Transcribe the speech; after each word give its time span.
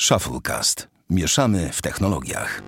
Shufflecast. 0.00 0.88
Mieszamy 1.10 1.70
w 1.72 1.82
technologiach. 1.82 2.62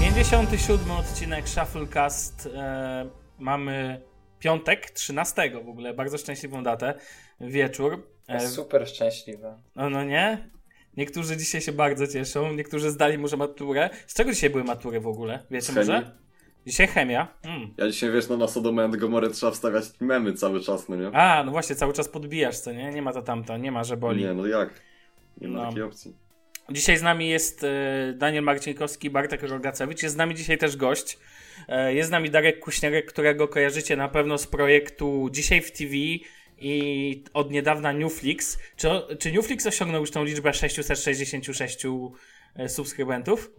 Pięćdziesiąty 0.00 0.58
siódmy 0.58 0.92
odcinek 0.92 1.48
Shufflecast. 1.48 2.48
E, 2.54 3.10
mamy 3.38 4.00
piątek, 4.38 4.90
13 4.90 5.50
w 5.64 5.68
ogóle, 5.68 5.94
bardzo 5.94 6.18
szczęśliwą 6.18 6.62
datę, 6.62 6.94
wieczór. 7.40 8.06
E, 8.28 8.48
Super 8.48 8.88
szczęśliwe. 8.88 9.58
No, 9.76 9.90
no 9.90 10.04
nie? 10.04 10.50
Niektórzy 10.96 11.36
dzisiaj 11.36 11.60
się 11.60 11.72
bardzo 11.72 12.06
cieszą, 12.06 12.52
niektórzy 12.52 12.90
zdali 12.90 13.18
może 13.18 13.36
maturę. 13.36 13.90
Z 14.06 14.14
czego 14.14 14.32
dzisiaj 14.32 14.50
były 14.50 14.64
matury 14.64 15.00
w 15.00 15.06
ogóle? 15.06 15.46
Wiecie 15.50 15.72
może? 15.72 16.23
Dzisiaj 16.66 16.86
chemia. 16.86 17.28
Mm. 17.42 17.74
Ja 17.76 17.90
dzisiaj 17.90 18.12
wiesz, 18.12 18.28
no 18.28 18.36
na 18.36 18.48
Sodomę 18.48 18.84
and 18.84 18.96
Gomorę 18.96 19.30
trzeba 19.30 19.52
wstawiać 19.52 19.84
memy 20.00 20.32
cały 20.32 20.60
czas, 20.60 20.88
no 20.88 20.96
nie? 20.96 21.10
A, 21.12 21.44
no 21.44 21.50
właśnie, 21.50 21.76
cały 21.76 21.92
czas 21.92 22.08
podbijasz, 22.08 22.58
co 22.58 22.72
nie? 22.72 22.90
Nie 22.90 23.02
ma 23.02 23.12
to 23.12 23.22
tamto, 23.22 23.56
nie 23.56 23.72
ma, 23.72 23.84
że 23.84 23.96
boli. 23.96 24.24
Nie, 24.24 24.34
no 24.34 24.46
jak? 24.46 24.80
Nie 25.40 25.48
ma 25.48 25.58
no. 25.58 25.68
takiej 25.68 25.82
opcji. 25.82 26.14
Dzisiaj 26.70 26.96
z 26.96 27.02
nami 27.02 27.28
jest 27.28 27.64
e, 27.64 28.12
Daniel 28.16 28.44
Marcinkowski, 28.44 29.10
Bartek 29.10 29.42
Rogacewicz. 29.42 30.02
Jest 30.02 30.14
z 30.14 30.18
nami 30.18 30.34
dzisiaj 30.34 30.58
też 30.58 30.76
gość. 30.76 31.18
E, 31.68 31.94
jest 31.94 32.08
z 32.08 32.12
nami 32.12 32.30
Darek 32.30 32.60
Kuśnierek, 32.60 33.06
którego 33.06 33.48
kojarzycie 33.48 33.96
na 33.96 34.08
pewno 34.08 34.38
z 34.38 34.46
projektu 34.46 35.28
Dzisiaj 35.32 35.60
w 35.60 35.72
TV 35.72 35.94
i 36.58 37.24
od 37.34 37.50
niedawna 37.50 37.92
Newflix. 37.92 38.58
Czy, 38.76 38.88
czy 39.18 39.32
Newflix 39.32 39.66
osiągnął 39.66 40.00
już 40.00 40.10
tą 40.10 40.24
liczbę 40.24 40.54
666 40.54 41.86
e, 42.56 42.68
subskrybentów? 42.68 43.50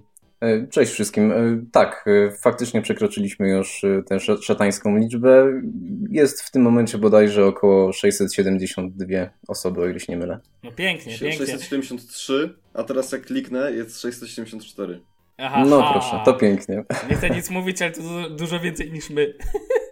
E, 0.45 0.67
cześć 0.67 0.91
wszystkim. 0.91 1.31
E, 1.31 1.35
tak, 1.71 2.05
faktycznie 2.39 2.81
przekroczyliśmy 2.81 3.49
już 3.49 3.85
tę 4.07 4.19
szatańską 4.19 4.97
liczbę. 4.97 5.61
Jest 6.09 6.41
w 6.41 6.51
tym 6.51 6.61
momencie 6.61 6.97
bodajże 6.97 7.45
około 7.45 7.93
672 7.93 9.29
osoby, 9.47 9.81
o 9.81 9.87
ile 9.87 9.99
się 9.99 10.13
nie 10.13 10.17
mylę. 10.17 10.39
No 10.63 10.71
pięknie, 10.71 11.17
pięknie. 11.19 11.45
673, 11.47 12.55
a 12.73 12.83
teraz 12.83 13.11
jak 13.11 13.25
kliknę 13.25 13.71
jest 13.71 14.01
674. 14.01 15.01
Aha, 15.37 15.65
no 15.67 15.91
proszę, 15.91 16.21
to 16.25 16.33
pięknie. 16.33 16.83
Nie 17.09 17.15
chcę 17.15 17.29
nic 17.29 17.49
mówić, 17.49 17.81
ale 17.81 17.91
to 17.91 18.29
dużo 18.29 18.59
więcej 18.59 18.91
niż 18.91 19.09
my. 19.09 19.33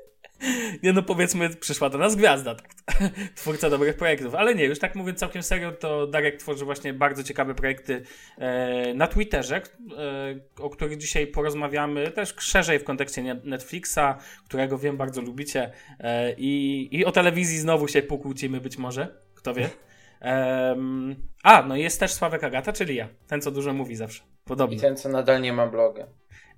Nie 0.83 0.93
no, 0.93 1.03
powiedzmy, 1.03 1.49
przyszła 1.49 1.89
do 1.89 1.97
nas 1.97 2.15
gwiazda, 2.15 2.55
tak. 2.55 2.73
twórca 3.35 3.69
dobrych 3.69 3.97
projektów. 3.97 4.35
Ale 4.35 4.55
nie, 4.55 4.65
już 4.65 4.79
tak 4.79 4.95
mówiąc 4.95 5.19
całkiem 5.19 5.43
serio, 5.43 5.71
to 5.71 6.07
Darek 6.07 6.37
tworzy 6.37 6.65
właśnie 6.65 6.93
bardzo 6.93 7.23
ciekawe 7.23 7.55
projekty 7.55 8.03
e, 8.37 8.93
na 8.93 9.07
Twitterze, 9.07 9.55
e, 9.55 9.61
o 10.59 10.69
których 10.69 10.97
dzisiaj 10.97 11.27
porozmawiamy 11.27 12.11
też 12.11 12.35
szerzej 12.39 12.79
w 12.79 12.83
kontekście 12.83 13.23
Netflixa, 13.43 14.17
którego 14.45 14.77
wiem 14.77 14.97
bardzo 14.97 15.21
lubicie 15.21 15.71
e, 15.99 16.33
i, 16.37 16.87
i 16.91 17.05
o 17.05 17.11
telewizji 17.11 17.59
znowu 17.59 17.87
się 17.87 18.01
pokłócimy 18.01 18.61
być 18.61 18.77
może, 18.77 19.15
kto 19.35 19.53
wie. 19.53 19.69
a, 21.43 21.63
no 21.67 21.75
jest 21.75 21.99
też 21.99 22.13
Sławek 22.13 22.43
Agata, 22.43 22.73
czyli 22.73 22.95
ja, 22.95 23.07
ten 23.27 23.41
co 23.41 23.51
dużo 23.51 23.73
mówi 23.73 23.95
zawsze, 23.95 24.23
podobnie. 24.45 24.77
I 24.77 24.79
ten 24.79 24.97
co 24.97 25.09
nadal 25.09 25.41
nie 25.41 25.53
ma 25.53 25.67
bloga. 25.67 26.07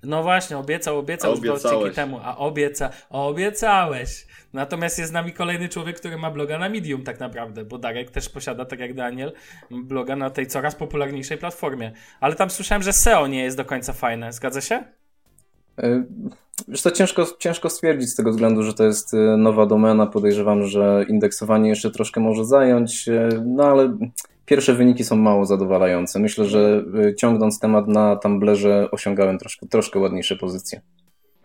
No 0.06 0.24
właśnie, 0.24 0.58
obiecał, 0.58 0.98
obiecał 0.98 1.32
już 1.32 1.40
dwa 1.62 1.92
temu, 1.96 2.20
a 2.24 2.38
obieca, 2.38 2.90
obiecałeś. 3.10 4.28
Natomiast 4.54 5.00
jest 5.00 5.10
z 5.10 5.14
nami 5.14 5.34
kolejny 5.34 5.70
człowiek, 5.70 6.00
który 6.00 6.18
ma 6.18 6.32
bloga 6.32 6.60
na 6.60 6.70
Medium 6.70 7.04
tak 7.04 7.20
naprawdę, 7.20 7.66
bo 7.66 7.78
Darek 7.78 8.12
też 8.12 8.30
posiada, 8.30 8.66
tak 8.66 8.80
jak 8.80 8.94
Daniel, 8.94 9.32
bloga 9.72 10.16
na 10.16 10.30
tej 10.30 10.48
coraz 10.48 10.76
popularniejszej 10.76 11.38
platformie. 11.38 11.92
Ale 12.20 12.36
tam 12.36 12.50
słyszałem, 12.50 12.84
że 12.84 12.94
SEO 12.94 13.28
nie 13.28 13.44
jest 13.44 13.58
do 13.58 13.66
końca 13.66 13.94
fajne. 13.94 14.34
Zgadza 14.34 14.62
się? 14.62 14.84
E, 15.78 16.04
wiesz 16.68 16.82
to 16.82 16.92
ciężko, 16.92 17.26
ciężko 17.40 17.70
stwierdzić 17.70 18.10
z 18.10 18.16
tego 18.16 18.32
względu, 18.32 18.64
że 18.64 18.74
to 18.74 18.84
jest 18.84 19.14
e, 19.14 19.18
nowa 19.38 19.66
domena. 19.66 20.08
Podejrzewam, 20.08 20.64
że 20.64 21.06
indeksowanie 21.08 21.70
jeszcze 21.70 21.92
troszkę 21.92 22.22
może 22.22 22.46
zająć, 22.46 23.10
e, 23.10 23.30
no 23.46 23.64
ale 23.64 23.98
pierwsze 24.46 24.74
wyniki 24.74 25.04
są 25.04 25.16
mało 25.16 25.46
zadowalające. 25.46 26.20
Myślę, 26.20 26.46
że 26.46 26.84
y, 27.10 27.16
ciągnąc 27.16 27.60
temat 27.60 27.88
na 27.88 28.16
Tumblerze 28.16 28.92
osiągałem 28.92 29.38
troszkę, 29.38 29.68
troszkę 29.68 30.00
ładniejsze 30.00 30.36
pozycje 30.36 30.82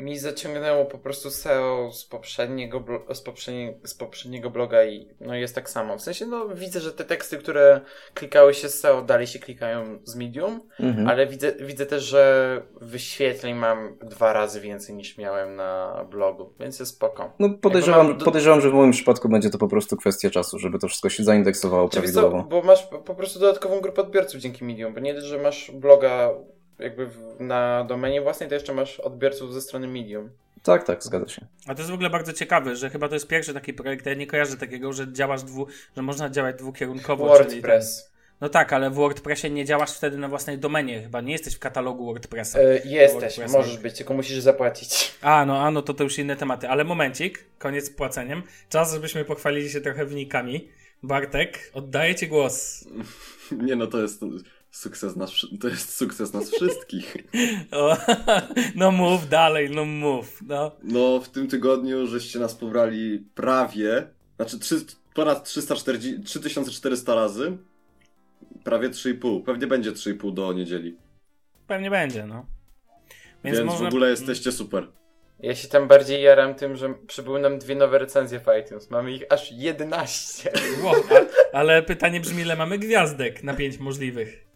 mi 0.00 0.19
zaciągnęło 0.19 0.84
po 0.84 0.99
prostu 0.99 1.31
SEO 1.31 1.91
z 1.93 2.05
poprzedniego, 2.05 2.84
z, 3.15 3.21
poprzednie, 3.21 3.75
z 3.84 3.94
poprzedniego 3.94 4.50
bloga 4.50 4.84
i 4.84 5.09
no 5.21 5.34
jest 5.34 5.55
tak 5.55 5.71
samo. 5.71 5.99
W 5.99 6.03
sensie, 6.03 6.27
no 6.27 6.49
widzę, 6.49 6.81
że 6.81 6.93
te 6.93 7.05
teksty, 7.05 7.38
które 7.38 7.81
klikały 8.15 8.55
się 8.55 8.69
z 8.69 8.81
SEO, 8.81 9.03
dalej 9.03 9.27
się 9.27 9.38
klikają 9.38 9.99
z 10.05 10.16
Medium, 10.16 10.61
mhm. 10.81 11.09
ale 11.09 11.27
widzę, 11.27 11.53
widzę 11.61 11.87
też, 11.87 12.03
że 12.03 12.62
wyświetleń 12.81 13.55
mam 13.55 13.99
dwa 14.03 14.33
razy 14.33 14.61
więcej 14.61 14.94
niż 14.94 15.19
miałem 15.19 15.56
na 15.56 16.05
blogu, 16.11 16.53
więc 16.61 16.81
jest 16.81 16.93
spoko. 16.93 17.32
No 17.38 17.49
podejrzewam, 17.61 18.06
mam... 18.06 18.19
podejrzewam, 18.19 18.61
że 18.61 18.71
w 18.71 18.75
moim 18.75 18.93
przypadku 18.93 19.28
będzie 19.28 19.50
to 19.50 19.59
po 19.59 19.69
prostu 19.69 19.97
kwestia 19.97 20.31
czasu, 20.31 20.59
żeby 20.59 20.78
to 20.78 20.88
wszystko 20.88 21.09
się 21.09 21.25
zaindeksowało 21.25 21.88
prawidłowo. 21.88 22.38
Co, 22.43 22.49
bo 22.49 22.62
masz 22.62 22.87
po 22.87 23.15
prostu 23.15 23.41
dodatkową 23.41 23.81
grupę 23.81 24.03
odbiorców 24.03 24.41
dzięki 24.41 24.65
Medium, 24.65 24.94
bo 24.94 25.00
nie 25.00 25.21
że 25.21 25.38
masz 25.38 25.71
bloga 25.71 26.31
jakby 26.81 27.07
w, 27.07 27.41
na 27.41 27.85
domenie 27.85 28.23
własnej, 28.23 28.49
to 28.49 28.55
jeszcze 28.55 28.75
masz 28.75 29.01
odbiorców 29.01 29.55
ze 29.55 29.61
strony 29.61 29.89
Medium. 29.89 30.31
Tak, 30.63 30.85
tak, 30.85 31.05
zgadza 31.05 31.29
się. 31.29 31.47
A 31.67 31.75
to 31.75 31.81
jest 31.81 31.91
w 31.91 31.95
ogóle 31.95 32.11
bardzo 32.11 32.33
ciekawe, 32.33 32.77
że 32.77 32.91
chyba 32.91 33.09
to 33.09 33.15
jest 33.15 33.27
pierwszy 33.27 33.55
taki 33.55 33.75
projekt, 33.75 34.07
ja 34.07 34.15
nie 34.15 34.27
kojarzę 34.27 34.57
takiego, 34.57 34.93
że 34.93 35.13
działasz 35.13 35.43
dwu, 35.43 35.67
że 35.97 36.03
można 36.03 36.31
działać 36.31 36.57
dwukierunkowo. 36.57 37.27
WordPress. 37.27 38.13
no 38.41 38.49
tak, 38.49 38.73
ale 38.73 38.91
w 38.91 38.95
WordPressie 38.95 39.51
nie 39.51 39.65
działasz 39.65 39.93
wtedy 39.93 40.19
na 40.19 40.29
własnej 40.29 40.59
domenie, 40.59 41.03
chyba 41.03 41.21
nie 41.21 41.33
jesteś 41.33 41.55
w 41.55 41.59
katalogu 41.59 42.07
WordPressa. 42.07 42.59
E, 42.59 42.75
jesteś, 42.75 43.21
WordPressa. 43.21 43.59
możesz 43.59 43.79
być, 43.79 43.97
tylko 43.97 44.15
musisz 44.15 44.39
zapłacić. 44.39 45.15
A, 45.23 45.47
no, 45.47 45.62
a, 45.62 45.71
no 45.71 45.83
to 45.83 45.95
to 45.95 46.05
już 46.05 46.19
inne 46.19 46.37
tematy, 46.37 46.69
ale 46.69 46.85
momencik, 46.85 47.45
koniec 47.59 47.87
z 47.87 47.91
płaceniem. 47.91 48.43
Czas, 48.69 48.93
żebyśmy 48.93 49.25
pochwalili 49.25 49.71
się 49.71 49.81
trochę 49.81 50.05
wynikami. 50.05 50.69
Bartek, 51.03 51.71
oddaję 51.75 52.15
ci 52.15 52.29
głos. 52.29 52.85
Nie 53.53 53.77
no, 53.77 53.87
to 53.87 54.03
jest 54.03 54.25
Sukces 54.70 55.16
nas, 55.16 55.31
to 55.60 55.69
jest 55.69 55.97
sukces 55.97 56.32
nas 56.32 56.50
wszystkich. 56.50 57.16
O, 57.72 57.97
no 58.75 58.91
mów 58.91 59.28
dalej, 59.28 59.70
no 59.70 59.84
mów. 59.84 60.42
No. 60.47 60.72
no, 60.82 61.20
w 61.20 61.28
tym 61.28 61.48
tygodniu 61.48 62.06
żeście 62.06 62.38
nas 62.38 62.54
pobrali 62.54 63.25
prawie, 63.34 64.06
znaczy 64.36 64.58
3, 64.58 64.76
ponad 65.14 65.44
340, 65.44 66.20
3400 66.20 67.14
razy, 67.14 67.58
prawie 68.64 68.91
3,5. 68.91 69.44
Pewnie 69.44 69.66
będzie 69.66 69.92
3,5 69.92 70.34
do 70.34 70.53
niedzieli. 70.53 70.97
Pewnie 71.66 71.91
będzie, 71.91 72.26
no. 72.26 72.47
Więc, 73.44 73.58
Więc 73.58 73.70
można... 73.70 73.84
w 73.84 73.88
ogóle 73.88 74.10
jesteście 74.10 74.52
super. 74.52 74.87
Ja 75.42 75.54
się 75.54 75.69
tam 75.69 75.88
bardziej 75.88 76.22
jaram 76.22 76.54
tym, 76.54 76.76
że 76.76 76.94
przybyły 77.06 77.41
nam 77.41 77.58
dwie 77.58 77.75
nowe 77.75 77.98
recenzje 77.98 78.41
w 78.41 78.47
iTunes. 78.60 78.91
Mamy 78.91 79.12
ich 79.12 79.25
aż 79.31 79.52
11. 79.52 80.52
Wow, 80.82 80.94
ale 81.52 81.82
pytanie 81.82 82.20
brzmi, 82.20 82.42
ile 82.42 82.56
mamy 82.56 82.78
gwiazdek 82.78 83.44
na 83.44 83.54
5 83.54 83.78
możliwych? 83.78 84.50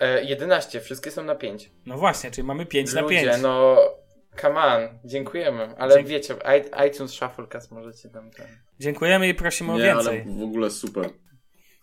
E, 0.00 0.24
11, 0.24 0.80
wszystkie 0.80 1.10
są 1.10 1.24
na 1.24 1.34
5. 1.34 1.70
No 1.86 1.98
właśnie, 1.98 2.30
czyli 2.30 2.46
mamy 2.46 2.66
5 2.66 2.88
Ludzie, 2.88 3.02
na 3.02 3.08
5. 3.08 3.42
no 3.42 3.76
come 4.40 4.60
on, 4.60 4.98
dziękujemy. 5.04 5.74
Ale 5.78 5.94
Dzięki. 5.94 6.10
wiecie, 6.10 6.34
iTunes 6.88 7.10
Shufflecast 7.12 7.70
możecie 7.70 8.08
tam 8.08 8.30
ten... 8.30 8.46
Dziękujemy 8.80 9.28
i 9.28 9.34
prosimy 9.34 9.72
Nie, 9.72 9.74
o 9.74 9.78
więcej. 9.78 10.22
ale 10.26 10.38
w 10.38 10.42
ogóle 10.42 10.70
super. 10.70 11.10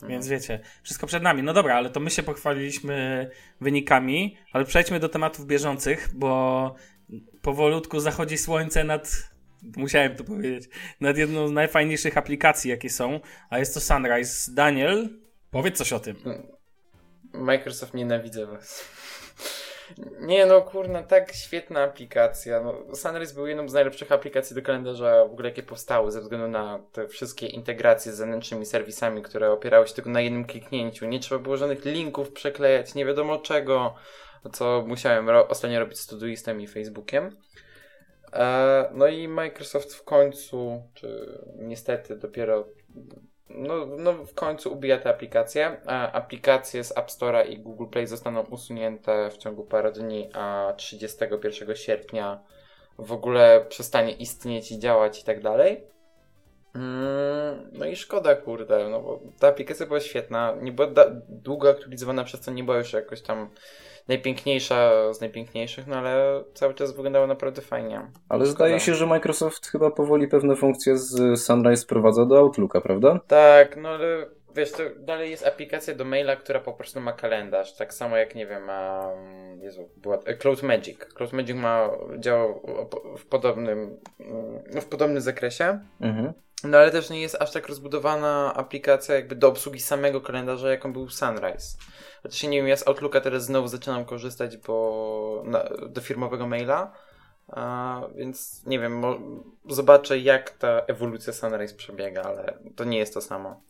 Więc 0.07 0.28
wiecie, 0.28 0.59
wszystko 0.84 1.07
przed 1.07 1.23
nami. 1.23 1.44
No 1.44 1.53
dobra, 1.53 1.75
ale 1.75 1.90
to 1.90 2.00
my 2.00 2.09
się 2.09 2.23
pochwaliliśmy 2.23 3.29
wynikami, 3.62 4.38
ale 4.53 4.66
przejdźmy 4.66 5.00
do 5.00 5.09
tematów 5.09 5.46
bieżących, 5.47 6.09
bo 6.13 6.75
powolutku 7.41 8.00
zachodzi 8.00 8.38
słońce 8.38 8.84
nad 8.84 9.34
musiałem 9.78 10.16
to 10.16 10.23
powiedzieć, 10.23 10.69
nad 11.02 11.18
jedną 11.18 11.47
z 11.47 11.52
najfajniejszych 11.52 12.18
aplikacji, 12.18 12.69
jakie 12.72 12.90
są, 12.90 13.19
a 13.50 13.59
jest 13.59 13.73
to 13.73 13.79
Sunrise. 13.79 14.52
Daniel, 14.53 15.09
powiedz 15.52 15.78
coś 15.78 15.94
o 15.94 16.00
tym. 16.00 16.16
Microsoft 17.34 17.94
nienawidzę 17.94 18.46
was. 18.46 18.84
Nie 20.20 20.46
no, 20.46 20.62
kurna, 20.62 21.04
tak 21.04 21.34
świetna 21.34 21.84
aplikacja. 21.84 22.62
No, 22.62 22.96
Sunrise 22.96 23.34
był 23.34 23.48
jedną 23.48 23.70
z 23.70 23.74
najlepszych 23.74 24.12
aplikacji 24.12 24.56
do 24.56 24.62
kalendarza 24.62 25.26
w 25.26 25.32
ogóle 25.32 25.50
jakie 25.50 25.64
powstały, 25.64 26.12
ze 26.12 26.22
względu 26.22 26.47
na 26.47 26.80
te 26.91 27.08
wszystkie 27.08 27.47
integracje 27.47 28.12
z 28.12 28.16
zewnętrznymi 28.16 28.66
serwisami, 28.66 29.22
które 29.22 29.52
opierały 29.52 29.88
się 29.88 29.94
tylko 29.94 30.09
na 30.09 30.22
jednym 30.22 30.46
kliknięciu. 30.46 31.06
Nie 31.06 31.20
trzeba 31.20 31.41
było 31.41 31.58
żadnych 31.58 31.85
linków 31.85 32.32
przeklejać, 32.32 32.96
nie 32.96 33.06
wiadomo 33.06 33.38
czego, 33.38 33.96
co 34.53 34.84
musiałem 34.88 35.29
ro 35.29 35.47
ostatnio 35.47 35.79
robić 35.79 36.00
z 36.00 36.08
Todoistem 36.08 36.62
i 36.62 36.68
Facebookiem. 36.68 37.38
E, 38.34 38.90
no 38.94 39.08
i 39.08 39.28
Microsoft 39.28 39.94
w 39.94 40.03
końcu, 40.03 40.84
czy 40.94 41.40
niestety 41.56 42.16
dopiero 42.16 42.68
no, 43.49 43.85
no 43.85 44.13
w 44.13 44.34
końcu 44.34 44.73
ubija 44.73 44.97
tę 44.97 45.09
aplikację. 45.09 45.81
Aplikacje 46.13 46.84
z 46.84 46.97
App 46.97 47.09
Store'a 47.09 47.49
i 47.49 47.59
Google 47.59 47.85
Play 47.85 48.07
zostaną 48.07 48.41
usunięte 48.41 49.29
w 49.29 49.37
ciągu 49.37 49.63
paru 49.63 49.91
dni, 49.91 50.29
a 50.34 50.73
31 50.78 51.75
sierpnia 51.75 52.43
w 52.97 53.11
ogóle 53.11 53.66
przestanie 53.69 54.11
istnieć 54.11 54.72
i 54.72 54.79
działać 54.79 55.22
i 55.22 55.23
tak 55.23 55.41
dalej. 55.41 55.87
Mm, 56.75 57.69
no 57.72 57.85
i 57.85 57.95
szkoda, 57.95 58.35
kurde, 58.35 58.90
no 58.90 59.01
bo 59.01 59.19
ta 59.40 59.47
aplikacja 59.47 59.85
była 59.85 59.99
świetna, 59.99 60.55
nie 60.61 60.72
była 60.72 60.87
długo 61.29 61.69
aktualizowana, 61.69 62.23
przez 62.23 62.40
co 62.40 62.51
nie 62.51 62.63
była 62.63 62.78
już 62.78 62.93
jakoś 62.93 63.22
tam 63.22 63.49
najpiękniejsza 64.08 65.14
z 65.14 65.22
najpiękniejszych, 65.22 65.88
no 65.88 65.96
ale 65.96 66.44
cały 66.53 66.73
czas 66.73 66.96
wyglądało 66.96 67.28
naprawdę 67.28 67.61
fajnie. 67.61 67.97
Ale 68.29 68.46
Szkoda. 68.46 68.46
zdaje 68.46 68.79
się, 68.79 68.96
że 68.96 69.05
Microsoft 69.05 69.67
chyba 69.67 69.91
powoli 69.91 70.28
pewne 70.28 70.55
funkcje 70.55 70.97
z 70.97 71.41
Sunrise 71.41 71.84
wprowadza 71.84 72.26
do 72.26 72.38
Outlooka, 72.38 72.82
prawda? 72.82 73.20
Tak, 73.28 73.78
no 73.78 73.90
ale 73.90 74.26
wiesz, 74.55 74.72
to 74.72 74.84
dalej 74.97 75.32
jest 75.32 75.47
aplikacja 75.47 75.96
do 75.96 76.05
maila, 76.05 76.35
która 76.35 76.59
po 76.59 76.73
prostu 76.73 77.02
ma 77.02 77.14
kalendarz. 77.14 77.76
Tak 77.76 77.94
samo 77.94 78.17
jak, 78.17 78.35
nie 78.35 78.47
wiem, 78.47 78.64
ma. 78.64 79.09
Jezu, 79.61 79.90
była. 79.97 80.17
e, 80.26 80.38
Cloud 80.38 80.64
Magic. 80.64 81.00
Cloud 81.00 81.34
Magic 81.34 81.55
ma, 81.55 81.90
działa 82.20 82.53
w 83.17 83.26
podobnym, 83.26 84.00
no, 84.73 84.82
w 84.82 84.85
podobnym 84.85 85.22
zakresie. 85.22 85.79
Mhm. 86.02 86.34
No 86.64 86.78
ale 86.78 86.91
też 86.91 87.09
nie 87.09 87.22
jest 87.22 87.41
aż 87.41 87.52
tak 87.52 87.67
rozbudowana 87.67 88.53
aplikacja 88.55 89.16
jakby 89.16 89.35
do 89.35 89.47
obsługi 89.47 89.79
samego 89.79 90.22
kalendarza, 90.22 90.70
jaką 90.70 90.94
był 90.94 91.09
Sunrise. 91.09 91.78
Chociaż 92.23 92.44
nie 92.44 92.58
wiem, 92.58 92.67
ja 92.67 92.78
z 92.78 92.88
Outlooka 92.88 93.22
teraz 93.22 93.46
znowu 93.46 93.67
zaczynam 93.67 94.05
korzystać, 94.05 94.58
bo 94.58 95.44
na, 95.46 95.64
do 95.90 96.02
firmowego 96.02 96.47
maila. 96.47 96.94
A, 97.47 98.02
więc 98.16 98.66
nie 98.66 98.79
wiem, 98.79 99.00
mo, 99.00 99.20
zobaczę 99.70 100.20
jak 100.20 100.50
ta 100.50 100.82
ewolucja 100.88 101.34
Sunrise 101.34 101.76
przebiega, 101.76 102.22
ale 102.22 102.58
to 102.76 102.84
nie 102.84 102.97
jest 102.97 103.14
to 103.14 103.22
samo. 103.22 103.61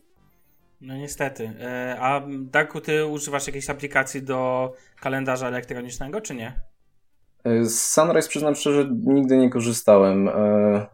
No 0.83 0.97
niestety. 0.97 1.51
E, 1.61 1.97
A 1.99 2.21
Darku, 2.39 2.81
ty 2.81 3.05
używasz 3.05 3.47
jakiejś 3.47 3.69
aplikacji 3.69 4.21
do 4.23 4.73
kalendarza 5.01 5.47
elektronicznego, 5.47 6.21
czy 6.21 6.35
nie? 6.35 6.53
Z 7.63 7.79
Sunrise 7.79 8.29
przyznam 8.29 8.55
szczerze, 8.55 8.89
nigdy 9.05 9.37
nie 9.37 9.49
korzystałem. 9.49 10.27
E, 10.27 10.31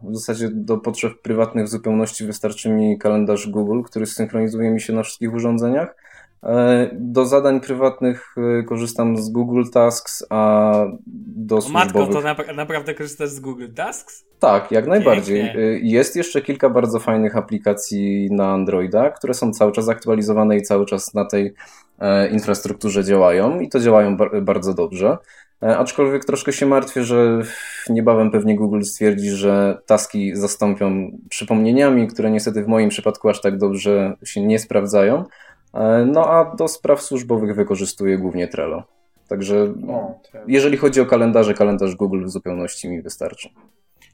W 0.02 0.16
zasadzie 0.16 0.48
do 0.52 0.78
potrzeb 0.78 1.22
prywatnych 1.22 1.66
w 1.66 1.68
zupełności 1.68 2.26
wystarczy 2.26 2.68
mi 2.70 2.98
kalendarz 2.98 3.48
Google, 3.48 3.82
który 3.82 4.06
synchronizuje 4.06 4.70
mi 4.70 4.80
się 4.80 4.92
na 4.92 5.02
wszystkich 5.02 5.34
urządzeniach. 5.34 5.96
E, 6.42 6.90
Do 6.92 7.26
zadań 7.26 7.60
prywatnych 7.60 8.34
e, 8.60 8.62
korzystam 8.62 9.16
z 9.16 9.28
Google 9.30 9.62
Tasks, 9.72 10.26
a 10.30 10.72
do 11.26 11.56
O 11.56 11.68
matko, 11.68 12.04
służbowych... 12.04 12.36
to 12.36 12.44
na, 12.46 12.52
naprawdę 12.54 12.94
korzystasz 12.94 13.28
z 13.28 13.40
Google 13.40 13.68
Tasks? 13.76 14.24
Tak, 14.38 14.70
jak 14.72 14.86
najbardziej. 14.86 15.42
Pięknie. 15.42 15.60
Y, 15.62 15.80
Jest 15.82 16.16
jeszcze 16.16 16.42
kilka 16.42 16.70
bardzo 16.70 16.98
fajnych 16.98 17.36
aplikacji 17.36 18.28
na 18.32 18.52
Androida, 18.52 19.10
które 19.10 19.34
są 19.34 19.52
cały 19.52 19.72
czas 19.72 19.88
aktualizowane 19.88 20.56
i 20.56 20.62
cały 20.62 20.86
czas 20.86 21.14
na 21.14 21.24
tej 21.24 21.54
e, 21.98 22.28
infrastrukturze 22.28 23.04
działają 23.04 23.60
i 23.60 23.68
to 23.68 23.80
działają 23.80 24.16
bar- 24.16 24.42
bardzo 24.42 24.74
dobrze. 24.74 25.18
E, 25.62 25.78
Aczkolwiek 25.78 26.24
troszkę 26.24 26.52
się 26.52 26.66
martwię, 26.66 27.04
że 27.04 27.42
niebawem 27.90 28.30
pewnie 28.30 28.56
Google 28.56 28.82
stwierdzi, 28.82 29.30
że 29.30 29.78
taski 29.86 30.36
zastąpią 30.36 31.10
przypomnieniami, 31.28 32.08
które 32.08 32.30
niestety 32.30 32.64
w 32.64 32.68
moim 32.68 32.88
przypadku 32.88 33.28
aż 33.28 33.40
tak 33.40 33.58
dobrze 33.58 34.16
się 34.24 34.46
nie 34.46 34.58
sprawdzają. 34.58 35.24
E, 35.74 36.04
No 36.06 36.26
a 36.30 36.56
do 36.56 36.68
spraw 36.68 37.02
służbowych 37.02 37.54
wykorzystuję 37.54 38.18
głównie 38.18 38.48
Trello. 38.48 38.84
Także 39.28 39.62
O, 39.88 40.20
to... 40.32 40.38
jeżeli 40.46 40.76
chodzi 40.76 41.00
o 41.00 41.06
kalendarze, 41.06 41.54
kalendarz 41.54 41.94
Google 41.96 42.24
w 42.24 42.30
zupełności 42.30 42.88
mi 42.88 43.02
wystarczy. 43.02 43.48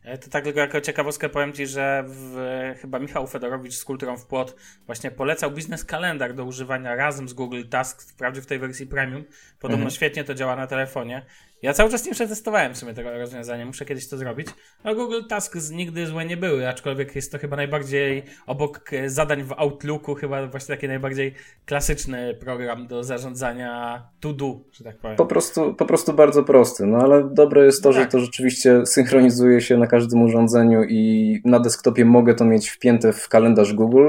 E, 0.04 0.18
To 0.18 0.30
tak 0.30 0.44
tylko 0.44 0.60
jako 0.60 0.80
ciekawostkę 0.80 1.28
powiem 1.28 1.52
Ci, 1.52 1.66
że 1.66 2.04
w, 2.06 2.36
chyba 2.80 2.98
Michał 2.98 3.26
Fedorowicz 3.26 3.74
z 3.74 3.84
Kulturą 3.84 4.16
w 4.16 4.26
Płot 4.26 4.56
właśnie 4.86 5.10
polecał 5.10 5.50
biznes 5.50 5.84
kalendar 5.84 6.34
do 6.34 6.44
używania 6.44 6.94
razem 6.96 7.28
z 7.28 7.32
Google 7.32 7.62
Tasks, 7.70 8.12
wprawdzie 8.12 8.42
w 8.42 8.46
tej 8.46 8.58
wersji 8.58 8.86
premium. 8.86 9.24
Podobno 9.60 9.76
Mhm. 9.76 9.90
świetnie 9.90 10.24
to 10.24 10.34
działa 10.34 10.56
na 10.56 10.66
telefonie. 10.66 11.22
Ja 11.66 11.72
cały 11.72 11.90
czas 11.90 12.06
nie 12.06 12.12
przetestowałem 12.12 12.74
w 12.74 12.78
sumie 12.78 12.94
tego 12.94 13.10
rozwiązania, 13.10 13.66
muszę 13.66 13.84
kiedyś 13.84 14.08
to 14.08 14.16
zrobić. 14.16 14.46
A 14.84 14.94
Google 14.94 15.20
Tasks 15.28 15.70
nigdy 15.70 16.06
złe 16.06 16.24
nie 16.24 16.36
były, 16.36 16.68
aczkolwiek 16.68 17.16
jest 17.16 17.32
to 17.32 17.38
chyba 17.38 17.56
najbardziej 17.56 18.22
obok 18.46 18.92
e, 18.92 19.10
zadań 19.10 19.42
w 19.42 19.52
Outlooku, 19.52 20.14
chyba 20.14 20.46
właśnie 20.46 20.74
taki 20.74 20.88
najbardziej 20.88 21.34
klasyczny 21.64 22.34
program 22.34 22.86
do 22.86 23.04
zarządzania 23.04 24.02
to 24.20 24.32
do, 24.32 24.60
że 24.72 24.84
tak 24.84 24.98
powiem. 24.98 25.16
Po 25.16 25.26
prostu, 25.26 25.74
po 25.74 25.86
prostu 25.86 26.12
bardzo 26.12 26.42
prosty, 26.42 26.86
no 26.86 26.98
ale 26.98 27.28
dobre 27.32 27.64
jest 27.64 27.82
to, 27.82 27.88
No 27.88 27.92
że 27.92 28.00
tak. 28.00 28.10
to 28.10 28.20
rzeczywiście 28.20 28.86
synchronizuje 28.86 29.60
się 29.60 29.76
na 29.76 29.86
każdym 29.86 30.22
urządzeniu 30.22 30.84
i 30.84 31.40
na 31.44 31.60
desktopie 31.60 32.04
mogę 32.04 32.34
to 32.34 32.44
mieć 32.44 32.68
wpięte 32.68 33.12
w 33.12 33.28
kalendarz 33.28 33.74
Google 33.74 34.06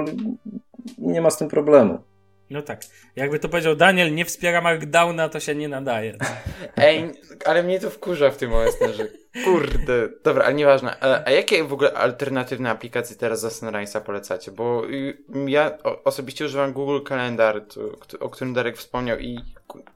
i 0.97 1.07
nie 1.07 1.21
ma 1.21 1.29
z 1.29 1.37
tym 1.37 1.47
problemu. 1.47 1.99
No 2.49 2.61
tak. 2.61 2.81
Jakby 3.15 3.39
to 3.39 3.49
powiedział 3.49 3.75
Daniel, 3.75 4.15
nie 4.15 4.25
wspiera 4.25 4.61
Markdowna, 4.61 5.29
to 5.29 5.39
się 5.39 5.55
nie 5.55 5.67
nadaje. 5.67 6.17
Ej, 6.77 7.11
ale 7.45 7.63
mnie 7.63 7.79
to 7.79 7.89
wkurza 7.89 8.31
w 8.31 8.37
tym 8.37 8.51
momencie, 8.51 8.93
że 8.93 9.07
kurde. 9.45 10.09
Dobra, 10.23 10.43
ale 10.43 10.53
nieważne. 10.53 10.99
A, 10.99 11.27
a 11.27 11.31
jakie 11.31 11.63
w 11.63 11.73
ogóle 11.73 11.93
alternatywne 11.93 12.69
aplikacje 12.69 13.15
teraz 13.15 13.39
za 13.39 13.47
Sunrise'a 13.47 14.01
polecacie? 14.01 14.51
Bo 14.51 14.89
y, 14.89 15.17
ja 15.47 15.77
osobiście 16.03 16.45
używam 16.45 16.73
Google 16.73 16.99
Calendar, 17.07 17.65
o 18.19 18.29
którym 18.29 18.53
Darek 18.53 18.77
wspomniał 18.77 19.19
i 19.19 19.39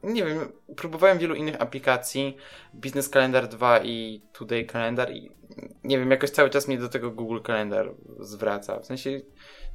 nie 0.03 0.25
wiem, 0.25 0.51
próbowałem 0.75 1.17
wielu 1.17 1.35
innych 1.35 1.61
aplikacji, 1.61 2.37
Business 2.73 3.09
Calendar 3.09 3.47
2 3.47 3.79
i 3.83 4.21
Today 4.33 4.65
Calendar 4.65 5.11
i 5.11 5.31
nie 5.83 5.99
wiem, 5.99 6.11
jakoś 6.11 6.29
cały 6.29 6.49
czas 6.49 6.67
mnie 6.67 6.77
do 6.77 6.89
tego 6.89 7.11
Google 7.11 7.39
Calendar 7.47 7.91
zwraca. 8.19 8.79
W 8.79 8.85
sensie, 8.85 9.21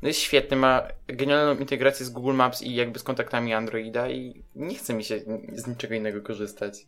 no 0.02 0.08
jest 0.08 0.20
świetny, 0.20 0.56
ma 0.56 0.82
genialną 1.06 1.60
integrację 1.60 2.06
z 2.06 2.10
Google 2.10 2.34
Maps 2.34 2.62
i 2.62 2.74
jakby 2.74 2.98
z 2.98 3.02
kontaktami 3.02 3.54
Androida 3.54 4.10
i 4.10 4.42
nie 4.54 4.74
chce 4.74 4.94
mi 4.94 5.04
się 5.04 5.20
z 5.52 5.66
niczego 5.66 5.94
innego 5.94 6.22
korzystać. 6.22 6.86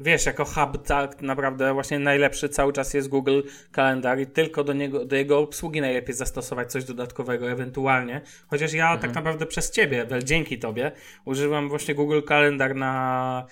Wiesz, 0.00 0.26
jako 0.26 0.44
hub 0.44 0.86
tak 0.86 1.22
naprawdę 1.22 1.74
właśnie 1.74 1.98
najlepszy 1.98 2.48
cały 2.48 2.72
czas 2.72 2.94
jest 2.94 3.08
Google 3.08 3.40
Kalendar 3.72 4.20
i 4.20 4.26
tylko 4.26 4.64
do 4.64 4.72
niego, 4.72 5.04
do 5.04 5.16
jego 5.16 5.38
obsługi 5.38 5.80
najlepiej 5.80 6.14
zastosować 6.14 6.72
coś 6.72 6.84
dodatkowego 6.84 7.50
ewentualnie. 7.50 8.20
Chociaż 8.48 8.72
ja 8.72 8.96
tak 8.96 9.14
naprawdę 9.14 9.46
przez 9.46 9.70
ciebie, 9.70 10.06
dzięki 10.24 10.58
tobie, 10.58 10.92
używam 11.24 11.68
właśnie 11.68 11.94
Google 11.94 12.22
Kalendar 12.22 12.74
na 12.74 13.46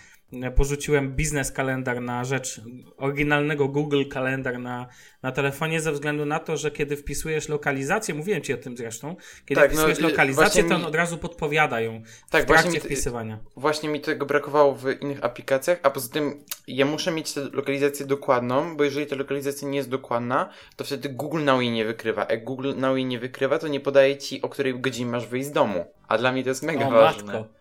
porzuciłem 0.57 1.13
biznes 1.17 1.53
kalendar 1.53 2.01
na 2.01 2.25
rzecz 2.25 2.61
oryginalnego 2.97 3.69
Google 3.69 4.05
Kalendar 4.11 4.59
na, 4.59 4.87
na 5.23 5.33
telefonie 5.33 5.81
ze 5.81 5.93
względu 5.93 6.27
na 6.27 6.39
to, 6.39 6.57
że 6.57 6.71
kiedy 6.71 6.97
wpisujesz 6.97 7.49
lokalizację, 7.49 8.15
mówiłem 8.15 8.43
ci 8.43 8.53
o 8.55 8.57
tym 8.57 8.77
zresztą, 8.77 9.17
kiedy 9.47 9.61
Tak, 9.61 9.71
no, 9.71 9.77
wpisujesz 9.77 9.99
y, 9.99 10.03
lokalizację, 10.03 10.45
właśnie 10.63 10.65
to 10.71 10.75
on 10.75 10.81
mi- 10.81 10.87
od 10.87 10.95
razu 10.95 11.19
podpowiada 11.19 11.81
ją 11.81 12.03
Tak, 12.31 12.45
w 12.45 12.47
właśnie 12.47 12.71
trakcie 12.71 12.89
mi, 12.89 12.95
wpisywania. 12.97 13.39
właśnie 13.57 13.89
mi 13.89 14.01
tego 14.01 14.27
brakowało 14.27 14.75
w 14.75 14.85
innych 15.01 15.25
aplikacjach, 15.25 15.79
a 15.83 15.91
poza 15.91 16.13
tym 16.13 16.45
ja 16.69 16.87
muszę 16.87 17.13
mieć 17.13 17.33
tę 17.33 17.41
lokalizację 17.53 18.07
dokładną, 18.07 18.77
bo 18.77 18.85
jeżeli 18.85 19.07
ta 19.07 19.17
lokalizacja 19.17 19.69
nie 19.69 19.77
jest 19.77 19.91
dokładna, 19.91 20.51
to 20.77 20.85
wtedy 20.85 21.09
Google 21.09 21.45
Now 21.45 21.61
jej 21.63 21.71
nie 21.71 21.85
wykrywa. 21.85 22.27
Jak 22.31 22.45
Google 22.45 22.73
Now 22.77 22.97
jej 22.97 23.05
nie 23.07 23.19
wykrywa, 23.19 23.59
to 23.59 23.69
nie 23.69 23.81
podaje 23.81 24.17
ci, 24.17 24.43
o 24.43 24.49
której 24.49 24.81
godzinie 24.81 25.11
masz 25.11 25.27
wyjść 25.27 25.49
z 25.49 25.53
domu. 25.53 25.85
A 26.09 26.19
dla 26.19 26.33
mnie 26.33 26.43
to 26.43 26.49
jest 26.49 26.63
mega 26.63 26.89
O 26.89 26.91
ważne. 26.91 27.25
matko. 27.33 27.56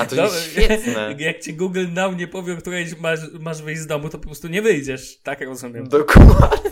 A 0.00 0.06
to 0.06 0.16
jest 0.24 0.50
świetne. 0.50 1.14
Jak 1.18 1.40
ci 1.40 1.54
Google 1.54 1.86
Now 1.92 2.16
nie 2.16 2.28
powie, 2.28 2.54
o 2.54 2.56
której 2.56 2.86
masz, 3.00 3.20
masz 3.40 3.62
wyjść 3.62 3.80
z 3.80 3.86
domu, 3.86 4.08
to 4.08 4.18
po 4.18 4.24
prostu 4.24 4.48
nie 4.48 4.62
wyjdziesz. 4.62 5.20
Tak 5.22 5.40
rozumiem. 5.40 5.88
Dokładnie. 5.88 6.70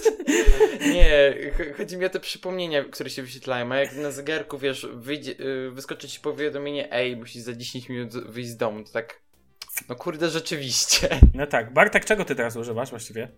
Nie, 0.95 1.35
ch- 1.53 1.77
chodzi 1.77 1.97
mi 1.97 2.05
o 2.05 2.09
te 2.09 2.21
przypomnienia, 2.21 2.85
które 2.85 3.11
się 3.11 3.23
wyświetlają. 3.23 3.73
A 3.73 3.77
jak 3.77 3.97
na 3.97 4.11
zegarku, 4.11 4.59
wiesz, 4.59 4.87
wyjdzie, 4.95 5.33
y, 5.41 5.71
wyskoczy 5.71 6.09
ci 6.09 6.21
powiadomienie, 6.21 6.93
ej, 6.93 7.17
musisz 7.17 7.43
za 7.43 7.53
10 7.53 7.89
minut 7.89 8.13
wyjść 8.13 8.51
z 8.51 8.57
domu, 8.57 8.85
to 8.85 8.93
tak, 8.93 9.23
no 9.89 9.97
kurde, 9.97 10.29
rzeczywiście. 10.31 11.21
No 11.35 11.47
tak. 11.47 11.73
Bartek, 11.73 12.05
czego 12.05 12.25
ty 12.25 12.35
teraz 12.35 12.57
używasz 12.57 12.91
właściwie? 12.91 13.29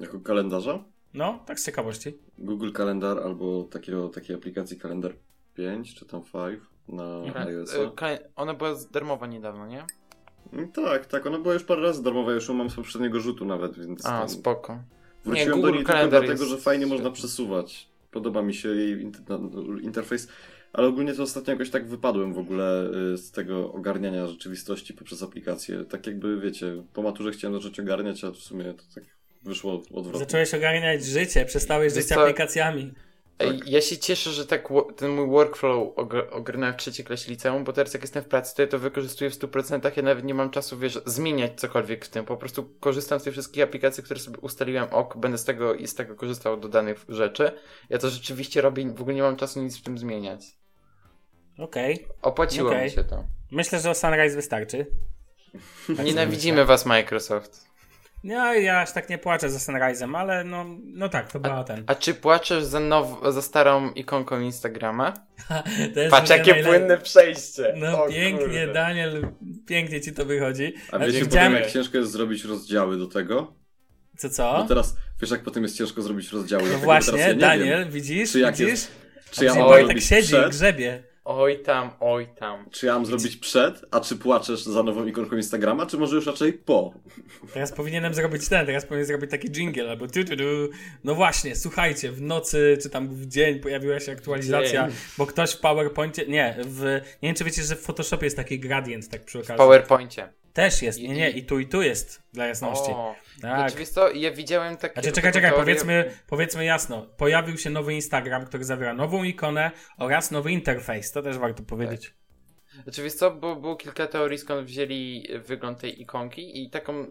Jako 0.00 0.20
kalendarza? 0.20 0.84
No, 1.14 1.44
tak 1.46 1.60
z 1.60 1.66
ciekawości. 1.66 2.18
Google 2.38 2.72
Kalendar 2.72 3.18
albo 3.18 3.62
takiego, 3.64 4.08
takiej 4.08 4.36
aplikacji 4.36 4.78
Kalendar 4.78 5.14
5 5.54 5.94
czy 5.94 6.06
tam 6.06 6.22
5 6.22 6.60
na 6.88 7.04
Mhm. 7.04 7.48
iOS. 7.48 7.74
Y, 7.74 7.78
Ona 8.36 8.54
była 8.54 8.74
darmowa 8.92 9.26
niedawno, 9.26 9.66
nie? 9.66 9.84
Tak, 10.74 11.06
tak, 11.06 11.26
ona 11.26 11.38
była 11.38 11.54
już 11.54 11.64
parę 11.64 11.82
razy 11.82 12.02
darmowa, 12.02 12.32
już 12.32 12.48
ją 12.48 12.54
mam 12.54 12.70
z 12.70 12.74
poprzedniego 12.74 13.20
rzutu 13.20 13.44
nawet, 13.44 13.78
więc 13.86 14.06
A, 14.06 14.08
tam 14.08 14.28
spoko. 14.28 14.78
wróciłem 15.24 15.56
Nie, 15.56 15.62
do 15.62 15.70
niej 15.70 15.84
tylko 15.84 16.08
dlatego, 16.08 16.44
że 16.44 16.56
fajnie 16.58 16.86
można 16.86 17.04
świetny. 17.04 17.14
przesuwać. 17.18 17.88
Podoba 18.10 18.42
mi 18.42 18.54
się 18.54 18.68
jej 18.68 19.02
interfejs, 19.82 20.28
ale 20.72 20.86
ogólnie 20.88 21.14
to 21.14 21.22
ostatnio 21.22 21.52
jakoś 21.52 21.70
tak 21.70 21.86
wypadłem 21.88 22.32
w 22.34 22.38
ogóle 22.38 22.90
y, 23.12 23.16
z 23.18 23.30
tego 23.30 23.72
ogarniania 23.72 24.26
rzeczywistości 24.26 24.94
poprzez 24.94 25.22
aplikację. 25.22 25.84
Tak 25.84 26.06
jakby, 26.06 26.40
wiecie, 26.40 26.82
po 26.92 27.02
maturze 27.02 27.30
chciałem 27.30 27.56
zacząć 27.56 27.80
ogarniać, 27.80 28.24
a 28.24 28.30
w 28.30 28.36
sumie 28.36 28.64
to 28.74 28.82
tak 28.94 29.04
wyszło 29.42 29.72
odwrotnie. 29.74 30.18
Zacząłeś 30.18 30.54
ogarniać 30.54 31.04
życie, 31.04 31.44
przestałeś 31.44 31.94
Wiesz 31.94 32.04
żyć 32.04 32.12
aplikacjami. 32.12 32.92
Ej, 33.38 33.60
ja 33.66 33.80
się 33.80 33.98
cieszę, 33.98 34.30
że 34.30 34.46
tak 34.46 34.68
ten 34.96 35.10
mój 35.10 35.28
workflow 35.28 35.96
og- 35.96 36.30
ogarnąłem 36.30 36.74
w 36.74 36.76
trzeciej 36.76 37.04
klasie 37.04 37.30
liceum, 37.30 37.64
bo 37.64 37.72
teraz 37.72 37.94
jak 37.94 38.02
jestem 38.02 38.22
w 38.22 38.28
pracy, 38.28 38.56
to 38.56 38.62
ja 38.62 38.68
to 38.68 38.78
wykorzystuję 38.78 39.30
w 39.30 39.34
100%. 39.34 39.96
Ja 39.96 40.02
nawet 40.02 40.24
nie 40.24 40.34
mam 40.34 40.50
czasu, 40.50 40.78
wiesz, 40.78 40.98
zmieniać 41.06 41.52
cokolwiek 41.60 42.04
w 42.04 42.08
tym. 42.08 42.24
Po 42.24 42.36
prostu 42.36 42.70
korzystam 42.80 43.20
z 43.20 43.22
tych 43.22 43.32
wszystkich 43.32 43.62
aplikacji, 43.62 44.02
które 44.02 44.20
sobie 44.20 44.38
ustaliłem, 44.38 44.88
ok, 44.90 45.16
będę 45.16 45.38
z 45.38 45.44
tego 45.44 45.74
i 45.74 45.86
z 45.86 45.94
tego 45.94 46.14
korzystał 46.14 46.56
do 46.56 46.68
danych 46.68 47.04
rzeczy. 47.08 47.52
Ja 47.90 47.98
to 47.98 48.10
rzeczywiście 48.10 48.60
robię 48.60 48.92
w 48.92 49.00
ogóle 49.00 49.14
nie 49.16 49.22
mam 49.22 49.36
czasu 49.36 49.62
nic 49.62 49.78
w 49.78 49.82
tym 49.82 49.98
zmieniać. 49.98 50.40
Okej. 51.58 52.06
Opłaciło 52.22 52.70
Okej. 52.70 52.84
mi 52.84 52.90
się 52.90 53.04
to. 53.04 53.24
Myślę, 53.50 53.80
że 53.80 53.90
o 53.90 53.94
Sunrise 53.94 54.36
wystarczy. 54.36 54.86
Nienawidzimy 56.04 56.64
was, 56.64 56.86
Microsoft. 56.86 57.73
No 58.24 58.54
ja 58.54 58.80
aż 58.80 58.92
tak 58.92 59.08
nie 59.08 59.18
płaczę 59.18 59.50
za 59.50 59.72
Sunrise'em, 59.72 60.16
ale 60.16 60.44
no, 60.44 60.64
no 60.84 61.08
tak, 61.08 61.32
to 61.32 61.40
była 61.40 61.64
ten. 61.64 61.84
A 61.86 61.94
czy 61.94 62.14
płaczesz 62.14 62.64
za, 62.64 62.80
now, 62.80 63.06
za 63.34 63.42
starą 63.42 63.90
ikonką 63.90 64.40
Instagrama? 64.40 65.12
To 65.94 66.00
jest 66.00 66.10
Patrz, 66.10 66.30
jakie 66.30 66.52
najle- 66.54 66.64
płynne 66.64 66.98
przejście. 66.98 67.74
No 67.76 68.04
O 68.04 68.08
pięknie, 68.08 68.44
kurde. 68.44 68.72
Daniel, 68.72 69.28
pięknie 69.66 70.00
ci 70.00 70.12
to 70.12 70.24
wychodzi. 70.24 70.74
A 70.92 70.98
wiecie 70.98 71.20
widziałem- 71.20 71.52
potem, 71.52 71.64
jak 71.64 71.72
ciężko 71.72 71.98
jest 71.98 72.10
zrobić 72.12 72.44
rozdziały 72.44 72.98
do 72.98 73.06
tego? 73.06 73.54
Co, 74.18 74.28
No 74.28 74.32
co? 74.34 74.64
teraz, 74.68 74.96
wiesz 75.20 75.30
jak 75.30 75.42
potem 75.42 75.62
jest 75.62 75.78
ciężko 75.78 76.02
zrobić 76.02 76.32
rozdziały 76.32 76.62
do 76.62 76.68
No 76.68 76.74
tego? 76.74 76.86
bo 76.86 76.94
ja 76.94 77.00
właśnie, 77.00 77.26
nie 77.26 77.34
Daniel, 77.34 77.78
Wiem, 77.84 77.90
widzisz, 77.90 78.32
czy 78.32 78.40
jak 78.40 78.54
widzisz? 78.56 78.68
jest, 78.68 78.90
czy 79.30 79.44
ja 79.44 79.52
A 79.52 79.54
mam 79.54 79.68
zrobić 79.78 80.04
siedzi 80.04 80.34
i 80.34 80.38
przed, 80.38 80.50
grzebie. 80.50 81.02
Oj 81.26 81.58
tam, 81.62 81.90
oj 82.00 82.26
tam. 82.38 82.70
czy 82.70 82.86
ja 82.86 82.94
mam 82.94 83.06
zrobić 83.06 83.36
przed, 83.36 83.84
a 83.90 84.00
czy 84.00 84.16
płaczesz 84.16 84.62
za 84.62 84.82
nową 84.82 85.06
ikonką 85.06 85.36
Instagrama, 85.36 85.86
czy 85.86 85.98
może 85.98 86.16
już 86.16 86.26
raczej 86.26 86.52
po? 86.52 86.94
Teraz 87.54 87.72
powinienem 87.72 88.14
zrobić 88.14 88.48
ten, 88.48 88.66
teraz 88.66 88.84
powinienem 88.84 89.06
zrobić 89.06 89.30
taki 89.30 89.48
jingle 89.50 89.90
albo 89.90 90.06
tu, 90.06 90.24
tu, 90.24 90.36
tu. 90.36 90.44
No 91.04 91.14
właśnie, 91.14 91.56
słuchajcie, 91.56 92.12
w 92.12 92.20
nocy 92.22 92.78
czy 92.82 92.90
tam 92.90 93.08
w 93.08 93.26
dzień 93.26 93.60
pojawiła 93.60 94.00
się 94.00 94.12
aktualizacja, 94.12 94.88
Dzień. 94.88 94.96
bo 95.18 95.26
ktoś 95.26 95.52
w 95.52 95.60
PowerPoincie, 95.60 96.26
nie, 96.26 96.56
w, 96.64 96.82
nie 97.22 97.28
wiem 97.28 97.34
czy 97.34 97.44
wiecie, 97.44 97.62
że 97.62 97.76
w 97.76 97.80
Photoshopie 97.80 98.26
jest 98.26 98.36
taki 98.36 98.58
gradient 98.60 99.08
tak 99.08 99.24
przy 99.24 99.38
W 99.38 99.40
okazji. 99.40 99.58
PowerPoincie. 99.58 100.28
Też 100.54 100.82
jest, 100.82 101.00
nie, 101.00 101.08
nie, 101.08 101.30
i 101.30 101.46
tu 101.46 101.58
i 101.58 101.66
tu 101.66 101.82
jest, 101.82 102.22
dla 102.32 102.46
jasności. 102.46 102.90
O, 102.90 103.14
Tak. 103.42 103.70
Znaczy, 103.70 104.18
ja 104.18 104.30
widziałem 104.30 104.76
takie... 104.76 104.94
Znaczy, 104.94 105.12
czekaj, 105.12 105.32
czekaj, 105.32 105.50
teorię- 105.50 105.56
powiedzmy, 105.60 106.10
powiedzmy 106.26 106.64
jasno. 106.64 107.06
Pojawił 107.16 107.58
się 107.58 107.70
nowy 107.70 107.94
Instagram, 107.94 108.46
który 108.46 108.64
zawiera 108.64 108.94
nową 108.94 109.24
ikonę 109.24 109.70
oraz 109.98 110.30
nowy 110.30 110.52
interfejs. 110.52 111.12
To 111.12 111.22
też 111.22 111.38
warto 111.38 111.62
powiedzieć. 111.62 112.14
Znaczy, 112.82 113.02
wiesz 113.02 113.14
co, 113.14 113.30
bo 113.30 113.56
było 113.56 113.76
kilka 113.76 114.06
teorii, 114.06 114.38
skąd 114.38 114.66
wzięli 114.66 115.28
wygląd 115.44 115.80
tej 115.80 116.02
ikonki 116.02 116.62
i 116.62 116.70
taką, 116.70 117.06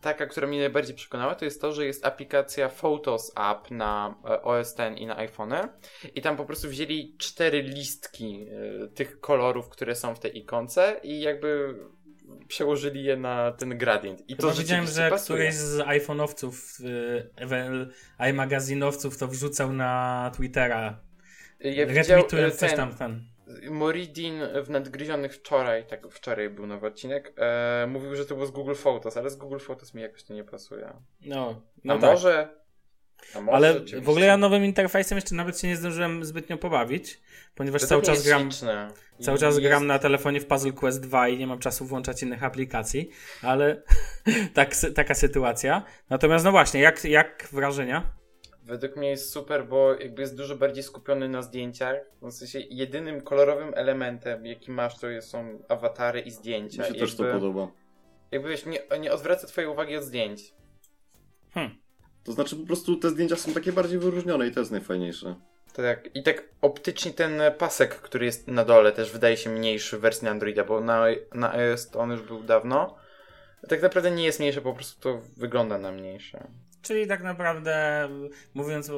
taka, 0.00 0.26
która 0.26 0.46
mnie 0.46 0.60
najbardziej 0.60 0.96
przekonała, 0.96 1.34
to 1.34 1.44
jest 1.44 1.60
to, 1.60 1.72
że 1.72 1.86
jest 1.86 2.06
aplikacja 2.06 2.68
Photos 2.68 3.32
App 3.36 3.70
na 3.70 4.14
e, 4.24 4.42
OS 4.42 4.74
X 4.78 5.00
i 5.00 5.06
na 5.06 5.16
iPhone 5.16 5.54
i 6.14 6.22
tam 6.22 6.36
po 6.36 6.44
prostu 6.44 6.68
wzięli 6.68 7.16
cztery 7.18 7.62
listki 7.62 8.46
e, 8.84 8.88
tych 8.88 9.20
kolorów, 9.20 9.68
które 9.68 9.94
są 9.94 10.14
w 10.14 10.18
tej 10.20 10.38
ikonce 10.38 11.00
i 11.02 11.20
jakby 11.20 11.74
przełożyli 12.48 13.04
je 13.04 13.16
na 13.16 13.52
ten 13.52 13.78
gradient. 13.78 14.30
I 14.30 14.36
Chyba 14.36 14.48
to 14.48 14.54
widziałem, 14.58 14.86
że 14.86 15.10
pasuje. 15.10 15.38
któryś 15.38 15.54
z 15.54 15.78
iPhone'owców, 15.78 16.84
y, 16.84 17.30
ewe- 17.36 17.86
iMagazinowców 18.30 19.18
to 19.18 19.28
wrzucał 19.28 19.72
na 19.72 20.30
Twittera. 20.34 21.00
Ja 21.60 21.86
Retweetując 21.86 22.54
e, 22.54 22.56
coś 22.56 22.74
tam, 22.74 22.94
ten. 22.94 23.24
Moridin 23.70 24.40
w 24.64 24.70
Nadgryzionych 24.70 25.34
wczoraj, 25.34 25.86
tak 25.86 26.08
wczoraj 26.12 26.50
był 26.50 26.66
nowy 26.66 26.86
odcinek, 26.86 27.32
e, 27.36 27.86
mówił, 27.86 28.16
że 28.16 28.26
to 28.26 28.34
było 28.34 28.46
z 28.46 28.50
Google 28.50 28.74
Photos, 28.74 29.16
ale 29.16 29.30
z 29.30 29.36
Google 29.36 29.58
Photos 29.58 29.94
mi 29.94 30.02
jakoś 30.02 30.22
to 30.22 30.34
nie 30.34 30.44
pasuje. 30.44 30.92
No, 31.20 31.62
no 31.84 31.94
a 31.94 31.98
tak. 31.98 32.10
może... 32.10 32.61
Ale 33.52 33.80
w 34.02 34.08
ogóle 34.08 34.26
ja 34.26 34.36
nowym 34.36 34.64
interfejsem 34.64 35.16
jeszcze 35.18 35.34
nawet 35.34 35.60
się 35.60 35.68
nie 35.68 35.76
zdążyłem 35.76 36.24
zbytnio 36.24 36.58
pobawić, 36.58 37.20
ponieważ 37.54 37.80
To 37.82 37.88
cały 37.88 38.02
czas 38.02 38.24
gram. 38.26 38.50
Cały 39.20 39.38
czas 39.38 39.54
jest- 39.54 39.60
gram 39.60 39.86
na 39.86 39.98
telefonie 39.98 40.40
w 40.40 40.46
Puzzle 40.46 40.72
Quest 40.72 41.00
2 41.00 41.28
i 41.28 41.38
nie 41.38 41.46
mam 41.46 41.58
czasu 41.58 41.84
włączać 41.84 42.22
innych 42.22 42.44
aplikacji, 42.44 43.10
ale 43.42 43.82
tak, 44.54 44.74
taka 44.94 45.14
sytuacja. 45.14 45.82
Natomiast 46.10 46.44
no 46.44 46.50
właśnie, 46.50 46.80
jak, 46.80 47.04
jak 47.04 47.48
wrażenia? 47.52 48.12
Według 48.64 48.96
mnie 48.96 49.08
jest 49.10 49.32
super, 49.32 49.66
bo 49.68 49.94
jakby 49.94 50.22
jest 50.22 50.36
dużo 50.36 50.56
bardziej 50.56 50.82
skupiony 50.82 51.28
na 51.28 51.42
zdjęciach. 51.42 51.96
W 52.22 52.32
sensie 52.32 52.58
jedynym 52.70 53.20
kolorowym 53.20 53.72
elementem, 53.76 54.46
jaki 54.46 54.70
masz, 54.70 54.98
to 54.98 55.08
jest- 55.08 55.28
są 55.30 55.58
awatary 55.68 56.20
i 56.20 56.30
zdjęcia. 56.30 56.82
Mi 56.82 56.88
się 56.88 56.94
I 56.94 56.98
też 57.00 57.14
to 57.14 57.24
podoba. 57.24 57.68
Jakby 58.30 58.48
wiesz, 58.48 58.66
nie, 58.66 58.78
nie 59.00 59.12
odwraca 59.12 59.46
twojej 59.46 59.70
uwagi 59.70 59.96
od 59.96 60.04
zdjęć. 60.04 60.54
Hmm. 61.54 61.81
To 62.24 62.32
znaczy 62.32 62.56
po 62.56 62.66
prostu 62.66 62.96
te 62.96 63.10
zdjęcia 63.10 63.36
są 63.36 63.52
takie 63.52 63.72
bardziej 63.72 63.98
wyróżnione 63.98 64.46
i 64.46 64.52
to 64.52 64.60
jest 64.60 64.72
najfajniejsze. 64.72 65.34
Tak, 65.72 66.16
i 66.16 66.22
tak 66.22 66.48
optycznie 66.60 67.12
ten 67.12 67.42
pasek, 67.58 67.94
który 67.94 68.26
jest 68.26 68.48
na 68.48 68.64
dole, 68.64 68.92
też 68.92 69.12
wydaje 69.12 69.36
się 69.36 69.50
mniejszy 69.50 69.98
w 69.98 70.00
wersji 70.00 70.28
Androida, 70.28 70.64
bo 70.64 70.80
na, 70.80 71.04
na 71.34 71.52
iOS 71.52 71.90
to 71.90 71.98
on 71.98 72.10
już 72.10 72.22
był 72.22 72.42
dawno. 72.42 72.96
Tak 73.68 73.82
naprawdę 73.82 74.10
nie 74.10 74.24
jest 74.24 74.40
mniejszy, 74.40 74.60
po 74.60 74.72
prostu 74.72 75.00
to 75.00 75.22
wygląda 75.36 75.78
na 75.78 75.92
mniejsze. 75.92 76.46
Czyli 76.82 77.06
tak 77.06 77.22
naprawdę, 77.22 78.08
mówiąc 78.54 78.90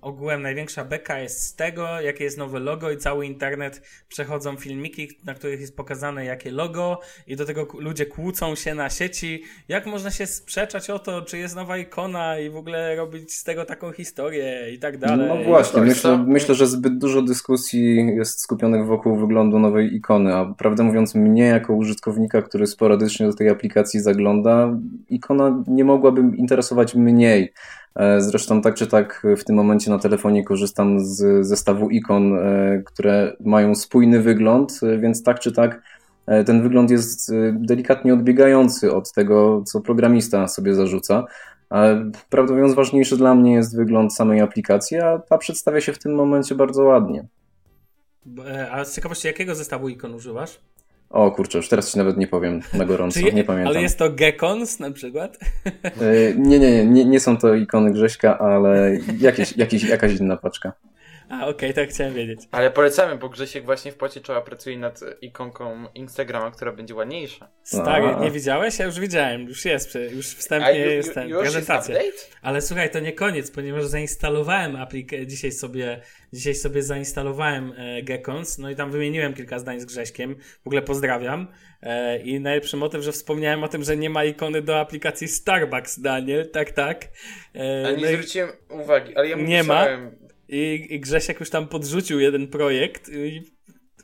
ogółem, 0.00 0.42
największa 0.42 0.84
beka 0.84 1.18
jest 1.18 1.42
z 1.42 1.54
tego, 1.54 2.00
jakie 2.00 2.24
jest 2.24 2.38
nowe 2.38 2.58
logo 2.58 2.90
i 2.90 2.96
cały 2.96 3.26
internet 3.26 3.82
przechodzą 4.08 4.56
filmiki, 4.56 5.08
na 5.24 5.34
których 5.34 5.60
jest 5.60 5.76
pokazane 5.76 6.24
jakie 6.24 6.50
logo 6.50 7.00
i 7.26 7.36
do 7.36 7.44
tego 7.44 7.66
ludzie 7.78 8.06
kłócą 8.06 8.54
się 8.54 8.74
na 8.74 8.90
sieci. 8.90 9.42
Jak 9.68 9.86
można 9.86 10.10
się 10.10 10.26
sprzeczać 10.26 10.90
o 10.90 10.98
to, 10.98 11.22
czy 11.22 11.38
jest 11.38 11.56
nowa 11.56 11.78
ikona 11.78 12.38
i 12.38 12.50
w 12.50 12.56
ogóle 12.56 12.96
robić 12.96 13.34
z 13.34 13.44
tego 13.44 13.64
taką 13.64 13.92
historię 13.92 14.72
i 14.74 14.78
tak 14.78 14.98
dalej. 14.98 15.28
No 15.28 15.44
właśnie, 15.44 15.82
myślę, 15.82 16.24
myślę, 16.26 16.54
że 16.54 16.66
zbyt 16.66 16.98
dużo 16.98 17.22
dyskusji 17.22 18.06
jest 18.16 18.40
skupionych 18.40 18.86
wokół 18.86 19.16
wyglądu 19.16 19.58
nowej 19.58 19.94
ikony, 19.94 20.34
a 20.34 20.54
prawdę 20.58 20.82
mówiąc 20.82 21.14
mnie 21.14 21.44
jako 21.44 21.74
użytkownika, 21.74 22.42
który 22.42 22.66
sporadycznie 22.66 23.26
do 23.26 23.34
tej 23.34 23.48
aplikacji 23.48 24.00
zagląda, 24.00 24.78
ikona 25.10 25.64
nie 25.66 25.84
mogłaby 25.84 26.36
interesować 26.36 26.94
mniej. 27.18 27.52
E, 27.96 28.20
Zresztą 28.20 28.62
tak 28.62 28.74
czy 28.74 28.86
tak 28.86 29.26
w 29.36 29.44
tym 29.44 29.56
momencie 29.56 29.90
na 29.90 29.98
telefonie 29.98 30.44
korzystam 30.44 31.00
z 31.00 31.46
zestawu 31.46 31.90
ikon, 31.90 32.38
e, 32.38 32.82
które 32.84 33.36
mają 33.40 33.74
spójny 33.74 34.22
wygląd, 34.22 34.80
e, 34.82 34.98
więc 34.98 35.22
tak 35.22 35.40
czy 35.40 35.52
tak 35.52 35.82
e, 36.26 36.44
ten 36.44 36.62
wygląd 36.62 36.90
jest 36.90 37.30
e, 37.30 37.34
delikatnie 37.56 38.14
odbiegający 38.14 38.94
od 38.94 39.12
tego, 39.12 39.62
co 39.66 39.80
programista 39.80 40.48
sobie 40.48 40.74
zarzuca. 40.74 41.24
Ale 41.70 42.10
prawdę 42.30 42.52
mówiąc, 42.54 42.74
ważniejszy 42.74 43.16
dla 43.16 43.34
mnie 43.34 43.52
jest 43.54 43.76
wygląd 43.76 44.14
samej 44.14 44.40
aplikacji, 44.40 44.96
a 44.96 45.18
ta 45.18 45.38
przedstawia 45.38 45.80
się 45.80 45.92
w 45.92 45.98
tym 45.98 46.14
momencie 46.14 46.54
bardzo 46.54 46.82
ładnie. 46.84 47.26
E, 48.46 48.70
A 48.72 48.84
z 48.84 48.94
ciekawości, 48.94 49.26
jakiego 49.26 49.54
zestawu 49.54 49.88
ikon 49.88 50.14
używasz? 50.14 50.60
O 51.10 51.30
kurczę, 51.30 51.58
już 51.58 51.68
teraz 51.68 51.92
ci 51.92 51.98
nawet 51.98 52.16
nie 52.16 52.26
powiem 52.26 52.60
na 52.74 52.84
gorąco, 52.84 53.20
nie 53.20 53.44
pamiętam. 53.44 53.66
Ale 53.72 53.82
jest 53.82 53.98
to 53.98 54.10
Gekons 54.10 54.80
na 54.80 54.90
przykład? 54.90 55.38
E, 55.84 56.34
Nie, 56.36 56.58
nie, 56.58 56.70
nie, 56.70 56.86
nie, 56.86 57.04
nie 57.04 57.20
są 57.20 57.36
to 57.36 57.54
ikony 57.54 57.92
Grześka, 57.92 58.38
ale 58.38 58.98
jakieś, 59.20 59.56
jakieś, 59.56 59.84
jakaś 59.84 60.12
inna 60.20 60.36
paczka. 60.36 60.72
A, 61.30 61.46
okej, 61.46 61.74
tak 61.74 61.88
chciałem 61.88 62.14
wiedzieć. 62.14 62.40
Ale 62.50 62.70
polecamy, 62.70 63.16
bo 63.18 63.28
Grzesiek 63.28 63.64
właśnie 63.64 63.92
w 63.92 63.96
pocie 63.96 64.20
czoła 64.20 64.40
pracuje 64.40 64.78
nad 64.78 65.00
ikonką 65.20 65.86
Instagrama, 65.94 66.50
która 66.50 66.72
będzie 66.72 66.94
ładniejsza. 66.94 67.50
Stary, 67.62 68.06
nie 68.20 68.30
widziałeś? 68.30 68.78
Ja 68.78 68.84
już 68.86 69.00
widziałem, 69.00 69.42
już 69.42 69.64
jest, 69.64 69.94
już 69.94 70.34
A 70.34 70.38
wstępnie 70.38 70.80
ju, 70.84 70.90
jest 70.90 71.14
ten, 71.14 71.28
już 71.28 71.38
jest 71.40 71.52
prezentacja. 71.54 71.94
update? 71.96 72.18
Ale 72.42 72.60
słuchaj, 72.60 72.90
to 72.90 73.00
nie 73.00 73.12
koniec, 73.12 73.50
ponieważ 73.50 73.84
zainstalowałem 73.86 74.76
aplikację, 74.76 75.26
dzisiaj 75.26 75.52
sobie, 75.52 76.00
dzisiaj 76.32 76.54
sobie 76.54 76.82
zainstalowałem 76.82 77.72
e, 77.76 78.02
Gekons, 78.02 78.58
no 78.58 78.70
i 78.70 78.76
tam 78.76 78.90
wymieniłem 78.90 79.34
kilka 79.34 79.58
zdań 79.58 79.80
z 79.80 79.84
Grześkiem, 79.84 80.36
w 80.64 80.66
ogóle 80.66 80.82
pozdrawiam. 80.82 81.48
E, 81.82 82.18
I 82.18 82.40
najlepszy 82.40 82.76
motyw, 82.76 83.02
że 83.02 83.12
wspomniałem 83.12 83.64
o 83.64 83.68
tym, 83.68 83.82
że 83.82 83.96
nie 83.96 84.10
ma 84.10 84.24
ikony 84.24 84.62
do 84.62 84.80
aplikacji 84.80 85.28
Starbucks, 85.28 86.00
Daniel, 86.00 86.50
tak, 86.50 86.70
tak. 86.70 87.04
E, 87.54 87.82
Ale 87.86 87.96
nie 87.96 88.02
no 88.04 88.10
i- 88.10 88.14
zwróciłem 88.14 88.48
uwagi, 88.70 89.16
ale 89.16 89.28
ja 89.28 89.36
mu 89.36 89.42
Nie 89.42 89.62
ma. 89.62 89.86
I, 90.48 90.86
I 90.90 91.00
Grzesiek 91.00 91.40
już 91.40 91.50
tam 91.50 91.68
podrzucił 91.68 92.20
jeden 92.20 92.48
projekt 92.48 93.08
i 93.08 93.58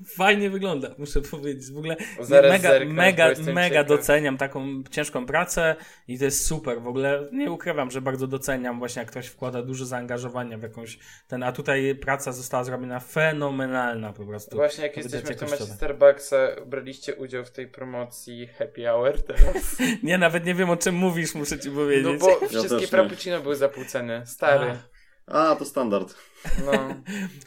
fajnie 0.06 0.50
wygląda, 0.50 0.94
muszę 0.98 1.20
powiedzieć. 1.30 1.70
W 1.70 1.78
ogóle 1.78 1.96
Zaraz 2.20 2.52
mega, 2.52 2.84
mega, 2.84 3.30
mega 3.52 3.84
doceniam 3.84 4.36
taką 4.36 4.82
ciężką 4.90 5.26
pracę 5.26 5.76
i 6.08 6.18
to 6.18 6.24
jest 6.24 6.46
super. 6.46 6.80
W 6.80 6.88
ogóle 6.88 7.28
nie 7.32 7.50
ukrywam, 7.50 7.90
że 7.90 8.00
bardzo 8.00 8.26
doceniam 8.26 8.78
właśnie 8.78 9.00
jak 9.00 9.10
ktoś 9.10 9.26
wkłada 9.26 9.62
dużo 9.62 9.86
zaangażowania 9.86 10.58
w 10.58 10.62
jakąś 10.62 10.98
ten, 11.28 11.42
a 11.42 11.52
tutaj 11.52 11.94
praca 11.94 12.32
została 12.32 12.64
zrobiona 12.64 13.00
fenomenalna 13.00 14.12
po 14.12 14.24
prostu. 14.24 14.56
Właśnie 14.56 14.84
jak 14.84 14.96
jesteśmy 14.96 15.34
w 15.34 15.38
temacie. 15.38 15.64
Starbucksa, 15.64 16.36
braliście 16.66 17.14
udział 17.14 17.44
w 17.44 17.50
tej 17.50 17.68
promocji 17.68 18.46
Happy 18.46 18.84
Hour 18.84 19.22
teraz? 19.22 19.76
Nie, 20.02 20.18
nawet 20.18 20.46
nie 20.46 20.54
wiem 20.54 20.70
o 20.70 20.76
czym 20.76 20.94
mówisz, 20.94 21.34
muszę 21.34 21.58
ci 21.58 21.70
powiedzieć. 21.70 22.20
No 22.20 22.26
bo 22.40 22.48
wszystkie 22.48 22.86
frappuccino 22.86 23.40
były 23.40 23.56
za 23.56 23.68
pół 23.68 23.84
ceny. 23.84 24.22
Stary. 24.26 24.70
A, 24.70 24.93
to 25.58 25.64
standard. 25.64 26.14
No. 26.66 26.72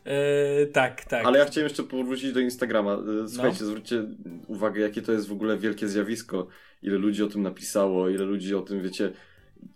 E, 0.06 0.66
tak, 0.66 1.06
tak. 1.06 1.26
Ale 1.26 1.40
ja 1.40 1.46
chciałem 1.46 1.68
jeszcze 1.68 1.84
powrócić 1.84 2.34
do 2.34 2.40
Instagrama. 2.40 2.98
No. 2.98 3.24
E, 3.24 3.30
Słuchajcie, 3.30 3.66
zwróćcie 3.66 4.04
uwagę, 4.48 4.82
jakie 4.82 5.02
to 5.02 5.12
jest 5.12 5.28
w 5.28 5.32
ogóle 5.32 5.58
wielkie 5.58 5.88
zjawisko. 5.88 6.48
Ile 6.82 6.98
ludzi 6.98 7.24
o 7.24 7.28
tym 7.28 7.42
napisało, 7.42 8.10
ile 8.10 8.26
ludzi 8.26 8.56
o 8.56 8.62
tym, 8.62 8.82
wiecie, 8.82 9.12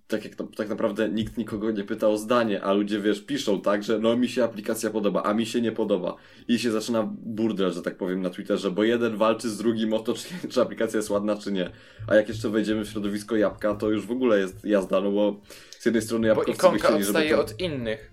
tak 0.07 0.23
jak 0.25 0.33
tak 0.55 0.69
naprawdę 0.69 1.09
nikt 1.09 1.37
nikogo 1.37 1.71
nie 1.71 1.83
pyta 1.83 2.07
o 2.07 2.17
zdanie, 2.17 2.63
a 2.63 2.73
ludzie, 2.73 2.99
wiesz, 2.99 3.21
piszą 3.21 3.61
tak, 3.61 3.83
że 3.83 3.99
no 3.99 4.17
mi 4.17 4.29
się 4.29 4.43
aplikacja 4.43 4.89
podoba, 4.89 5.23
a 5.23 5.33
mi 5.33 5.45
się 5.45 5.61
nie 5.61 5.71
podoba. 5.71 6.15
I 6.47 6.59
się 6.59 6.71
zaczyna 6.71 7.09
burdel, 7.11 7.71
że 7.71 7.81
tak 7.81 7.97
powiem, 7.97 8.21
na 8.21 8.29
Twitterze, 8.29 8.71
bo 8.71 8.83
jeden 8.83 9.17
walczy 9.17 9.49
z 9.49 9.57
drugim 9.57 9.93
o 9.93 9.99
to, 9.99 10.13
czy, 10.19 10.47
czy 10.49 10.61
aplikacja 10.61 10.97
jest 10.97 11.09
ładna, 11.09 11.35
czy 11.35 11.51
nie. 11.51 11.69
A 12.07 12.15
jak 12.15 12.29
jeszcze 12.29 12.49
wejdziemy 12.49 12.85
w 12.85 12.89
środowisko 12.89 13.35
jabłka, 13.35 13.75
to 13.75 13.89
już 13.89 14.05
w 14.05 14.11
ogóle 14.11 14.39
jest 14.39 14.65
jazda, 14.65 15.01
no 15.01 15.11
bo 15.11 15.41
z 15.79 15.85
jednej 15.85 16.01
strony 16.01 16.35
Bo 16.35 16.43
ikonka 16.43 16.87
chcieli, 16.87 17.03
żeby 17.03 17.19
odstaje 17.19 17.29
to... 17.29 17.41
od 17.41 17.59
innych. 17.59 18.11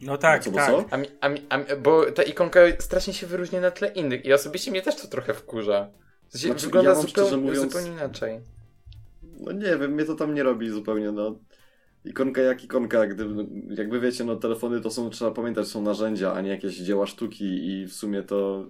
No 0.00 0.18
tak, 0.18 0.44
co, 0.44 0.50
bo 0.50 0.56
tak. 0.56 0.70
co? 0.70 0.84
A 0.90 0.96
mi, 0.96 1.06
a 1.20 1.28
mi, 1.28 1.40
a 1.48 1.58
mi, 1.58 1.64
bo 1.82 2.12
ta 2.12 2.22
ikonka 2.22 2.60
strasznie 2.78 3.14
się 3.14 3.26
wyróżnia 3.26 3.60
na 3.60 3.70
tle 3.70 3.88
innych 3.88 4.24
i 4.24 4.32
osobiście 4.32 4.70
mnie 4.70 4.82
też 4.82 4.96
to 4.96 5.08
trochę 5.08 5.34
wkurza. 5.34 5.88
Znaczy, 6.30 6.66
wygląda 6.66 6.90
ja 6.90 7.06
szczerze 7.06 7.36
mówiąc- 7.36 7.72
zupełnie 7.72 7.90
inaczej. 7.90 8.40
No 9.44 9.52
nie 9.52 9.78
wiem, 9.78 9.92
mnie 9.92 10.04
to 10.04 10.14
tam 10.14 10.34
nie 10.34 10.42
robi 10.42 10.70
zupełnie, 10.70 11.12
no. 11.12 11.38
Ikonka 12.04 12.40
jak 12.40 12.64
ikonka, 12.64 13.06
gdy, 13.06 13.26
jakby 13.68 14.00
wiecie, 14.00 14.24
no 14.24 14.36
telefony 14.36 14.80
to 14.80 14.90
są, 14.90 15.10
trzeba 15.10 15.30
pamiętać, 15.30 15.68
są 15.68 15.82
narzędzia, 15.82 16.32
a 16.32 16.40
nie 16.40 16.50
jakieś 16.50 16.76
dzieła 16.78 17.06
sztuki 17.06 17.66
i 17.66 17.86
w 17.86 17.92
sumie 17.92 18.22
to 18.22 18.66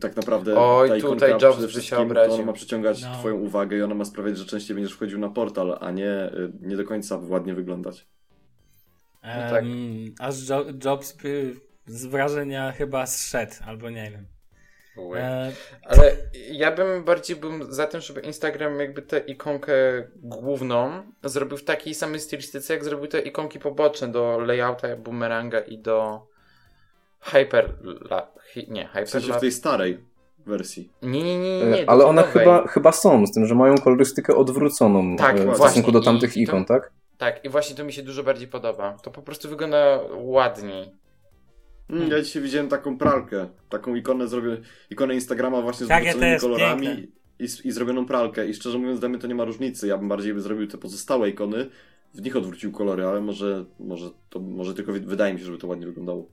tak 0.00 0.16
naprawdę 0.16 0.54
Oj, 0.58 0.88
ta 0.88 0.94
tutaj 0.94 0.98
ikonka 0.98 1.28
Jobs 1.28 1.56
przede 1.56 1.68
wszystkim 1.68 2.14
to 2.14 2.34
ona 2.34 2.44
ma 2.44 2.52
przyciągać 2.52 3.02
No. 3.02 3.18
twoją 3.18 3.36
uwagę 3.36 3.76
i 3.76 3.82
ona 3.82 3.94
ma 3.94 4.04
sprawiać, 4.04 4.38
że 4.38 4.44
częściej 4.44 4.74
będziesz 4.74 4.92
wchodził 4.92 5.18
na 5.18 5.28
portal, 5.28 5.78
a 5.80 5.90
nie, 5.90 6.32
y, 6.34 6.52
nie 6.60 6.76
do 6.76 6.84
końca 6.84 7.18
ładnie 7.28 7.54
wyglądać. 7.54 8.06
Em, 9.22 9.50
tak. 9.50 9.64
Aż 10.18 10.48
jo 10.48 10.64
Jobs 10.84 11.16
by 11.22 11.56
z 11.86 12.06
wrażenia 12.06 12.72
chyba 12.72 13.06
zszedł, 13.06 13.52
albo 13.66 13.90
nie 13.90 14.10
wiem. 14.10 14.26
E, 15.16 15.52
Ale 15.82 16.16
ja 16.50 16.72
bym 16.72 17.04
bardziej 17.04 17.36
bym 17.36 17.72
za 17.72 17.86
tym, 17.86 18.00
żeby 18.00 18.20
Instagram 18.20 18.80
jakby 18.80 19.02
tę 19.02 19.18
ikonkę 19.18 19.72
główną 20.22 21.02
zrobił 21.24 21.56
w 21.58 21.64
takiej 21.64 21.94
samej 21.94 22.20
stylistyce, 22.20 22.74
jak 22.74 22.84
zrobił 22.84 23.06
te 23.06 23.20
ikonki 23.20 23.58
poboczne 23.58 24.08
do 24.08 24.38
layouta 24.38 24.96
boomeranga 24.96 25.60
i 25.60 25.78
do 25.78 26.26
hyper... 27.20 27.72
hi- 28.52 28.66
Nie, 28.70 28.88
W 29.06 29.10
sensie 29.10 29.32
w 29.32 29.40
tej 29.40 29.52
starej 29.52 29.98
wersji. 30.46 30.90
Nie, 31.02 31.22
nie, 31.22 31.38
nie, 31.38 31.58
nie, 31.60 31.66
nie 31.66 31.82
E, 31.82 31.90
Ale 31.90 32.04
one 32.06 32.22
nowej. 32.22 32.32
chyba, 32.42 32.66
chyba 32.66 32.92
są, 32.92 33.26
z 33.26 33.32
tym, 33.32 33.46
że 33.46 33.54
mają 33.54 33.74
kolorystykę 33.78 34.36
odwróconą 34.36 35.16
Tak, 35.16 35.36
e, 35.36 35.40
w 35.40 35.44
właśnie. 35.44 35.64
stosunku 35.66 35.92
do 35.92 36.00
I 36.00 36.04
tamtych 36.04 36.34
to- 36.34 36.40
ikon, 36.40 36.64
tak? 36.64 36.90
Tak, 37.18 37.44
i 37.44 37.48
właśnie 37.48 37.76
to 37.76 37.84
mi 37.84 37.92
się 37.92 38.02
dużo 38.02 38.22
bardziej 38.22 38.48
podoba. 38.48 38.96
To 39.02 39.10
po 39.10 39.22
prostu 39.22 39.48
wygląda 39.48 40.00
ładniej. 40.14 40.92
Mm, 41.90 42.10
Ja 42.10 42.22
dzisiaj 42.22 42.42
widziałem 42.42 42.68
taką 42.68 42.98
pralkę, 42.98 43.48
taką 43.68 43.94
ikonę 43.94 44.28
zrobię, 44.28 44.60
ikonę 44.90 45.14
Instagrama 45.14 45.62
właśnie 45.62 45.86
z 45.86 45.88
Tak, 45.88 46.04
ja 46.04 46.38
kolorami 46.40 46.86
piękne. 46.86 47.06
i, 47.38 47.44
i 47.68 47.72
zrobioną 47.72 48.06
pralkę. 48.06 48.48
I 48.48 48.54
szczerze 48.54 48.78
mówiąc, 48.78 49.00
dla 49.00 49.08
mnie 49.08 49.18
to 49.18 49.26
nie 49.26 49.34
ma 49.34 49.44
różnicy. 49.44 49.86
Ja 49.86 49.98
bym 49.98 50.08
bardziej 50.08 50.34
by 50.34 50.40
zrobił 50.40 50.66
te 50.66 50.78
pozostałe 50.78 51.30
ikony, 51.30 51.66
w 52.14 52.22
nich 52.22 52.36
odwrócił 52.36 52.72
kolory, 52.72 53.04
ale 53.04 53.20
może, 53.20 53.64
może 53.80 54.10
to 54.30 54.40
może 54.40 54.74
tylko 54.74 54.92
wydaje 54.92 55.34
mi 55.34 55.38
się, 55.40 55.46
żeby 55.46 55.58
to 55.58 55.66
ładnie 55.66 55.86
wyglądało. 55.86 56.28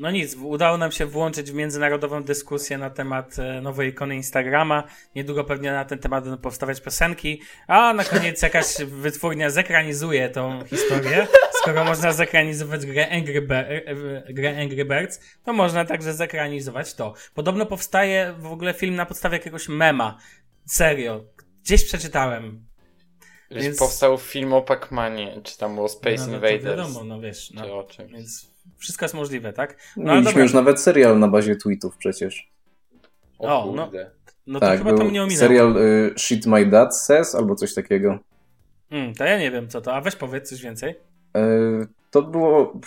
No 0.00 0.10
nic, 0.10 0.36
udało 0.36 0.76
nam 0.76 0.92
się 0.92 1.06
włączyć 1.06 1.50
w 1.50 1.54
międzynarodową 1.54 2.22
dyskusję 2.22 2.78
na 2.78 2.90
temat 2.90 3.38
e, 3.38 3.60
nowej 3.60 3.88
ikony 3.88 4.16
Instagrama. 4.16 4.84
Niedługo 5.14 5.44
pewnie 5.44 5.72
na 5.72 5.84
ten 5.84 5.98
temat 5.98 6.24
będą 6.24 6.38
powstawać 6.38 6.80
piosenki, 6.80 7.40
a 7.66 7.92
na 7.92 8.04
koniec 8.04 8.42
jakaś 8.48 8.76
wytwórnia 8.84 9.50
zekranizuje 9.50 10.28
tą 10.28 10.64
historię. 10.64 11.26
Skoro 11.62 11.84
można 11.84 12.12
zekranizować 12.12 12.86
grę 12.86 13.08
Angry, 13.10 13.42
Be- 13.42 13.68
e, 13.68 14.32
grę 14.32 14.62
Angry 14.62 14.84
Birds, 14.84 15.20
to 15.44 15.52
można 15.52 15.84
także 15.84 16.14
zekranizować 16.14 16.94
to. 16.94 17.14
Podobno 17.34 17.66
powstaje 17.66 18.34
w 18.38 18.52
ogóle 18.52 18.74
film 18.74 18.94
na 18.94 19.06
podstawie 19.06 19.36
jakiegoś 19.36 19.68
mema. 19.68 20.18
Serio. 20.66 21.24
Gdzieś 21.64 21.84
przeczytałem. 21.84 22.66
Więc... 23.50 23.78
Powstał 23.78 24.18
film 24.18 24.52
o 24.52 24.62
Pac-Manie, 24.62 25.42
czy 25.42 25.58
tam 25.58 25.78
o 25.78 25.88
Space 25.88 26.16
no, 26.16 26.26
no, 26.26 26.34
Invaders. 26.34 26.64
wiadomo, 26.64 27.04
no 27.04 27.20
wiesz. 27.20 27.50
No, 27.50 27.64
Czy 27.64 27.72
o 27.72 27.84
czymś. 27.84 28.12
więc 28.12 28.49
wszystko 28.78 29.04
jest 29.04 29.14
możliwe, 29.14 29.52
tak? 29.52 29.76
No, 29.96 30.04
Mieliśmy 30.04 30.24
dobra. 30.30 30.42
już 30.42 30.52
nawet 30.54 30.80
serial 30.80 31.18
na 31.18 31.28
bazie 31.28 31.56
tweetów 31.56 31.96
przecież. 31.96 32.50
O, 33.38 33.70
O, 33.70 33.72
no. 33.76 33.90
No 34.46 34.60
to 34.60 34.66
tak, 34.66 34.78
chyba 34.78 34.90
to 34.90 34.96
był 34.96 35.10
mnie 35.10 35.22
ominęło. 35.22 35.40
serial 35.40 35.76
y, 35.76 36.14
Shit 36.18 36.46
My 36.46 36.66
Dad 36.66 36.96
Says 36.98 37.34
albo 37.34 37.54
coś 37.54 37.74
takiego. 37.74 38.18
Hmm, 38.90 39.14
to 39.14 39.24
ja 39.24 39.38
nie 39.38 39.50
wiem 39.50 39.68
co 39.68 39.80
to, 39.80 39.94
a 39.94 40.00
weź 40.00 40.16
powiedz 40.16 40.48
coś 40.50 40.62
więcej. 40.62 40.94
E, 41.36 41.40
To 42.10 42.22
było. 42.22 42.80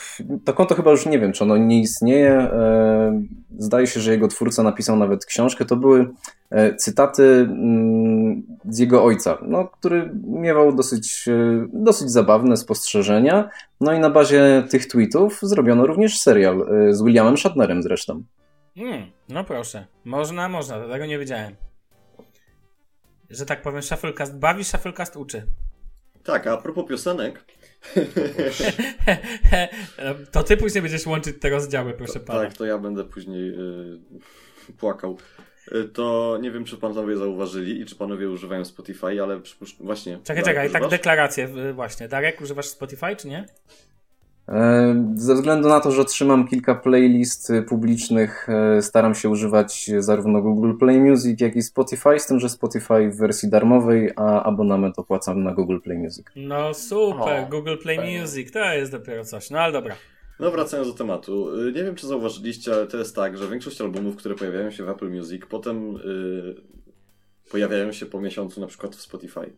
To 0.46 0.54
konto 0.54 0.76
chyba 0.76 0.92
już 0.92 1.06
nie 1.06 1.20
wiem, 1.20 1.34
czy 1.34 1.44
ono 1.44 1.58
nie 1.58 1.80
istnieje. 1.80 2.32
E, 2.32 3.24
Zdaje 3.58 3.88
się, 3.88 4.00
że 4.00 4.12
jego 4.12 4.28
twórca 4.28 4.64
napisał 4.64 4.96
nawet 4.96 5.26
książkę. 5.26 5.66
To 5.66 5.76
były 5.76 6.10
e, 6.50 6.76
cytaty 6.76 7.24
mm, 7.24 8.44
z 8.70 8.80
jego 8.80 9.04
ojca, 9.04 9.38
no, 9.42 9.68
który 9.68 10.12
miewał 10.24 10.76
dosyć, 10.76 11.28
e, 11.28 11.68
dosyć 11.74 12.12
zabawne 12.12 12.58
spostrzeżenia. 12.58 13.50
No 13.82 13.94
i 13.94 14.00
na 14.00 14.10
bazie 14.10 14.64
tych 14.70 14.88
tweetów 14.88 15.40
zrobiono 15.42 15.86
również 15.86 16.20
serial 16.20 16.66
z 16.92 17.04
Williamem 17.04 17.38
Shatnerem 17.38 17.84
zresztą. 17.84 18.24
Hmm, 18.76 19.12
no 19.30 19.44
proszę. 19.44 19.88
Można, 20.06 20.50
można, 20.50 20.88
tego 20.88 21.06
nie 21.06 21.20
wiedziałem. 21.20 21.56
Że 23.30 23.46
tak 23.46 23.62
powiem, 23.62 23.82
Shufflecast 23.82 24.38
bawi, 24.38 24.64
Shufflecast 24.64 25.16
uczy. 25.16 25.48
Tak, 26.24 26.48
a 26.48 26.58
propos 26.58 26.86
piosenek, 26.90 27.46
to 30.32 30.44
ty 30.44 30.58
później 30.58 30.82
będziesz 30.82 31.06
łączyć 31.06 31.36
te 31.40 31.50
rozdziały, 31.50 31.94
proszę 31.94 32.20
pana. 32.20 32.40
tak, 32.42 32.54
to 32.58 32.66
ja 32.66 32.78
będę 32.78 33.04
później 33.04 33.50
y, 33.50 34.74
płakał. 34.78 35.18
Y, 35.76 35.84
To 35.88 36.38
nie 36.42 36.52
wiem, 36.52 36.66
czy 36.66 36.78
panowie 36.78 37.18
zauważyli 37.18 37.82
i 37.82 37.86
czy 37.86 37.96
panowie 37.96 38.30
używają 38.30 38.66
Spotify, 38.66 39.24
ale 39.24 39.40
przypuszcz... 39.40 39.78
właśnie. 39.80 40.20
Czekaj, 40.24 40.44
Darek, 40.44 40.46
czekaj, 40.46 40.66
tak 40.72 40.82
używasz? 40.82 40.92
deklarację 40.92 41.50
y, 41.70 41.74
właśnie. 41.74 42.08
Darek, 42.08 42.42
używasz 42.42 42.66
Spotify, 42.68 43.16
czy 43.16 43.28
nie? 43.28 43.46
E, 44.50 45.14
Ze 45.16 45.36
względu 45.36 45.70
na 45.70 45.80
to, 45.80 45.92
że 45.92 46.06
trzymam 46.06 46.48
kilka 46.48 46.76
playlist 46.76 47.50
e, 47.50 47.62
publicznych, 47.62 48.48
e, 48.50 48.82
staram 48.82 49.16
się 49.16 49.30
używać 49.30 49.92
zarówno 50.00 50.42
Google 50.42 50.74
Play 50.80 51.00
Music, 51.00 51.42
jak 51.42 51.56
i 51.56 51.62
Spotify, 51.62 52.20
z 52.20 52.28
tym, 52.28 52.40
że 52.40 52.50
Spotify 52.50 53.10
w 53.10 53.18
wersji 53.18 53.50
darmowej, 53.50 54.12
a 54.16 54.44
abonament 54.44 55.00
opłacam 55.00 55.44
na 55.44 55.54
Google 55.54 55.78
Play 55.80 55.98
Music. 55.98 56.26
No 56.36 56.74
super, 56.74 57.44
O, 57.46 57.50
Google 57.50 57.78
Play 57.84 57.98
fajnie. 57.98 58.22
Music, 58.22 58.52
to 58.52 58.60
jest 58.74 58.92
dopiero 58.92 59.26
coś. 59.26 59.50
No 59.50 59.60
ale 59.60 59.74
dobra. 59.74 59.96
No 60.40 60.52
wracając 60.52 60.88
do 60.88 60.94
tematu. 60.94 61.60
Y, 61.68 61.72
Nie 61.72 61.84
wiem, 61.84 61.96
czy 61.96 62.08
zauważyliście, 62.08 62.74
ale 62.74 62.88
to 62.88 62.98
jest 62.98 63.16
tak, 63.16 63.38
że 63.38 63.48
większość 63.48 63.82
albumów, 63.82 64.16
które 64.16 64.36
pojawiają 64.36 64.72
się 64.72 64.84
w 64.86 64.90
Apple 64.90 65.10
Music, 65.12 65.42
potem 65.50 65.96
y, 65.96 66.56
pojawiają 67.52 67.92
się 67.92 68.06
po 68.06 68.22
miesiącu 68.22 68.62
na 68.62 68.68
przykład 68.68 68.96
w 68.96 69.02
Spotify. 69.02 69.54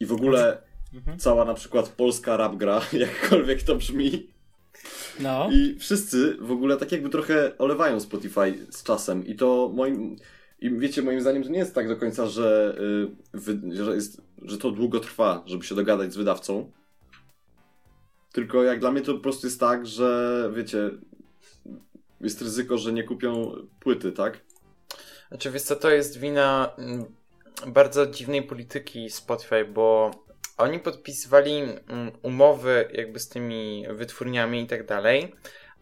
I 0.00 0.06
w 0.06 0.12
ogóle 0.12 0.58
Mhm. 0.94 1.18
cała 1.18 1.44
na 1.44 1.54
przykład 1.54 1.88
polska 1.88 2.36
rap 2.36 2.56
gra, 2.56 2.80
jakkolwiek 2.92 3.62
to 3.62 3.76
brzmi. 3.76 4.26
No. 5.20 5.48
I 5.52 5.78
wszyscy 5.78 6.36
w 6.40 6.50
ogóle 6.50 6.76
tak 6.76 6.92
jakby 6.92 7.08
trochę 7.08 7.58
olewają 7.58 8.00
Spotify 8.00 8.66
z 8.70 8.82
czasem. 8.82 9.26
I 9.26 9.34
to 9.34 9.70
moim. 9.74 10.16
I 10.60 10.70
wiecie, 10.70 11.02
moim 11.02 11.20
zdaniem 11.20 11.42
to 11.42 11.48
nie 11.48 11.58
jest 11.58 11.74
tak 11.74 11.88
do 11.88 11.96
końca, 11.96 12.26
że, 12.26 12.76
y, 13.34 13.74
że, 13.74 13.94
jest, 13.94 14.22
że 14.42 14.58
to 14.58 14.70
długo 14.70 15.00
trwa, 15.00 15.42
żeby 15.46 15.64
się 15.64 15.74
dogadać 15.74 16.12
z 16.12 16.16
wydawcą. 16.16 16.70
Tylko 18.32 18.64
jak 18.64 18.80
dla 18.80 18.92
mnie 18.92 19.00
to 19.00 19.14
po 19.14 19.20
prostu 19.20 19.46
jest 19.46 19.60
tak, 19.60 19.86
że 19.86 20.50
wiecie, 20.54 20.90
jest 22.20 22.42
ryzyko, 22.42 22.78
że 22.78 22.92
nie 22.92 23.04
kupią 23.04 23.52
płyty, 23.80 24.12
tak? 24.12 24.40
Znaczy, 25.28 25.50
wiesz 25.50 25.62
co, 25.62 25.76
to 25.76 25.90
jest 25.90 26.18
wina 26.18 26.70
mm, 26.78 27.04
bardzo 27.66 28.06
dziwnej 28.06 28.42
polityki 28.42 29.10
Spotify, 29.10 29.64
bo 29.64 30.10
oni 30.60 30.78
podpisywali 30.78 31.58
mm, 31.58 32.12
umowy 32.22 32.88
jakby 32.92 33.18
z 33.18 33.28
tymi 33.28 33.86
wytwórniami 33.90 34.60
i 34.60 34.66
tak 34.66 34.86
dalej, 34.86 35.32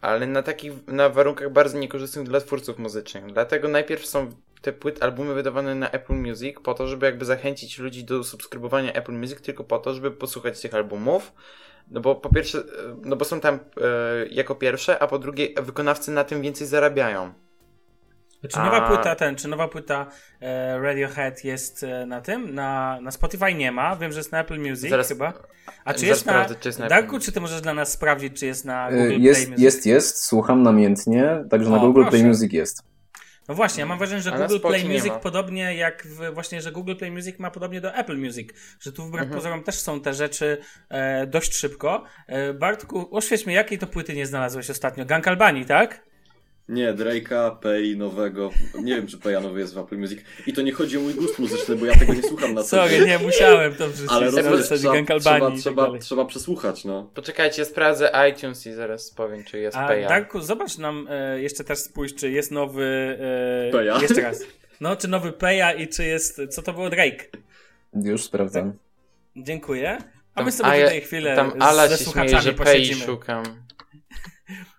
ale 0.01 0.27
na 0.27 0.43
takich, 0.43 0.73
na 0.87 1.09
warunkach 1.09 1.51
bardzo 1.51 1.77
niekorzystnych 1.79 2.27
dla 2.27 2.41
twórców 2.41 2.79
muzycznych. 2.79 3.25
Dlatego 3.25 3.67
najpierw 3.67 4.05
są 4.05 4.29
te 4.61 4.73
płyt, 4.73 5.03
albumy 5.03 5.33
wydawane 5.33 5.75
na 5.75 5.91
Apple 5.91 6.13
Music 6.13 6.57
po 6.63 6.73
to, 6.73 6.87
żeby 6.87 7.05
jakby 7.05 7.25
zachęcić 7.25 7.79
ludzi 7.79 8.03
do 8.03 8.23
subskrybowania 8.23 8.93
Apple 8.93 9.13
Music 9.13 9.41
tylko 9.41 9.63
po 9.63 9.79
to, 9.79 9.93
żeby 9.93 10.11
posłuchać 10.11 10.61
tych 10.61 10.73
albumów. 10.73 11.33
No 11.91 12.01
bo 12.01 12.15
po 12.15 12.29
pierwsze, 12.29 12.59
e, 12.59 12.63
no 13.03 13.15
bo 13.15 13.25
są 13.25 13.39
tam 13.39 13.55
e, 13.55 13.59
jako 14.31 14.55
pierwsze, 14.55 14.99
a 14.99 15.07
po 15.07 15.19
drugie 15.19 15.47
wykonawcy 15.61 16.11
na 16.11 16.23
tym 16.23 16.41
więcej 16.41 16.67
zarabiają. 16.67 17.33
Czy 18.47 18.57
nowa 18.59 18.83
A- 18.85 18.87
płyta 18.87 19.15
ten, 19.15 19.35
czy 19.35 19.47
nowa 19.47 19.67
płyta 19.67 20.05
e, 20.41 20.79
Radiohead 20.79 21.43
jest 21.43 21.83
e, 21.83 22.05
na 22.05 22.21
tym? 22.21 22.55
Na, 22.55 22.99
na 23.01 23.11
Spotify 23.11 23.53
nie 23.53 23.71
ma. 23.71 23.95
Wiem, 23.95 24.11
że 24.11 24.19
jest 24.19 24.31
na 24.31 24.39
Apple 24.39 24.59
Music 24.59 24.89
Zaraz- 24.89 25.07
chyba. 25.07 25.33
A 25.85 25.93
czy 25.93 26.05
jest 26.05 26.25
na. 26.25 26.31
sprawdzę, 26.33 26.55
czy 26.59 26.69
jest 26.69 26.79
na 26.79 26.87
Darku, 26.87 27.19
czy 27.19 27.31
ty 27.31 27.41
możesz 27.41 27.61
dla 27.61 27.73
nas 27.73 27.91
sprawdzić, 27.91 28.39
czy 28.39 28.45
jest 28.45 28.65
na 28.65 28.89
E, 28.89 28.91
Google 28.91 29.07
Play 29.07 29.21
Jest, 29.21 29.49
Music? 29.49 29.63
jest, 29.63 29.85
jest, 29.85 30.23
słucham 30.25 30.63
namiętnie, 30.63 31.43
także 31.49 31.69
na 31.69 31.77
O, 31.77 31.79
Google 31.79 31.99
Play 32.01 32.09
proszę. 32.11 32.27
Music 32.27 32.53
jest. 32.53 32.83
No 33.47 33.55
właśnie, 33.55 33.81
ja 33.81 33.85
mam 33.85 33.97
wrażenie, 33.97 34.21
że 34.21 34.31
A 34.33 34.37
na 34.39 34.47
Google 34.47 34.67
Play 34.67 34.85
Music 34.89 35.13
podobnie 35.23 35.75
jak 35.75 36.07
w, 36.07 36.33
właśnie, 36.33 36.61
że 36.61 36.71
Google 36.71 36.95
Play 36.95 37.11
Music 37.11 37.39
ma 37.39 37.51
podobnie 37.51 37.81
do 37.81 37.93
Apple 37.95 38.17
Music, 38.17 38.49
że 38.79 38.91
tu 38.91 39.03
wbrew 39.03 39.21
Mhm. 39.23 39.37
pozorom 39.39 39.63
też 39.63 39.75
są 39.79 40.01
te 40.01 40.13
rzeczy 40.13 40.57
e, 40.89 41.27
dość 41.27 41.55
szybko. 41.55 42.03
E, 42.27 42.53
Bartku, 42.53 43.15
oświeć 43.17 43.45
mnie, 43.45 43.55
jakiej 43.55 43.77
to 43.77 43.87
płyty 43.87 44.13
nie 44.13 44.25
znalazłeś 44.25 44.69
ostatnio? 44.69 45.05
Gang 45.05 45.27
Albanii, 45.27 45.65
tak? 45.65 46.08
Nie, 46.69 46.93
Drake'a, 46.93 47.59
Pay 47.59 47.95
nowego. 47.95 48.49
Nie 48.81 48.95
wiem, 48.95 49.07
czy 49.07 49.17
Pay'a 49.17 49.41
nowy 49.43 49.59
jest 49.59 49.73
w 49.73 49.77
Apple 49.77 49.97
Music. 49.97 50.19
I 50.47 50.53
to 50.53 50.61
nie 50.61 50.71
chodzi 50.71 50.97
o 50.97 51.01
mój 51.01 51.13
gust 51.13 51.39
muzyczny, 51.39 51.75
bo 51.75 51.85
ja 51.85 51.95
tego 51.95 52.13
nie 52.13 52.23
słucham 52.23 52.53
na 52.53 52.63
co 52.63 52.67
Sorry, 52.67 53.05
nie, 53.05 53.19
musiałem 53.19 53.75
to 53.75 53.87
wrzucić. 53.87 54.11
Ale 54.11 54.25
rozumiesz, 54.25 54.65
trzeba, 54.65 54.79
trzeba, 54.79 54.99
i 54.99 55.41
tak 55.41 55.59
trzeba, 55.59 55.97
trzeba 55.99 56.25
przesłuchać, 56.25 56.85
no. 56.85 57.09
Poczekajcie, 57.13 57.65
sprawdzę 57.65 58.11
iTunes 58.31 58.67
i 58.67 58.73
zaraz 58.73 59.11
powiem, 59.11 59.43
czy 59.43 59.59
jest 59.59 59.77
A 59.77 59.87
Paya. 59.87 60.07
Darku, 60.07 60.41
zobacz 60.41 60.77
nam 60.77 61.07
e, 61.09 61.41
jeszcze 61.41 61.63
też 61.63 61.79
spójrz, 61.79 62.15
czy 62.15 62.31
jest 62.31 62.51
nowy. 62.51 63.17
E, 63.67 63.71
Peja? 63.71 64.01
Jeszcze 64.01 64.21
raz. 64.21 64.43
No, 64.81 64.95
czy 64.95 65.07
nowy 65.07 65.31
Peja 65.31 65.73
i 65.73 65.87
czy 65.87 66.05
jest. 66.05 66.41
Co 66.49 66.61
to 66.61 66.73
było 66.73 66.89
Drake? 66.89 67.25
Już 67.93 68.23
sprawdzam. 68.23 68.73
Dziękuję. 69.35 69.97
A 70.33 70.35
Tam 70.35 70.45
my 70.45 70.51
sobie 70.51 70.69
a 70.69 70.75
ja- 70.75 70.85
tutaj 70.85 71.01
chwilę 71.01 71.35
Tam 71.35 71.53
Ala 71.59 71.87
ze 71.87 71.97
się 71.97 72.03
śmieje, 72.03 72.29
słuchaczami 72.29 72.43
że 72.43 72.53
Pay 72.53 72.85
szukam. 72.85 73.43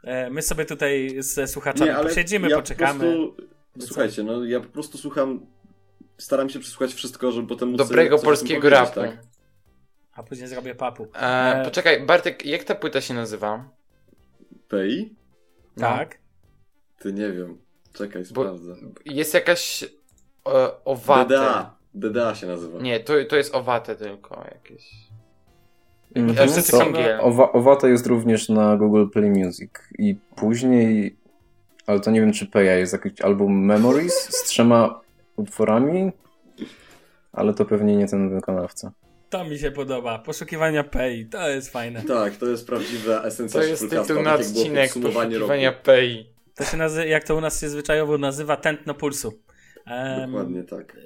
E, 0.05 0.31
my 0.31 0.43
sobie 0.43 0.65
tutaj 0.65 1.17
ze 1.19 1.47
słuchaczami 1.47 1.91
Nie, 1.91 1.97
ale 1.97 2.09
posiedzimy, 2.09 2.49
ja 2.49 2.57
poczekamy. 2.57 2.99
Po 2.99 3.33
prostu, 3.33 3.87
słuchajcie, 3.87 4.23
no 4.23 4.45
ja 4.45 4.61
po 4.61 4.69
prostu 4.69 4.99
słucham, 4.99 5.47
staram 6.19 6.49
się 6.51 6.59
przesłuchać 6.59 6.95
wszystko, 6.95 7.33
żeby 7.33 7.49
potem 7.49 7.69
móc 7.69 7.79
Dobrego 7.79 8.19
polskiego 8.19 8.71
rapu. 8.71 9.01
Tak? 9.01 9.19
a 10.13 10.23
później 10.23 10.49
zrobię 10.49 10.75
papu. 10.75 11.09
E, 11.15 11.19
E, 11.61 11.65
poczekaj, 11.65 12.07
Bartek, 12.07 12.47
jak 12.47 12.65
ta 12.65 12.75
płyta 12.75 13.01
się 13.01 13.15
nazywa? 13.15 13.69
PI? 14.69 15.15
No. 15.77 15.87
Tak. 15.87 16.19
Ty 16.99 17.13
nie 17.13 17.33
wiem. 17.33 17.59
Czekaj, 17.93 18.23
Bo- 18.23 18.43
sprawdzę. 18.43 18.77
Jest 19.05 19.35
jakaś 19.35 19.83
e, 19.83 20.85
owate. 20.85 21.25
DDA. 21.35 21.77
DDA 21.95 22.35
się 22.35 22.47
nazywa. 22.47 22.81
Nie, 22.81 23.01
to, 23.01 23.13
to 23.29 23.37
jest 23.37 23.55
owate 23.55 23.97
tylko 23.97 24.45
jakieś. 24.55 24.91
Mhm. 26.15 26.49
To. 26.71 27.21
Owa, 27.21 27.53
Owata 27.53 27.89
jest 27.89 28.07
również 28.07 28.49
na 28.49 28.77
Google 28.77 29.07
Play 29.13 29.31
Music 29.31 29.71
i 29.99 30.17
później, 30.37 31.17
ale 31.87 32.01
to 32.01 32.11
nie 32.11 32.21
wiem 32.21 32.33
czy 32.33 32.47
Peja, 32.47 32.75
jest 32.75 32.93
jakiś 32.93 33.21
album 33.21 33.65
Memories 33.65 34.15
z 34.15 34.43
trzema 34.43 35.01
utworami, 35.37 36.13
ale 37.33 37.55
to 37.55 37.65
pewnie 37.65 37.97
nie 37.97 38.09
ten 38.09 38.31
wykonawca. 38.31 38.93
To 39.31 39.45
mi 39.45 39.59
się 39.59 39.71
podoba. 39.71 40.19
Poszukiwania 40.19 40.85
pay, 40.85 41.27
to 41.31 41.49
jest 41.49 41.73
fajne. 41.73 42.03
Tak, 42.03 42.37
to 42.37 42.47
jest 42.47 42.67
prawdziwa 42.67 43.23
esencja 43.23 43.61
To 43.61 43.67
jest 43.67 43.91
tytuł 43.91 44.23
na 44.23 44.39
tak 44.39 44.47
było 44.47 44.61
odcinek 44.61 44.93
poszukiwania 44.93 45.39
roku. 45.39 45.83
PEI. 45.85 46.31
To 46.55 46.65
się 46.65 46.77
nazywa, 46.77 47.05
jak 47.05 47.25
to 47.25 47.37
u 47.37 47.41
nas 47.41 47.61
się 47.61 47.69
zwyczajowo 47.69 48.19
nazywa, 48.19 48.57
tętno 48.57 48.95
pulsu. 48.95 49.33
Dokładnie 50.27 50.63
tak. 50.65 50.97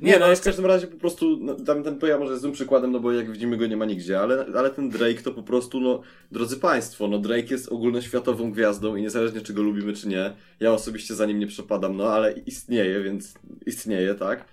Nie, 0.00 0.12
Nie, 0.12 0.12
no 0.12 0.18
no, 0.18 0.30
jeszcze 0.30 0.42
w 0.42 0.46
każdym 0.46 0.66
razie 0.66 0.86
po 0.86 0.96
prostu 0.96 1.38
no, 1.40 1.54
tam 1.54 1.82
ten 1.82 1.98
Peja 1.98 2.18
może 2.18 2.30
jest 2.30 2.42
złym 2.42 2.52
przykładem, 2.54 2.92
no 2.92 3.00
bo 3.00 3.12
jak 3.12 3.30
widzimy 3.32 3.56
go 3.56 3.66
nie 3.66 3.76
ma 3.76 3.84
nigdzie, 3.84 4.20
ale, 4.20 4.46
ale 4.56 4.70
ten 4.70 4.90
Drake 4.90 5.22
to 5.22 5.32
po 5.32 5.42
prostu, 5.42 5.80
no, 5.80 6.00
drodzy 6.32 6.56
Państwo, 6.56 7.08
no 7.08 7.18
Drake 7.18 7.50
jest 7.50 7.68
ogólnoświatową 7.68 8.52
gwiazdą 8.52 8.96
i 8.96 9.02
niezależnie 9.02 9.40
czy 9.40 9.52
go 9.52 9.62
lubimy 9.62 9.92
czy 9.92 10.08
nie, 10.08 10.32
ja 10.60 10.72
osobiście 10.72 11.14
za 11.14 11.26
nim 11.26 11.38
nie 11.38 11.46
przepadam, 11.46 11.96
no 11.96 12.04
ale 12.04 12.32
istnieje, 12.32 13.02
więc 13.02 13.34
istnieje, 13.66 14.14
tak? 14.14 14.44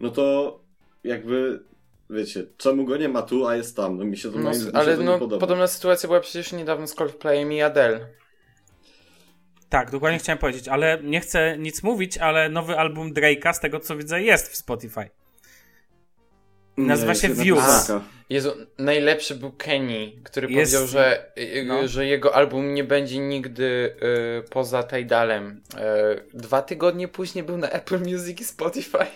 No 0.00 0.10
to 0.10 0.58
jakby, 1.04 1.60
wiecie, 2.10 2.46
czemu 2.56 2.84
go 2.84 2.96
nie 2.96 3.08
ma 3.08 3.22
tu, 3.22 3.46
a 3.46 3.56
jest 3.56 3.76
tam? 3.76 3.98
No 3.98 4.04
mi 4.04 4.16
się 4.16 4.30
to, 4.30 4.38
No, 4.38 4.44
moim, 4.44 4.58
mi 4.58 4.64
się 4.66 4.72
ale 4.72 4.96
to 4.96 5.02
no, 5.02 5.12
nie 5.12 5.18
podoba. 5.18 5.40
podobna 5.40 5.66
sytuacja 5.66 6.06
była 6.06 6.20
przecież 6.20 6.52
niedawno 6.52 6.86
z 6.86 6.94
Coldplayem 6.94 7.52
i 7.52 7.62
Adele. 7.62 8.06
Tak, 9.74 9.90
dokładnie 9.90 10.18
chciałem 10.18 10.38
powiedzieć, 10.38 10.68
ale 10.68 10.98
nie 11.02 11.20
chcę 11.20 11.58
nic 11.58 11.82
mówić, 11.82 12.18
ale 12.18 12.48
nowy 12.48 12.78
album 12.78 13.12
Drake'a, 13.12 13.52
z 13.54 13.60
tego 13.60 13.80
co 13.80 13.96
widzę, 13.96 14.22
jest 14.22 14.48
w 14.52 14.56
Spotify. 14.56 15.10
Nie, 16.76 16.86
nazywa 16.86 17.12
jest 17.12 17.22
się 17.22 17.28
Views. 17.28 17.64
piosenka. 17.64 18.04
Jezu, 18.30 18.52
najlepszy 18.78 19.34
był 19.34 19.52
Kenny, 19.52 20.12
który 20.24 20.48
Jest- 20.48 20.72
powiedział, 20.72 20.86
że, 20.86 21.32
no. 21.66 21.88
że 21.88 22.06
jego 22.06 22.34
album 22.34 22.74
nie 22.74 22.84
będzie 22.84 23.18
nigdy 23.18 23.96
y, 24.42 24.48
poza 24.50 24.82
Tidalem. 24.82 25.62
Y, 26.32 26.38
dwa 26.38 26.62
tygodnie 26.62 27.08
później 27.08 27.44
był 27.44 27.56
na 27.56 27.70
Apple 27.70 27.98
Music 27.98 28.40
i 28.40 28.44
Spotify. 28.44 29.06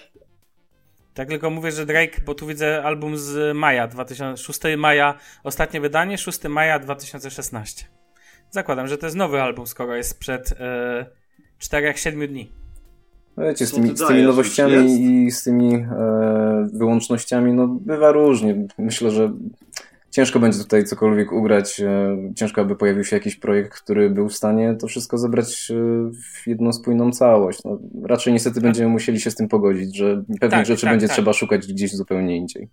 Tak 1.14 1.28
tylko 1.28 1.50
mówię, 1.50 1.72
że 1.72 1.86
Drake, 1.86 2.20
bo 2.24 2.34
tu 2.34 2.46
widzę 2.46 2.82
album 2.82 3.18
z 3.18 3.56
maja 3.56 3.86
2000, 3.86 4.42
6 4.42 4.60
maja, 4.78 5.18
ostatnie 5.44 5.80
wydanie, 5.80 6.18
6 6.18 6.44
maja 6.44 6.78
2016. 6.78 7.97
Zakładam, 8.50 8.88
że 8.88 8.98
to 8.98 9.06
jest 9.06 9.16
nowy 9.16 9.42
album, 9.42 9.66
skoro 9.66 9.96
jest 9.96 10.10
sprzed 10.10 10.54
e, 10.60 11.06
4-7 11.60 12.28
dni. 12.28 12.52
No 13.36 13.44
Wiecie, 13.44 13.66
z 13.66 13.70
Co 13.70 13.76
tymi, 13.76 13.90
ty 13.90 13.96
z 13.96 13.98
tymi 13.98 14.10
dajesz, 14.10 14.26
nowościami 14.26 15.02
i 15.02 15.30
z 15.30 15.42
tymi 15.42 15.74
e, 15.74 16.68
wyłącznościami, 16.72 17.52
no 17.52 17.68
bywa 17.68 18.12
różnie. 18.12 18.66
Myślę, 18.78 19.10
że 19.10 19.32
ciężko 20.10 20.40
będzie 20.40 20.58
tutaj 20.58 20.84
cokolwiek 20.84 21.32
ugrać. 21.32 21.80
E, 21.80 22.16
ciężko, 22.34 22.60
aby 22.60 22.76
pojawił 22.76 23.04
się 23.04 23.16
jakiś 23.16 23.36
projekt, 23.36 23.74
który 23.74 24.10
był 24.10 24.28
w 24.28 24.34
stanie 24.34 24.74
to 24.74 24.86
wszystko 24.86 25.18
zebrać 25.18 25.70
e, 25.70 25.74
w 26.12 26.46
jedną 26.46 26.72
spójną 26.72 27.12
całość. 27.12 27.64
No, 27.64 27.78
raczej 28.02 28.32
niestety 28.32 28.60
będziemy 28.60 28.88
musieli 28.88 29.20
się 29.20 29.30
z 29.30 29.34
tym 29.34 29.48
pogodzić, 29.48 29.96
że 29.96 30.16
pewnych 30.16 30.50
Tak, 30.50 30.66
rzeczy 30.66 30.82
tak, 30.82 30.90
będzie 30.90 31.06
tak. 31.06 31.14
trzeba 31.14 31.32
szukać 31.32 31.66
gdzieś 31.66 31.94
zupełnie 31.94 32.36
indziej. 32.36 32.68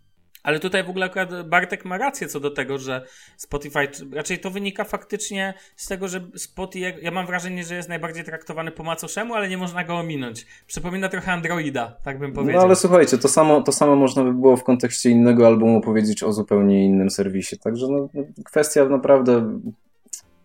Ale 0.45 0.59
tutaj 0.59 0.83
w 0.83 0.89
ogóle 0.89 1.05
akurat 1.05 1.49
Bartek 1.49 1.85
ma 1.85 1.97
rację 1.97 2.27
co 2.27 2.39
do 2.39 2.51
tego, 2.51 2.77
że 2.77 3.05
Spotify, 3.37 3.87
raczej 4.13 4.39
to 4.39 4.51
wynika 4.51 4.83
faktycznie 4.83 5.53
z 5.75 5.87
tego, 5.87 6.07
że 6.07 6.21
Spotify, 6.35 6.93
ja 7.01 7.11
mam 7.11 7.25
wrażenie, 7.25 7.63
że 7.63 7.75
jest 7.75 7.89
najbardziej 7.89 8.23
traktowany 8.23 8.71
po 8.71 8.83
macoszemu, 8.83 9.33
ale 9.33 9.49
nie 9.49 9.57
można 9.57 9.83
go 9.83 9.97
ominąć. 9.97 10.45
Przypomina 10.67 11.09
trochę 11.09 11.31
Androida, 11.31 11.97
tak 12.03 12.19
bym 12.19 12.33
powiedział. 12.33 12.61
No 12.61 12.65
ale 12.65 12.75
słuchajcie, 12.75 13.17
to 13.17 13.27
samo, 13.27 13.61
to 13.61 13.71
samo 13.71 13.95
można 13.95 14.23
by 14.23 14.33
było 14.33 14.57
w 14.57 14.63
kontekście 14.63 15.09
innego 15.09 15.47
albumu 15.47 15.81
powiedzieć 15.81 16.23
o 16.23 16.33
zupełnie 16.33 16.85
innym 16.85 17.09
serwisie. 17.09 17.57
Także 17.57 17.87
no, 17.89 18.09
kwestia 18.45 18.85
naprawdę 18.85 19.59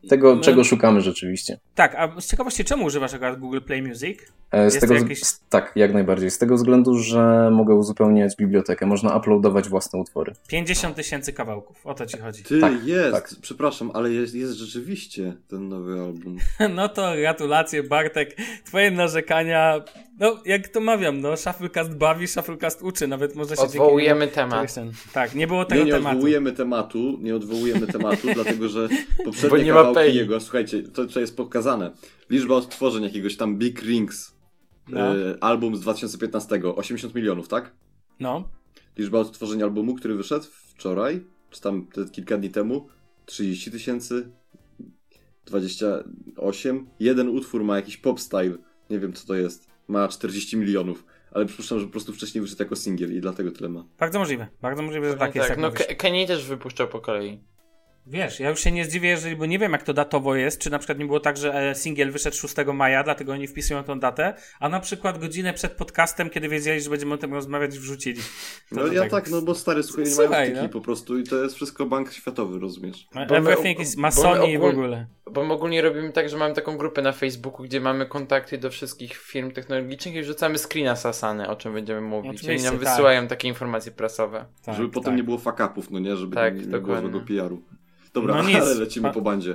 tego, 0.09 0.35
No. 0.35 0.43
czego 0.43 0.65
szukamy 0.65 1.01
rzeczywiście. 1.01 1.59
Tak, 1.75 1.95
a 1.95 2.21
z 2.21 2.27
ciekawości 2.27 2.65
czemu 2.65 2.85
używasz 2.85 3.15
akurat 3.15 3.39
Google 3.39 3.61
Play 3.61 3.83
Music? 3.83 4.19
E, 4.51 4.71
Z 4.71 4.75
Jest 4.75 4.81
tego, 4.89 4.95
jakieś- 4.95 5.23
z- 5.25 5.41
Tak, 5.49 5.73
jak 5.77 5.93
najbardziej. 5.93 6.31
Z 6.31 6.39
tego 6.39 6.55
względu, 6.55 6.99
że 6.99 7.51
mogę 7.53 7.75
uzupełniać 7.75 8.37
bibliotekę. 8.37 8.87
Można 8.87 9.17
uploadować 9.17 9.69
własne 9.69 9.99
utwory. 10.01 10.33
50 10.49 10.97
tysięcy 10.97 11.33
kawałków, 11.33 11.87
o 11.87 11.95
to 11.95 12.07
ci 12.07 12.19
chodzi. 12.19 12.43
Ty, 12.43 12.61
Tak, 12.61 12.85
jest, 12.87 13.13
tak. 13.13 13.31
przepraszam, 13.43 13.91
ale 13.95 14.11
jest, 14.11 14.35
jest 14.35 14.53
rzeczywiście 14.53 15.33
ten 15.49 15.69
nowy 15.69 16.01
album. 16.01 16.37
No 16.77 16.89
to 16.89 17.13
gratulacje 17.17 17.83
Bartek, 17.83 18.37
twoje 18.65 18.91
narzekania, 18.91 19.81
no 20.21 20.37
jak 20.45 20.69
to 20.69 20.81
mawiam, 20.81 21.21
no 21.21 21.37
Shufflecast 21.37 21.95
bawi, 21.97 22.27
Shufflecast 22.27 22.83
uczy, 22.83 23.09
nawet 23.09 23.35
może 23.35 23.57
się 23.57 23.63
Odwołujemy 23.63 24.21
dzięki 24.21 24.35
temat. 24.35 24.75
Tak, 25.13 25.35
nie 25.35 25.47
było 25.47 25.65
tego 25.65 25.81
Nie, 25.81 25.87
nie 25.87 25.93
tematu. 25.93 26.17
odwołujemy 26.17 26.53
tematu, 26.53 27.19
nie 27.21 27.37
odwołujemy 27.37 27.87
tematu, 27.87 28.29
dlatego 28.35 28.69
że 28.69 28.89
Bo 29.19 29.25
poprzednie 29.25 29.65
nie 29.65 29.73
ma 29.73 29.79
kawałki 29.79 29.95
pay. 30.01 30.11
jego, 30.13 30.41
słuchajcie, 30.41 30.83
to, 30.83 31.07
to 31.07 31.21
jest 31.21 31.37
pokazane. 31.37 31.91
Liczba 32.31 32.55
odtworzeń 32.55 33.03
jakiegoś 33.05 33.37
tam 33.37 33.57
Big 33.59 33.83
Rings, 33.83 34.35
No. 34.89 35.01
e, 35.01 35.37
album 35.41 35.77
z 35.77 35.81
2015, 35.81 36.61
80 36.77 37.15
milionów, 37.15 37.49
tak? 37.49 37.73
No, 38.21 38.49
Liczba 38.99 39.19
odtworzeń 39.19 39.63
albumu, 39.63 39.95
który 39.95 40.15
wyszedł 40.15 40.47
wczoraj, 40.75 41.25
czy 41.51 41.61
tam 41.61 41.87
te 41.87 42.05
kilka 42.05 42.37
dni 42.39 42.51
temu, 42.51 42.89
30 43.27 43.71
tysięcy, 43.71 44.31
28. 45.47 46.87
Jeden 47.01 47.29
utwór 47.29 47.65
ma 47.65 47.77
jakiś 47.77 47.97
pop 47.97 48.21
style, 48.21 48.55
nie 48.91 48.99
wiem 48.99 49.13
co 49.13 49.27
to 49.27 49.35
jest, 49.35 49.70
ma 49.91 50.09
40 50.09 50.57
milionów, 50.57 51.05
ale 51.33 51.47
przypuszczam, 51.47 51.79
że 51.79 51.87
po 51.87 51.93
prostu 51.93 52.13
wcześniej 52.13 52.43
wyszedł 52.43 52.63
jako 52.63 52.77
singiel 52.77 53.17
i 53.17 53.21
dlatego 53.21 53.51
tyle 53.51 53.69
ma. 53.69 53.85
bardzo 53.99 54.19
możliwe, 54.19 54.47
bardzo 54.63 54.83
możliwe, 54.83 55.11
że 55.11 55.17
tak 55.17 55.21
tak, 55.21 55.35
jest. 55.37 55.49
Jak 55.49 55.59
no 55.59 55.71
Kenny 55.99 56.27
też 56.27 56.47
wypuszczał 56.47 56.89
po 56.89 57.01
kolei. 57.01 57.41
Wiesz, 58.11 58.41
ja 58.41 58.51
już 58.51 58.61
się 58.61 58.73
nie 58.73 58.85
zdziwię, 58.85 59.09
jeżeli, 59.09 59.37
bo 59.37 59.47
nie 59.47 59.59
wiem 59.59 59.73
jak 59.73 59.83
to 59.83 59.93
datowo 59.93 60.35
jest, 60.35 60.61
czy 60.61 60.71
na 60.71 60.79
przykład 60.79 60.99
nie 60.99 61.07
było 61.07 61.21
tak, 61.21 61.37
że 61.37 61.55
e, 61.55 61.75
singiel 61.75 62.11
wyszedł 62.11 62.37
6 62.37 62.55
maja, 62.75 63.05
dlatego 63.05 63.33
oni 63.33 63.47
wpisują 63.47 63.85
tą 63.85 64.01
datę, 64.01 64.35
a 64.61 64.69
na 64.69 64.81
przykład 64.81 65.19
godzinę 65.19 65.53
przed 65.53 65.73
podcastem, 65.73 66.31
kiedy 66.31 66.49
wiedzieli, 66.49 66.81
że 66.81 66.91
będziemy 66.91 67.15
o 67.15 67.19
tym 67.19 67.35
rozmawiać, 67.35 67.79
wrzucili. 67.79 68.21
To 68.69 68.77
No 68.77 68.83
to 68.83 68.93
ja 68.93 69.09
tak, 69.09 69.31
no 69.31 69.43
bo 69.43 69.55
stary, 69.55 69.83
słuchaj, 69.83 70.05
nie 70.49 70.55
mają 70.55 70.63
no. 70.63 70.69
po 70.69 70.81
prostu 70.81 71.19
i 71.19 71.25
to 71.25 71.43
jest 71.43 71.55
wszystko 71.55 71.87
bank 71.87 72.13
światowy, 72.13 72.59
rozumiesz? 72.59 73.09
Bo 73.15 73.21
my- 73.21 73.37
Everything 73.37 73.81
is 73.81 73.97
masoni 73.97 74.59
w 74.59 74.61
ogól- 74.61 74.71
ogóle. 74.71 75.07
Bo 75.31 75.45
my 75.45 75.53
ogólnie 75.53 75.83
robimy 75.83 76.13
tak, 76.13 76.29
że 76.29 76.37
mamy 76.37 76.55
taką 76.55 76.77
grupę 76.77 77.03
na 77.03 77.13
Facebooku, 77.13 77.63
gdzie 77.65 77.81
mamy 77.81 78.07
kontakty 78.07 78.59
do 78.59 78.71
wszystkich 78.71 79.17
firm 79.17 79.51
technologicznych 79.51 80.15
i 80.15 80.23
wrzucamy 80.23 80.59
screena 80.59 80.97
z 80.97 81.07
Asany, 81.07 81.49
o 81.49 81.57
czym 81.57 81.73
będziemy 81.73 82.01
mówić. 82.01 82.31
Oczywiście, 82.31 82.69
I 82.69 82.71
nam 82.71 82.79
tak. 82.79 82.89
wysyłają 82.89 83.27
takie 83.27 83.49
informacje 83.49 83.93
prasowe. 83.93 84.45
Tak, 84.65 84.75
Żeby 84.77 84.89
potem 84.89 85.11
tak. 85.11 85.17
nie 85.17 85.25
było 85.25 85.39
fakapów, 85.39 85.91
no 85.91 85.99
nie? 85.99 86.17
Żeby 86.17 86.35
Tak, 86.37 86.55
nie, 86.55 86.67
nie 86.67 86.79
było 86.79 87.01
złego 87.01 87.21
PR-u. 87.21 87.63
Dobra, 88.15 88.35
No 88.35 88.43
nic. 88.49 88.57
ale 88.61 88.75
lecimy 88.75 89.09
Pa- 89.09 89.15
po 89.15 89.21
bandzie. 89.21 89.55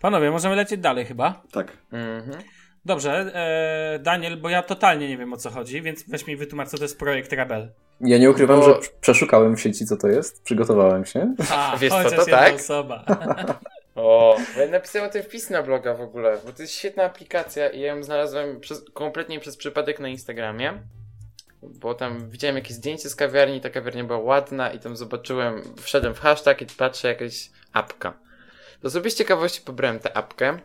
Panowie, 0.00 0.30
możemy 0.30 0.56
lecieć 0.56 0.80
dalej 0.80 1.04
chyba. 1.04 1.42
Tak. 1.52 1.76
Mhm. 1.92 2.42
Dobrze, 2.84 3.12
e, 3.34 3.98
Daniel, 3.98 4.36
bo 4.40 4.48
ja 4.48 4.62
totalnie 4.62 5.08
nie 5.08 5.18
wiem 5.18 5.32
o 5.32 5.36
co 5.36 5.50
chodzi, 5.50 5.82
więc 5.82 6.08
weź 6.08 6.26
mi 6.26 6.36
wytłumacz, 6.36 6.68
co 6.68 6.76
to 6.76 6.84
jest 6.84 6.98
projekt 6.98 7.32
Rebel. 7.32 7.72
Ja 8.00 8.18
nie 8.18 8.30
ukrywam, 8.30 8.60
Bo- 8.60 8.66
że 8.66 8.88
przeszukałem 9.00 9.56
w 9.56 9.60
sieci, 9.60 9.86
co 9.86 9.96
to 9.96 10.08
jest. 10.08 10.42
Przygotowałem 10.42 11.04
się. 11.04 11.34
A, 11.50 11.76
Wiesz 11.80 11.92
co, 11.92 12.10
to 12.10 12.26
tak? 12.26 12.54
osoba. 12.54 13.04
O, 13.94 14.36
ja 14.58 14.66
napisałem 14.66 15.10
ten 15.10 15.22
wpis 15.22 15.50
na 15.50 15.62
bloga 15.62 15.94
w 15.94 16.00
ogóle, 16.00 16.38
bo 16.46 16.52
to 16.52 16.62
jest 16.62 16.74
świetna 16.74 17.04
aplikacja 17.04 17.68
i 17.68 17.80
ja 17.80 17.94
ją 17.94 18.02
znalazłem 18.02 18.60
przez, 18.60 18.84
kompletnie 18.94 19.40
przez 19.40 19.56
przypadek 19.56 20.00
na 20.00 20.08
Instagramie. 20.08 20.82
Bo 21.62 21.94
tam 21.94 22.30
widziałem 22.30 22.56
jakieś 22.56 22.72
zdjęcie 22.72 23.08
z 23.08 23.16
kawiarni, 23.16 23.60
ta 23.60 23.70
kawiarnia 23.70 24.04
była 24.04 24.18
ładna 24.18 24.72
i 24.72 24.78
tam 24.78 24.96
zobaczyłem, 24.96 25.62
wszedłem 25.82 26.14
w 26.14 26.20
hashtag 26.20 26.62
i 26.62 26.66
patrzę 26.66 27.08
jakaś 27.08 27.50
apka. 27.72 28.18
To 28.82 28.90
sobie 28.90 29.10
z 29.10 29.14
ciekawości 29.14 29.60
pobrałem 29.60 29.98
tę 29.98 30.16
apkę 30.16 30.58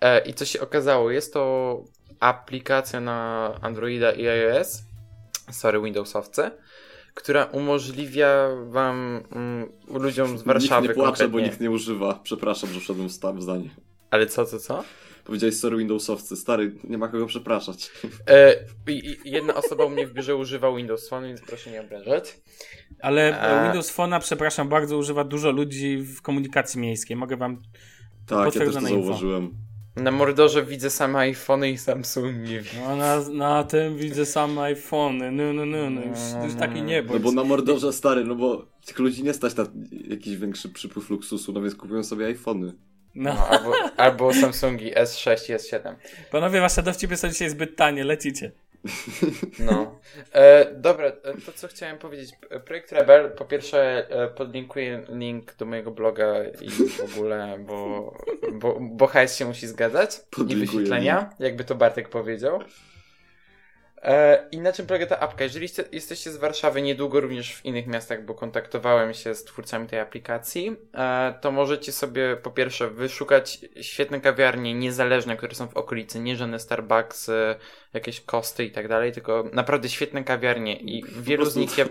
e, 0.00 0.20
i 0.28 0.34
co 0.34 0.44
się 0.44 0.60
okazało, 0.60 1.10
jest 1.10 1.32
to 1.32 1.84
aplikacja 2.20 3.00
na 3.00 3.50
Androida 3.62 4.12
i 4.12 4.28
iOS, 4.28 4.82
sorry, 5.50 5.80
Windowsowce, 5.80 6.50
która 7.14 7.44
umożliwia 7.44 8.48
wam, 8.66 9.22
mm, 9.32 9.72
ludziom 9.88 10.38
z 10.38 10.42
Warszawy 10.42 10.88
nikt 10.88 10.96
nie 10.96 11.02
płacze, 11.02 11.28
bo 11.28 11.40
nikt 11.40 11.60
nie 11.60 11.70
używa. 11.70 12.20
Przepraszam, 12.22 12.70
że 12.70 12.80
wszedłem 12.80 13.08
w 13.08 13.12
staw 13.12 13.36
w 13.36 13.42
zdanie. 13.42 13.70
Ale 14.10 14.26
co, 14.26 14.46
co, 14.46 14.58
co? 14.58 14.84
Powiedziałeś 15.24 15.56
sorry 15.56 15.76
Windowsowcy. 15.76 16.36
Stary, 16.36 16.72
nie 16.84 16.98
ma 16.98 17.08
kogo 17.08 17.26
przepraszać. 17.26 17.90
E, 18.28 18.56
jedna 19.24 19.54
osoba 19.54 19.84
u 19.84 19.90
mnie 19.90 20.06
w 20.06 20.12
biurze 20.12 20.36
używa 20.36 20.76
Windows 20.76 21.08
Phone, 21.08 21.26
więc 21.26 21.40
proszę 21.40 21.70
nie 21.70 21.80
obrażać. 21.80 22.40
Ale 23.00 23.40
A- 23.40 23.64
Windows 23.64 23.96
Phone'a, 23.96 24.20
przepraszam 24.20 24.68
bardzo, 24.68 24.98
używa 24.98 25.24
dużo 25.24 25.50
ludzi 25.50 25.96
w 25.98 26.22
komunikacji 26.22 26.80
miejskiej. 26.80 27.16
Mogę 27.16 27.36
wam 27.36 27.62
Tak, 28.26 28.54
ja 28.54 28.60
też 28.60 28.74
to 28.74 28.80
info. 28.80 28.88
zauważyłem. 28.94 29.54
Na 29.96 30.10
Mordorze 30.10 30.64
widzę 30.64 30.90
same 30.90 31.18
iPhony 31.18 31.70
i 31.70 31.78
Samsungi. 31.78 32.56
No, 32.80 32.96
na, 32.96 33.28
na 33.28 33.64
tym 33.64 33.96
widzę 33.96 34.26
same 34.26 34.62
iPhony. 34.62 35.32
No, 35.32 35.52
no, 35.52 35.66
no, 35.66 35.90
no. 35.90 36.00
Już, 36.00 36.44
już 36.44 36.54
taki 36.54 36.82
nie 36.82 37.02
No 37.02 37.18
bo 37.18 37.32
na 37.32 37.44
Mordorze 37.44 37.92
stary, 37.92 38.24
no 38.24 38.34
bo 38.34 38.66
tych 38.86 38.98
ludzi 38.98 39.24
nie 39.24 39.34
stać 39.34 39.56
na 39.56 39.66
jakiś 40.08 40.36
większy 40.36 40.68
przypływ 40.68 41.10
luksusu, 41.10 41.52
no 41.52 41.62
więc 41.62 41.74
kupują 41.74 42.04
sobie 42.04 42.26
iPhony. 42.26 42.72
No. 43.14 43.34
No, 43.34 43.46
albo, 43.48 43.72
albo 43.96 44.34
Samsungi 44.34 44.94
S6 44.94 45.52
i 45.52 45.56
S7. 45.56 45.94
Panowie, 46.30 46.60
wasze 46.60 46.82
dowcipy 46.82 47.16
są 47.16 47.28
dzisiaj 47.28 47.50
zbyt 47.50 47.76
tanie, 47.76 48.04
lecicie. 48.04 48.50
No. 49.58 49.98
E, 50.32 50.74
dobra, 50.74 51.06
e, 51.06 51.12
to 51.46 51.52
co 51.52 51.68
chciałem 51.68 51.98
powiedzieć. 51.98 52.30
Projekt 52.64 52.92
Rebel, 52.92 53.30
po 53.30 53.44
pierwsze 53.44 54.06
e, 54.10 54.28
podlinkuję 54.28 55.02
link 55.08 55.56
do 55.56 55.66
mojego 55.66 55.90
bloga 55.90 56.44
i 56.60 56.70
w 56.70 57.00
ogóle, 57.00 57.58
bo, 57.66 58.12
bo, 58.52 58.78
bo 58.80 59.06
hajs 59.06 59.36
się 59.36 59.44
musi 59.44 59.66
zgadzać. 59.66 60.16
I 60.16 60.36
Podlinkuję 60.36 60.66
wyświetlenia, 60.66 61.30
jakby 61.38 61.64
to 61.64 61.74
Bartek 61.74 62.08
powiedział. 62.08 62.60
E, 64.02 64.48
I 64.52 64.60
na 64.60 64.72
czym 64.72 64.86
polega 64.86 65.06
ta 65.06 65.20
apka? 65.20 65.44
Jeżeli 65.44 65.66
jeste- 65.68 65.84
jesteście 65.92 66.30
z 66.30 66.36
Warszawy, 66.36 66.82
niedługo 66.82 67.20
również 67.20 67.54
w 67.54 67.64
innych 67.64 67.86
miastach, 67.86 68.24
bo 68.24 68.34
kontaktowałem 68.34 69.14
się 69.14 69.34
z 69.34 69.44
twórcami 69.44 69.86
tej 69.88 70.00
aplikacji, 70.00 70.76
e, 70.94 71.34
to 71.40 71.50
możecie 71.52 71.92
sobie 71.92 72.36
po 72.36 72.50
pierwsze 72.50 72.90
wyszukać 72.90 73.58
świetne 73.80 74.20
kawiarnie 74.20 74.74
niezależne, 74.74 75.36
które 75.36 75.54
są 75.54 75.68
w 75.68 75.76
okolicy, 75.76 76.20
nie 76.20 76.36
żadne 76.36 76.58
Starbucksy, 76.58 77.54
jakieś 77.92 78.20
kosty 78.20 78.64
i 78.64 78.70
tak 78.70 78.88
dalej, 78.88 79.12
tylko 79.12 79.44
naprawdę 79.52 79.88
świetne 79.88 80.24
kawiarnie 80.24 80.80
i 80.80 81.04
wielu 81.22 81.46
z 81.46 81.56
nich 81.56 81.78
ja... 81.78 81.84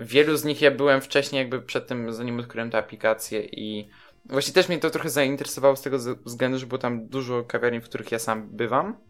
Wielu 0.00 0.36
z 0.36 0.44
nich 0.44 0.62
ja 0.62 0.70
byłem 0.70 1.00
wcześniej, 1.00 1.38
jakby 1.38 1.62
przed 1.62 1.86
tym, 1.86 2.12
zanim 2.12 2.40
odkryłem 2.40 2.70
tę 2.70 2.78
aplikację 2.78 3.40
i 3.40 3.88
właśnie 4.24 4.54
też 4.54 4.68
mnie 4.68 4.78
to 4.78 4.90
trochę 4.90 5.10
zainteresowało 5.10 5.76
z 5.76 5.82
tego 5.82 5.98
względu, 6.24 6.58
że 6.58 6.66
było 6.66 6.78
tam 6.78 7.06
dużo 7.06 7.44
kawiarni, 7.44 7.80
w 7.80 7.84
których 7.84 8.12
ja 8.12 8.18
sam 8.18 8.48
bywam. 8.48 9.07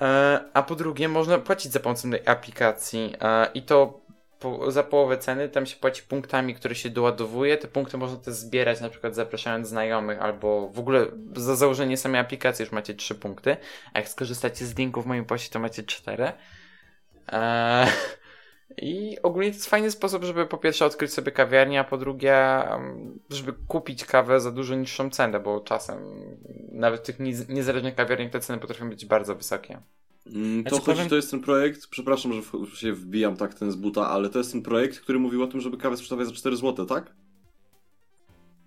E, 0.00 0.40
A 0.52 0.62
po 0.62 0.74
drugie, 0.74 1.08
można 1.08 1.38
płacić 1.38 1.72
za 1.72 1.80
pomocą 1.80 2.10
tej 2.10 2.26
aplikacji 2.26 3.14
e, 3.20 3.48
i 3.54 3.62
to 3.62 4.02
za 4.68 4.82
połowę 4.82 5.18
ceny. 5.18 5.48
Tam 5.48 5.66
się 5.66 5.76
płaci 5.76 6.02
punktami, 6.02 6.54
które 6.54 6.74
się 6.74 6.90
doładowuje. 6.90 7.58
Te 7.58 7.68
punkty 7.68 7.98
można 7.98 8.16
też 8.16 8.34
zbierać, 8.34 8.80
na 8.80 8.88
przykład 8.88 9.14
zapraszając 9.14 9.68
znajomych, 9.68 10.22
albo 10.22 10.68
w 10.68 10.78
ogóle 10.78 11.06
za 11.36 11.56
założenie 11.56 11.96
samej 11.96 12.20
aplikacji 12.20 12.62
już 12.62 12.72
macie 12.72 12.94
3 12.94 13.14
punkty. 13.14 13.56
A 13.92 13.98
jak 13.98 14.08
skorzystacie 14.08 14.66
z 14.66 14.78
linku 14.78 15.02
w 15.02 15.06
moim 15.06 15.24
poście, 15.24 15.50
to 15.50 15.58
macie 15.58 15.82
4. 15.82 16.32
Eee, 17.28 17.88
I 18.76 19.16
ogólnie 19.22 19.50
to 19.50 19.54
jest 19.56 19.68
fajny 19.70 19.90
sposób, 19.90 20.24
żeby 20.24 20.46
po 20.46 20.58
pierwsze 20.58 20.86
odkryć 20.86 21.12
sobie 21.12 21.32
kawiarnię, 21.32 21.80
a 21.80 21.84
po 21.84 21.98
drugie, 21.98 22.62
żeby 23.30 23.52
kupić 23.68 24.04
kawę 24.04 24.40
za 24.40 24.50
dużo 24.50 24.74
niższą 24.74 25.10
cenę, 25.10 25.40
bo 25.40 25.60
czasem 25.60 25.98
nawet 26.72 27.00
w 27.00 27.04
tych 27.04 27.18
niez- 27.20 27.48
niezależnych 27.48 27.94
kawiarniach 27.94 28.30
te 28.32 28.40
ceny 28.40 28.58
potrafią 28.58 28.88
być 28.88 29.06
bardzo 29.06 29.34
wysokie. 29.34 29.80
Mm, 30.26 30.64
To 30.64 30.70
Znaczy, 30.70 30.84
chodzi, 30.86 30.96
powiem- 30.96 31.08
to 31.08 31.16
jest 31.16 31.30
ten 31.30 31.40
projekt, 31.40 31.86
przepraszam, 31.86 32.32
że 32.32 32.42
się 32.76 32.92
wbijam 32.92 33.36
tak 33.36 33.54
ten 33.54 33.70
z 33.72 33.76
buta, 33.76 34.08
ale 34.08 34.28
to 34.28 34.38
jest 34.38 34.52
ten 34.52 34.62
projekt, 34.62 35.00
który 35.00 35.18
mówił 35.18 35.42
o 35.42 35.46
tym, 35.46 35.60
żeby 35.60 35.76
kawę 35.76 35.96
sprzedawać 35.96 36.26
za 36.26 36.32
4 36.32 36.56
zł, 36.56 36.86
tak? 36.86 37.12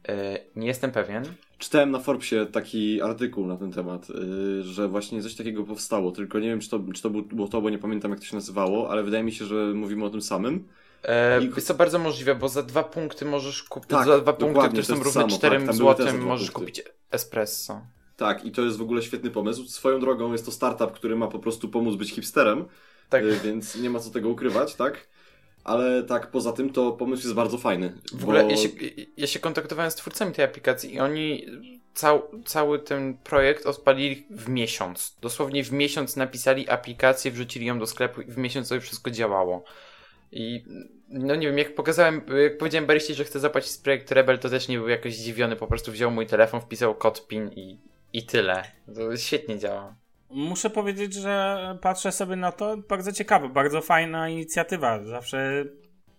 E, 0.08 0.40
nie 0.56 0.68
jestem 0.68 0.92
pewien. 0.92 1.24
Czytałem 1.58 1.92
na 1.92 2.00
Forbesie 2.00 2.46
taki 2.52 3.02
artykuł 3.02 3.48
na 3.48 3.58
ten 3.58 3.72
temat, 3.72 4.10
yy, 4.10 4.64
że 4.64 4.88
właśnie 4.88 5.22
coś 5.24 5.36
takiego 5.36 5.64
powstało, 5.64 6.12
tylko 6.12 6.40
nie 6.40 6.48
wiem, 6.48 6.60
czy 6.60 6.70
to, 6.70 6.80
czy 6.96 7.02
to 7.02 7.10
był- 7.10 7.22
było 7.22 7.48
to, 7.48 7.62
bo 7.62 7.70
nie 7.70 7.78
pamiętam, 7.78 8.12
jak 8.12 8.20
to 8.20 8.26
się 8.26 8.36
nazywało, 8.36 8.92
ale 8.92 9.04
wydaje 9.04 9.24
mi 9.24 9.32
się, 9.32 9.46
że 9.46 9.56
mówimy 9.76 10.06
o 10.06 10.10
tym 10.10 10.22
samym. 10.22 10.68
E, 11.04 11.44
I- 11.44 11.52
Jest 11.56 11.68
to 11.68 11.74
bardzo 11.74 12.00
możliwe, 12.00 12.36
bo 12.36 12.50
za 12.50 12.64
dwa 12.64 12.84
punkty 12.84 13.26
możesz 13.26 13.64
kupić, 13.64 13.90
Tak, 13.90 14.06
za 14.08 14.20
dwa 14.20 14.34
punkty, 14.34 14.68
które 14.70 14.84
są 14.84 14.94
równe 14.96 15.06
to 15.06 15.12
samo, 15.12 15.28
4 15.38 15.56
tak, 15.58 15.66
też 15.68 15.76
za 15.76 15.78
złotym, 15.78 16.22
możesz 16.26 16.52
punkty. 16.52 16.72
kupić 16.82 16.94
espresso. 17.12 17.82
Tak, 18.18 18.46
i 18.46 18.52
to 18.52 18.62
jest 18.62 18.78
w 18.78 18.82
ogóle 18.82 19.02
świetny 19.02 19.32
pomysł. 19.32 19.66
Swoją 19.68 20.00
drogą 20.00 20.32
jest 20.32 20.46
to 20.46 20.52
startup, 20.52 20.92
który 20.92 21.16
ma 21.16 21.28
po 21.28 21.40
prostu 21.40 21.70
pomóc 21.70 21.96
być 21.96 22.12
hipsterem, 22.12 22.66
Tak. 23.10 23.24
więc 23.44 23.76
nie 23.76 23.90
ma 23.90 24.00
co 24.00 24.10
tego 24.10 24.30
ukrywać, 24.30 24.76
tak? 24.76 25.08
Ale 25.66 26.04
tak, 26.04 26.32
poza 26.32 26.54
tym 26.54 26.74
to 26.74 26.92
pomysł 26.92 27.24
jest 27.24 27.36
bardzo 27.36 27.58
fajny. 27.58 27.94
W 28.14 28.24
ogóle 28.24 28.44
bo- 28.44 28.50
ja, 28.50 28.58
się, 28.58 28.70
ja 29.18 29.28
się 29.28 29.40
kontaktowałem 29.40 29.92
z 29.92 29.96
twórcami 29.96 30.32
tej 30.32 30.46
aplikacji 30.46 30.94
i 30.94 31.00
oni 31.00 31.46
cał, 31.94 32.32
cały 32.46 32.80
ten 32.80 33.18
projekt 33.18 33.66
odpalili 33.66 34.28
w 34.30 34.50
miesiąc. 34.50 35.18
Dosłownie 35.22 35.64
w 35.64 35.72
miesiąc 35.72 36.16
napisali 36.16 36.70
aplikację, 36.70 37.32
wrzucili 37.32 37.66
ją 37.66 37.80
do 37.80 37.88
sklepu 37.88 38.22
i 38.22 38.32
w 38.32 38.38
miesiąc 38.38 38.68
sobie 38.68 38.82
wszystko 38.82 39.12
działało. 39.12 39.64
I 40.32 40.64
no 41.10 41.36
nie 41.36 41.48
wiem, 41.48 41.58
jak 41.58 41.76
pokazałem, 41.76 42.22
jak 42.44 42.58
powiedziałem 42.58 42.88
Baryście, 42.88 43.14
że 43.14 43.24
chcę 43.24 43.40
zapłacić 43.40 43.72
z 43.72 43.78
projekt 43.78 44.12
Rebel, 44.12 44.40
to 44.40 44.50
też 44.50 44.68
nie 44.68 44.78
był 44.78 44.90
jakoś 44.90 45.16
zdziwiony, 45.16 45.56
po 45.56 45.68
prostu 45.68 45.92
wziął 45.92 46.12
mój 46.12 46.28
telefon, 46.28 46.62
wpisał 46.62 46.96
kod 46.96 47.28
PIN 47.28 47.50
i, 47.56 47.80
i 48.14 48.26
tyle. 48.26 48.64
To 48.96 49.18
świetnie 49.18 49.60
działa. 49.60 49.96
Muszę 50.30 50.70
powiedzieć, 50.70 51.14
że 51.14 51.78
patrzę 51.82 52.12
sobie 52.12 52.36
na 52.36 52.52
to, 52.52 52.78
bardzo 52.78 53.12
ciekawe, 53.12 53.50
bardzo 53.50 53.82
fajna 53.82 54.30
inicjatywa. 54.30 55.04
Zawsze 55.04 55.66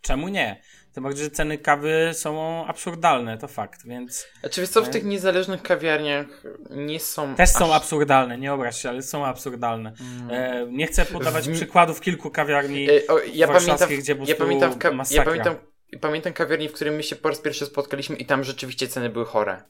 czemu 0.00 0.28
nie? 0.28 0.60
Tym 0.92 1.02
bardziej, 1.04 1.24
że 1.24 1.30
ceny 1.30 1.58
kawy 1.58 2.10
są 2.12 2.66
absurdalne, 2.66 3.38
to 3.38 3.48
fakt, 3.48 3.86
więc 3.86 4.26
Znaczy 4.40 4.60
wiesz 4.60 4.70
co, 4.70 4.82
w 4.82 4.86
Nie? 4.86 4.92
tych 4.92 5.04
niezależnych 5.04 5.62
kawiarniach 5.62 6.26
nie 6.70 7.00
są 7.00 7.34
też 7.34 7.50
są 7.50 7.64
aż... 7.64 7.76
absurdalne, 7.76 8.38
nie 8.38 8.52
obraź 8.52 8.82
się, 8.82 8.88
ale 8.88 9.02
są 9.02 9.26
absurdalne. 9.26 9.92
Mm. 10.00 10.30
E, 10.30 10.66
nie 10.72 10.86
chcę 10.86 11.04
podawać 11.04 11.48
W- 11.48 11.52
przykładów 11.52 12.00
kilku 12.00 12.30
kawiarni. 12.30 12.90
E, 12.90 13.06
o, 13.08 13.18
ja, 13.18 13.24
pamiętam, 13.24 13.48
warszawskich, 13.48 13.98
gdzie 13.98 14.16
po 14.16 14.24
ja 14.26 14.34
pamiętam, 14.34 14.78
ka- 14.78 14.92
ja 15.10 15.24
pamiętam, 15.24 15.56
pamiętam 16.00 16.32
kawiarni, 16.32 16.68
w 16.68 16.72
którym 16.72 16.94
my 16.94 17.02
się 17.02 17.16
po 17.16 17.28
raz 17.28 17.40
pierwszy 17.40 17.66
spotkaliśmy 17.66 18.16
i 18.16 18.26
tam 18.26 18.44
rzeczywiście 18.44 18.88
ceny 18.88 19.08
były 19.08 19.24
chore. 19.24 19.62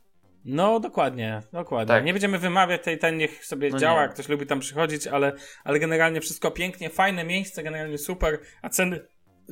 No, 0.48 0.80
dokładnie, 0.80 1.42
dokładnie. 1.52 1.94
Tak. 1.94 2.04
Nie 2.04 2.12
będziemy 2.12 2.38
wymawiać 2.38 2.82
tej, 2.82 2.98
ten 2.98 3.16
niech 3.16 3.46
sobie 3.46 3.70
No 3.70 3.78
działa, 3.78 4.02
nie. 4.02 4.08
ktoś 4.08 4.28
lubi 4.28 4.46
tam 4.46 4.60
przychodzić, 4.60 5.06
ale, 5.06 5.32
ale 5.64 5.78
generalnie 5.78 6.20
wszystko 6.20 6.50
pięknie, 6.50 6.90
fajne 6.90 7.24
miejsce, 7.24 7.62
generalnie 7.62 7.98
super, 7.98 8.38
a 8.62 8.68
ceny 8.68 9.00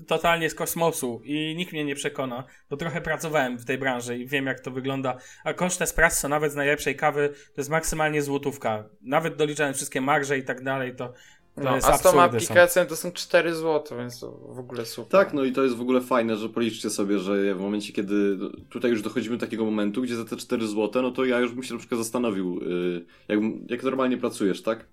totalnie 0.06 0.50
z 0.50 0.54
kosmosu 0.54 1.20
i 1.24 1.54
nikt 1.56 1.72
mnie 1.72 1.84
nie 1.84 1.94
przekona, 1.94 2.44
bo 2.70 2.76
trochę 2.76 3.00
pracowałem 3.00 3.58
w 3.58 3.64
tej 3.64 3.78
branży 3.78 4.18
i 4.18 4.26
wiem 4.26 4.46
jak 4.46 4.60
to 4.60 4.70
wygląda, 4.70 5.16
a 5.44 5.52
koszt 5.52 5.82
espresso 5.82 6.28
nawet 6.28 6.52
z 6.52 6.54
najlepszej 6.54 6.96
kawy 6.96 7.28
to 7.28 7.60
jest 7.60 7.70
maksymalnie 7.70 8.22
złotówka, 8.22 8.84
nawet 9.02 9.36
doliczając 9.36 9.76
wszystkie 9.76 10.00
marże 10.00 10.38
i 10.38 10.42
tak 10.44 10.62
dalej, 10.62 10.96
to, 10.96 11.12
No, 11.56 11.74
jest 11.74 11.88
a 11.88 11.98
z 11.98 12.02
tą 12.02 12.22
aplikacją 12.22 12.86
to 12.86 12.96
są 12.96 13.12
4 13.12 13.54
zł, 13.54 13.98
więc 13.98 14.20
to 14.20 14.30
w 14.30 14.58
ogóle 14.58 14.86
super. 14.86 15.10
Tak, 15.10 15.34
no 15.34 15.44
i 15.44 15.52
to 15.52 15.62
jest 15.62 15.76
w 15.76 15.80
ogóle 15.80 16.00
fajne, 16.00 16.36
że 16.36 16.48
policzcie 16.48 16.90
sobie, 16.90 17.18
że 17.18 17.54
w 17.54 17.60
momencie, 17.60 17.92
kiedy 17.92 18.38
tutaj 18.70 18.90
już 18.90 19.02
dochodzimy 19.02 19.36
do 19.36 19.46
takiego 19.46 19.64
momentu, 19.64 20.02
gdzie 20.02 20.16
za 20.16 20.24
te 20.24 20.36
4 20.36 20.66
zł, 20.66 21.02
no 21.02 21.10
to 21.10 21.24
ja 21.24 21.40
już 21.40 21.52
bym 21.52 21.62
się 21.62 21.74
na 21.74 21.80
przykład 21.80 22.00
zastanowił, 22.00 22.60
yy, 22.60 23.04
jak, 23.28 23.40
jak 23.68 23.82
normalnie 23.82 24.16
pracujesz, 24.16 24.62
tak? 24.62 24.86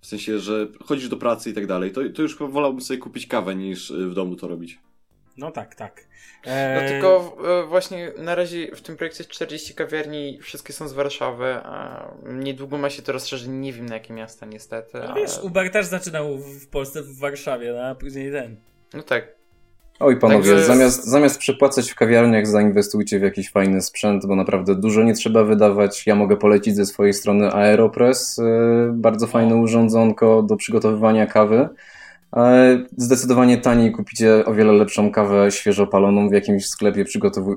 W 0.00 0.06
sensie, 0.06 0.38
że 0.38 0.68
chodzisz 0.84 1.08
do 1.08 1.16
pracy 1.16 1.50
i 1.50 1.52
tak 1.54 1.66
dalej, 1.66 1.92
to, 1.92 2.00
to 2.14 2.22
już 2.22 2.38
wolałbym 2.38 2.80
sobie 2.80 2.98
kupić 2.98 3.26
kawę 3.26 3.54
niż 3.54 3.90
y, 3.90 4.08
w 4.08 4.14
domu 4.14 4.36
to 4.36 4.48
robić. 4.48 4.78
No 5.36 5.50
tak, 5.50 5.74
tak. 5.74 6.06
No 6.46 6.52
E, 6.52 6.88
tylko 6.88 7.36
e, 7.62 7.66
właśnie 7.66 8.12
na 8.18 8.34
razie 8.34 8.76
w 8.76 8.80
tym 8.82 8.96
projekcie 8.96 9.22
jest 9.22 9.30
40 9.30 9.74
kawiarni, 9.74 10.38
wszystkie 10.42 10.72
są 10.72 10.88
z 10.88 10.92
Warszawy, 10.92 11.54
a 11.54 12.08
niedługo 12.32 12.78
ma 12.78 12.90
się 12.90 13.02
to 13.02 13.12
rozszerzyć, 13.12 13.48
nie 13.48 13.72
wiem 13.72 13.86
na 13.86 13.94
jakie 13.94 14.14
miasta 14.14 14.46
niestety, 14.46 14.98
no 14.98 15.04
ale... 15.04 15.20
wiesz, 15.20 15.38
Uber 15.42 15.70
też 15.70 15.86
zaczynał 15.86 16.38
w 16.38 16.66
Polsce, 16.66 17.02
w 17.02 17.18
Warszawie, 17.18 17.72
no, 17.72 17.82
a 17.82 17.94
później 17.94 18.32
ten. 18.32 18.56
No 18.94 19.02
tak. 19.02 19.42
Oj 20.00 20.16
panowie, 20.16 20.50
Także- 20.50 20.66
zamiast, 20.66 21.04
zamiast 21.04 21.38
przepłacać 21.38 21.90
w 21.90 21.94
kawiarniach, 21.94 22.46
zainwestujcie 22.46 23.18
w 23.18 23.22
jakiś 23.22 23.50
fajny 23.50 23.82
sprzęt, 23.82 24.26
bo 24.26 24.36
naprawdę 24.36 24.74
dużo 24.74 25.02
nie 25.02 25.14
trzeba 25.14 25.44
wydawać. 25.44 26.06
Ja 26.06 26.14
mogę 26.14 26.36
polecić 26.36 26.76
ze 26.76 26.86
swojej 26.86 27.14
strony 27.14 27.52
Aeropress, 27.52 28.38
yy, 28.38 28.92
bardzo 28.92 29.26
fajne 29.26 29.56
urządzonko 29.56 30.42
do 30.42 30.56
przygotowywania 30.56 31.26
kawy. 31.26 31.68
Zdecydowanie 32.96 33.58
taniej 33.58 33.92
kupicie 33.92 34.44
o 34.44 34.54
wiele 34.54 34.72
lepszą 34.72 35.12
kawę 35.12 35.50
świeżo 35.50 35.86
paloną 35.86 36.28
w 36.28 36.32
jakimś 36.32 36.66
sklepie, 36.66 37.04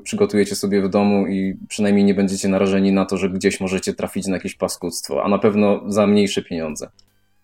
przygotujecie 0.03 0.55
sobie 0.55 0.81
w 0.81 0.89
domu 0.89 1.27
i 1.27 1.57
przynajmniej 1.67 2.05
nie 2.05 2.13
będziecie 2.13 2.47
narażeni 2.47 2.91
na 2.91 3.05
to, 3.05 3.17
że 3.17 3.29
gdzieś 3.29 3.59
możecie 3.59 3.93
trafić 3.93 4.27
na 4.27 4.33
jakieś 4.35 4.55
paskudztwo, 4.55 5.23
a 5.23 5.27
na 5.29 5.39
pewno 5.39 5.81
za 5.87 6.07
mniejsze 6.07 6.41
pieniądze. 6.41 6.89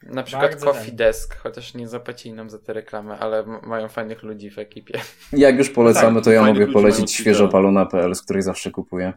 Na 0.04 0.24
przykład 0.24 0.52
Bardzo 0.52 0.66
Coffee 0.66 0.86
tak. 0.88 0.96
Desk, 0.96 1.36
chociaż 1.36 1.74
nie 1.74 1.88
zapłacili 1.88 2.36
nam 2.36 2.50
za 2.50 2.60
te 2.60 2.74
reklamy, 2.74 3.14
ale 3.14 3.44
mają 3.68 3.88
fajnych 3.88 4.24
ludzi 4.24 4.50
w 4.52 4.58
ekipie. 4.60 5.00
Jak 5.34 5.58
już 5.58 5.70
polecamy, 5.70 6.16
Tak, 6.16 6.24
to 6.24 6.32
ja 6.32 6.44
mogę 6.46 6.68
polecić 6.68 6.98
Twittera. 7.06 7.22
świeżopalona.pl, 7.22 8.16
z 8.16 8.22
której 8.22 8.42
zawsze 8.42 8.72
kupuję. 8.72 9.14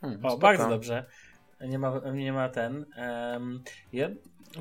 Hmm, 0.00 0.18
O, 0.18 0.28
spoko. 0.30 0.38
bardzo 0.38 0.68
dobrze. 0.68 1.04
Nie 1.68 1.78
ma, 1.78 2.00
nie 2.14 2.32
ma 2.32 2.48
ten. 2.48 2.86
Em, 2.96 3.62
ja, 3.92 4.08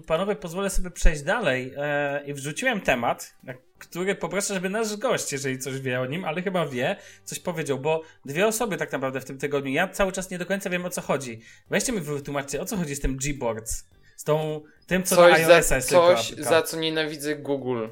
panowie, 0.07 0.35
pozwolę 0.35 0.69
sobie 0.69 0.91
przejść 0.91 1.21
dalej 1.21 1.73
e, 1.77 2.23
i 2.25 2.33
wrzuciłem 2.33 2.81
temat, 2.81 3.33
na 3.43 3.53
który 3.77 4.15
poproszę, 4.15 4.53
żeby 4.53 4.69
nasz 4.69 4.97
gość, 4.97 5.31
jeżeli 5.31 5.59
coś 5.59 5.79
wie 5.79 6.01
o 6.01 6.05
nim, 6.05 6.25
ale 6.25 6.41
chyba 6.41 6.65
wie, 6.65 6.95
coś 7.23 7.39
powiedział, 7.39 7.79
bo 7.79 8.01
dwie 8.25 8.47
osoby 8.47 8.77
tak 8.77 8.91
naprawdę 8.91 9.21
w 9.21 9.25
tym 9.25 9.37
tygodniu, 9.37 9.71
ja 9.71 9.87
cały 9.87 10.11
czas 10.11 10.31
nie 10.31 10.37
do 10.37 10.45
końca 10.45 10.69
wiem 10.69 10.85
o 10.85 10.89
co 10.89 11.01
chodzi. 11.01 11.41
Weźcie 11.69 11.93
mi 11.93 11.99
wytłumaczcie, 11.99 12.61
o 12.61 12.65
co 12.65 12.77
chodzi 12.77 12.95
z 12.95 12.99
tym 12.99 13.17
Gboards? 13.17 13.85
Z 14.15 14.23
tą, 14.23 14.61
tym, 14.87 15.03
co 15.03 15.15
na 15.15 15.21
Coś, 15.21 15.39
iOS-a 15.39 15.61
za, 15.61 15.75
jest 15.75 15.89
coś 15.89 16.33
za 16.37 16.61
co 16.61 16.79
nienawidzę 16.79 17.35
Google. 17.35 17.87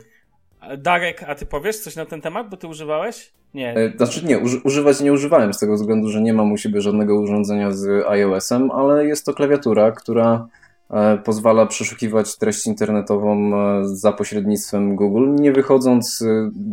Darek, 0.78 1.24
a 1.24 1.36
ty 1.36 1.46
powiesz 1.46 1.80
coś 1.80 1.96
na 1.96 2.06
ten 2.06 2.22
temat, 2.22 2.50
bo 2.50 2.58
ty 2.58 2.68
używałeś? 2.68 3.32
Nie. 3.54 3.76
E, 3.76 3.98
znaczy 3.98 4.26
nie, 4.26 4.40
używać 4.64 5.00
nie 5.02 5.14
używałem 5.14 5.54
z 5.54 5.60
tego 5.60 5.76
względu, 5.76 6.10
że 6.10 6.22
nie 6.22 6.34
mam 6.34 6.52
u 6.52 6.58
siebie 6.58 6.82
żadnego 6.82 7.20
urządzenia 7.20 7.72
z 7.72 8.06
iOS-em, 8.08 8.72
ale 8.72 9.06
jest 9.06 9.26
to 9.26 9.34
klawiatura, 9.34 9.92
która 9.92 10.48
pozwala 11.24 11.66
przeszukiwać 11.66 12.38
treść 12.38 12.68
internetową 12.68 13.52
e, 13.56 13.82
za 13.84 14.12
pośrednictwem 14.12 14.96
Google, 14.96 15.36
nie 15.36 15.52
wychodząc 15.52 16.24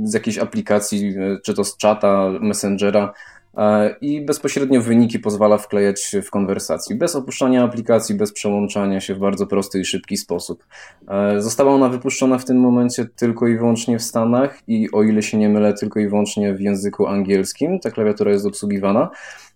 z 0.04 0.14
jakiejś 0.14 0.38
aplikacji, 0.38 1.14
czy 1.44 1.54
to 1.54 1.64
z 1.64 1.76
czata, 1.76 2.30
messengera, 2.40 3.12
E, 3.56 3.96
i 4.00 4.24
bezpośrednio 4.24 4.82
wyniki 4.82 5.18
pozwala 5.18 5.58
wklejać 5.58 6.16
w 6.22 6.30
konwersacji, 6.30 6.96
bez 6.96 7.16
opuszczania 7.16 7.64
aplikacji, 7.64 8.14
bez 8.14 8.32
przełączania 8.32 9.00
się 9.00 9.14
w 9.14 9.18
bardzo 9.18 9.46
prosty 9.46 9.80
i 9.80 9.84
szybki 9.84 10.16
sposób. 10.16 10.66
E, 11.08 11.40
została 11.42 11.74
ona 11.74 11.88
wypuszczona 11.88 12.38
w 12.38 12.44
tym 12.44 12.60
momencie 12.60 13.06
tylko 13.16 13.48
i 13.48 13.58
wyłącznie 13.58 13.98
w 13.98 14.02
Stanach 14.02 14.58
i 14.68 14.88
o 14.92 15.02
ile 15.02 15.22
się 15.22 15.38
nie 15.38 15.48
mylę, 15.48 15.74
tylko 15.74 16.00
i 16.00 16.08
wyłącznie 16.08 16.54
w 16.54 16.60
języku 16.60 17.06
angielskim. 17.06 17.80
Ta 17.80 17.90
klawiatura 17.90 18.32
jest 18.32 18.46
obsługiwana. 18.46 19.10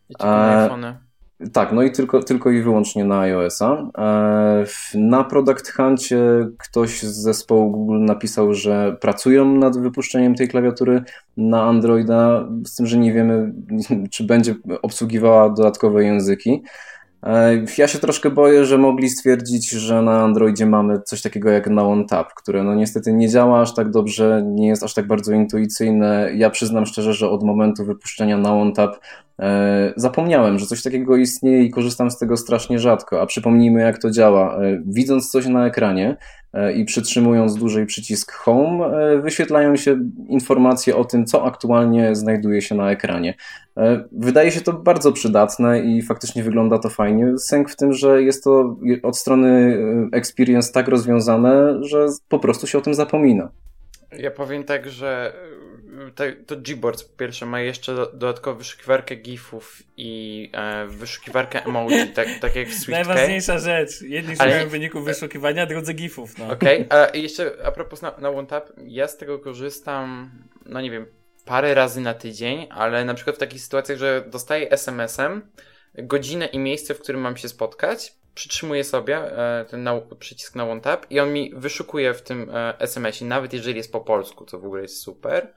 I 0.09 0.15
iPhone. 0.21 1.10
Tak, 1.53 1.73
no 1.73 1.83
i 1.83 1.91
tylko, 1.91 2.23
tylko 2.23 2.51
i 2.51 2.63
wyłącznie 2.63 3.05
na 3.05 3.21
iOS-a. 3.21 3.91
E, 3.99 4.65
na 4.95 5.25
Product 5.25 5.73
Huncie 5.73 6.49
ktoś 6.59 7.03
z 7.03 7.17
zespołu 7.17 7.71
Google 7.71 8.05
napisał, 8.05 8.55
że 8.55 8.97
pracują 9.01 9.55
nad 9.55 9.79
wypuszczeniem 9.79 10.35
tej 10.35 10.49
klawiatury 10.49 11.03
na 11.37 11.63
Androida, 11.63 12.49
z 12.67 12.77
tym, 12.77 12.87
że 12.87 12.99
nie 12.99 13.13
wiemy, 13.13 13.53
czy 14.13 14.25
będzie 14.25 14.55
obsługiwała 14.83 15.51
dodatkowe 15.51 16.05
języki. 16.05 16.63
E, 17.23 17.65
ja 17.79 17.89
się 17.89 17.99
troszkę 17.99 18.31
boję, 18.31 18.65
że 18.65 18.79
mogli 18.79 19.11
stwierdzić, 19.11 19.71
że 19.71 20.03
na 20.03 20.23
Androidzie 20.23 20.67
mamy 20.67 21.01
coś 21.03 21.23
takiego 21.23 21.51
jak 21.51 21.71
Now 21.71 22.07
Tap, 22.09 22.35
które 22.35 22.65
no 22.65 22.75
niestety 22.75 23.13
nie 23.13 23.29
działa 23.29 23.61
aż 23.61 23.75
tak 23.75 23.91
dobrze, 23.91 24.43
nie 24.47 24.69
jest 24.69 24.83
aż 24.83 24.95
tak 24.95 25.07
bardzo 25.07 25.33
intuicyjne. 25.33 26.31
Ja 26.35 26.51
przyznam 26.51 26.87
szczerze, 26.87 27.15
że 27.15 27.31
od 27.31 27.43
momentu 27.43 27.85
wypuszczenia 27.85 28.39
Now 28.39 28.75
Tap 28.75 28.97
zapomniałem, 29.97 30.59
że 30.59 30.67
coś 30.67 30.83
takiego 30.83 31.17
istnieje 31.17 31.65
i 31.65 31.71
korzystam 31.71 32.11
z 32.11 32.19
tego 32.19 32.37
strasznie 32.37 32.79
rzadko. 32.79 33.23
A 33.23 33.27
przypomnijmy, 33.27 33.81
jak 33.81 33.99
to 33.99 34.11
działa. 34.11 34.57
E, 34.57 34.83
widząc 34.87 35.31
coś 35.31 35.47
na 35.47 35.67
ekranie, 35.67 36.17
E, 36.53 36.73
i 36.73 36.85
przytrzymując 36.85 37.55
dłużej 37.55 37.87
przycisk 37.87 38.33
Home, 38.33 38.87
e, 38.87 39.19
wyświetlają 39.19 39.77
się 39.77 39.99
informacje 40.29 40.97
o 40.97 41.05
tym, 41.05 41.27
co 41.27 41.45
aktualnie 41.45 42.15
znajduje 42.15 42.63
się 42.63 42.75
na 42.75 42.91
ekranie. 42.91 43.35
E, 43.77 44.05
wydaje 44.13 44.51
się 44.51 44.61
to 44.61 44.73
bardzo 44.73 45.13
przydatne 45.13 45.81
i 45.81 46.03
faktycznie 46.03 46.43
wygląda 46.43 46.79
to 46.79 46.91
fajnie. 46.91 47.39
Sęk 47.39 47.71
w 47.71 47.77
tym, 47.77 47.93
że 47.93 48.23
jest 48.23 48.45
to 48.45 48.77
od 49.03 49.19
strony 49.19 49.79
experience 50.13 50.73
tak 50.73 50.89
rozwiązane, 50.89 51.79
że 51.85 52.07
po 52.29 52.39
prostu 52.39 52.67
się 52.67 52.79
o 52.79 52.81
tym 52.81 52.95
zapomina. 52.95 53.51
Ja 54.19 54.31
powiem 54.31 54.65
tak, 54.65 54.89
że 54.89 55.33
to 56.47 56.57
Gboards 56.57 57.05
po 57.05 57.17
pierwsze 57.17 57.47
ma 57.47 57.61
jeszcze 57.61 57.95
dodatkową 57.95 58.59
wyszukiwarkę 58.59 59.17
gifów 59.17 59.83
i 59.97 60.51
e, 60.55 60.87
wyszukiwarkę 60.87 61.65
emoji, 61.65 62.09
tak, 62.15 62.29
tak 62.41 62.57
jak 62.57 62.69
w 62.69 62.75
SweetK. 62.75 63.07
Najważniejsza 63.09 63.59
rzecz. 63.59 64.03
Jedni 64.03 64.35
Ale... 64.39 64.51
szukają 64.51 64.69
wyników 64.69 65.05
wyszukiwania, 65.05 65.67
drudzy 65.67 65.95
gifów. 65.95 66.39
No. 66.39 66.51
Okej, 66.51 66.87
okay. 66.87 66.99
a 67.13 67.17
jeszcze 67.17 67.53
a 67.65 67.73
propos 67.73 68.03
na, 68.03 68.15
na 68.19 68.31
OneTap, 68.31 68.71
ja 68.87 69.09
z 69.09 69.17
tego 69.17 69.39
korzystam, 69.39 70.31
no 70.67 70.81
nie 70.81 70.91
wiem, 70.91 71.07
parę 71.45 71.75
razy 71.75 72.01
na 72.01 72.15
tydzień, 72.15 72.67
ale 72.71 73.05
na 73.05 73.15
przykład 73.15 73.37
w 73.37 73.39
takich 73.39 73.61
sytuacjach, 73.61 73.99
że 73.99 74.25
dostaję 74.27 74.71
SMS-em 74.71 75.43
godzinę 75.95 76.47
i 76.47 76.59
miejsce, 76.59 76.95
w 76.95 77.01
którym 77.01 77.21
mam 77.21 77.37
się 77.37 77.49
spotkać, 77.49 78.15
przytrzymuję 78.35 78.85
sobie 78.85 79.17
e, 79.17 79.65
ten 79.65 79.83
na, 79.83 80.01
przycisk 80.19 80.55
na 80.55 80.65
OneTap 80.65 81.07
i 81.11 81.21
on 81.21 81.33
mi 81.33 81.53
wyszukuje 81.57 82.15
w 82.15 82.23
tym 82.23 82.51
e, 82.51 82.79
SMS-ie, 82.79 83.29
nawet 83.29 83.53
jeżeli 83.53 83.77
jest 83.77 83.93
po 83.93 84.01
polsku, 84.01 84.45
co 84.45 84.59
w 84.59 84.65
ogóle 84.65 84.83
jest 84.83 85.03
super. 85.03 85.55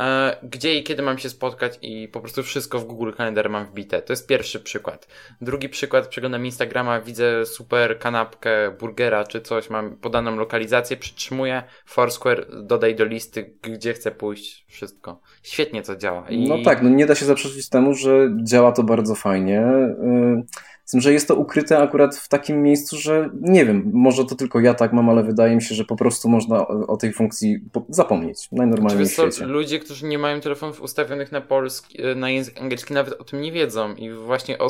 E, 0.00 0.36
gdzie 0.42 0.74
i 0.74 0.82
kiedy 0.82 1.02
mam 1.02 1.18
się 1.18 1.30
spotkać 1.30 1.78
i 1.82 2.08
po 2.08 2.20
prostu 2.20 2.42
wszystko 2.42 2.78
w 2.78 2.84
Google 2.84 3.12
Calendar 3.16 3.50
mam 3.50 3.66
wbite. 3.66 4.02
To 4.02 4.12
jest 4.12 4.26
pierwszy 4.26 4.60
przykład. 4.60 5.08
Drugi 5.40 5.68
przykład, 5.68 6.08
przeglądam 6.08 6.46
Instagrama, 6.46 7.00
widzę 7.00 7.46
super 7.46 7.98
kanapkę, 7.98 8.70
burgera 8.70 9.24
czy 9.24 9.40
coś, 9.40 9.70
mam 9.70 9.96
podaną 9.96 10.36
lokalizację, 10.36 10.96
przytrzymuję 10.96 11.62
Foursquare, 11.86 12.46
dodaj 12.62 12.94
do 12.94 13.04
listy, 13.04 13.54
gdzie 13.62 13.92
chcę 13.92 14.10
pójść, 14.10 14.66
wszystko. 14.68 15.20
Świetnie 15.42 15.82
to 15.82 15.96
działa. 15.96 16.28
I... 16.28 16.48
No 16.48 16.56
tak, 16.64 16.82
no 16.82 16.88
nie 16.88 17.06
da 17.06 17.14
się 17.14 17.24
zaprzeczyć 17.24 17.68
temu, 17.68 17.94
że 17.94 18.30
działa 18.42 18.72
to 18.72 18.82
bardzo 18.82 19.14
fajnie. 19.14 19.64
Yy 20.02 20.42
z 20.86 20.90
tym, 20.90 21.00
że 21.00 21.12
jest 21.12 21.28
to 21.28 21.34
ukryte 21.34 21.78
akurat 21.78 22.16
w 22.16 22.28
takim 22.28 22.62
miejscu, 22.62 22.96
że 22.96 23.30
nie 23.40 23.64
wiem, 23.64 23.90
może 23.94 24.24
to 24.24 24.34
tylko 24.34 24.60
ja 24.60 24.74
tak 24.74 24.92
mam, 24.92 25.10
ale 25.10 25.22
wydaje 25.22 25.56
mi 25.56 25.62
się, 25.62 25.74
że 25.74 25.84
po 25.84 25.96
prostu 25.96 26.28
można 26.28 26.68
o 26.68 26.96
tej 26.96 27.12
funkcji 27.12 27.60
zapomnieć 27.88 28.48
najnormalniej 28.52 29.06
w 29.06 29.12
świecie. 29.12 29.40
To 29.40 29.46
ludzie, 29.46 29.78
którzy 29.78 30.06
nie 30.06 30.18
mają 30.18 30.40
telefonów 30.40 30.80
ustawionych 30.80 31.32
na 31.32 31.40
polski, 31.40 32.02
e, 32.02 32.14
na 32.14 32.30
język 32.30 32.60
angielski 32.60 32.94
nawet 32.94 33.20
o 33.20 33.24
tym 33.24 33.40
nie 33.40 33.52
wiedzą 33.52 33.94
i 33.94 34.10
właśnie 34.12 34.58
o, 34.58 34.68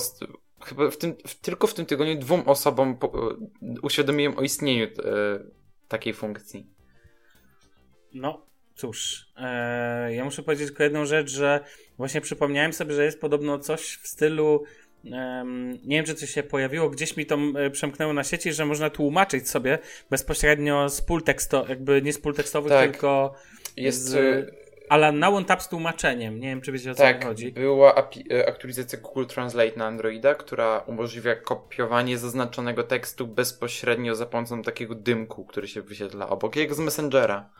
chyba 0.65 0.91
w 0.91 0.97
tym, 0.97 1.15
w, 1.27 1.35
tylko 1.35 1.67
w 1.67 1.75
tym 1.75 1.87
tygodniu 1.87 2.19
dwóm 2.19 2.43
osobom 2.47 2.99
po, 2.99 3.07
e, 3.07 3.37
uświadomiłem 3.83 4.39
o 4.39 4.43
istnieniu 4.43 4.85
e, 4.85 4.89
takiej 5.89 6.15
funkcji. 6.15 6.67
No, 8.15 8.47
cóż, 8.75 9.27
e, 9.37 10.15
ja 10.15 10.25
muszę 10.25 10.43
powiedzieć 10.43 10.69
tylko 10.69 10.83
jedną 10.83 11.05
rzecz, 11.05 11.31
że 11.31 11.65
właśnie 11.97 12.21
przypomniałem 12.21 12.73
sobie, 12.73 12.95
że 12.95 13.05
jest 13.05 13.21
podobno 13.21 13.59
coś 13.59 13.99
w 14.03 14.09
stylu 14.09 14.65
nie 15.85 15.97
wiem, 15.97 16.05
czy 16.05 16.15
coś 16.15 16.31
się 16.31 16.43
pojawiło, 16.43 16.91
gdzieś 16.91 17.17
mi 17.17 17.27
to 17.27 17.39
przemknęło 17.73 18.13
na 18.13 18.25
sieci, 18.25 18.53
że 18.53 18.67
można 18.67 18.91
tłumaczyć 18.91 19.51
sobie 19.51 19.79
bezpośrednio 20.11 20.89
z 20.89 21.01
pól 21.01 21.23
tekstowych, 21.23 21.69
jakby 21.69 22.03
nie 22.03 22.13
z 22.13 22.19
pól 22.19 22.35
tekstowych, 22.35 22.73
tak. 22.73 22.91
tylko 22.91 23.35
jest... 23.77 24.03
z, 24.03 24.15
e, 24.15 24.67
ale 24.89 25.13
na 25.13 25.29
OneTap 25.29 25.63
z 25.63 25.69
tłumaczeniem. 25.69 26.41
Nie 26.41 26.49
wiem, 26.49 26.61
czy 26.61 26.73
wiecie 26.73 26.91
o 26.91 26.95
co 26.95 27.03
tak, 27.03 27.25
chodzi. 27.25 27.53
była 27.53 27.95
e, 28.31 28.49
aktualizacja 28.49 28.99
Google 28.99 29.25
Translate 29.25 29.77
na 29.77 29.87
Androida, 29.87 30.35
która 30.35 30.79
umożliwia 30.79 31.37
kopiowanie 31.37 32.19
zaznaczonego 32.19 32.83
tekstu 32.83 33.27
bezpośrednio 33.27 34.15
za 34.15 34.27
pomocą 34.27 34.63
takiego 34.63 34.95
dymku, 34.95 35.45
który 35.45 35.69
się 35.69 35.83
wyświetla 35.83 36.29
obok, 36.29 36.57
jak 36.57 36.75
z 36.75 36.79
Messengera. 36.79 37.51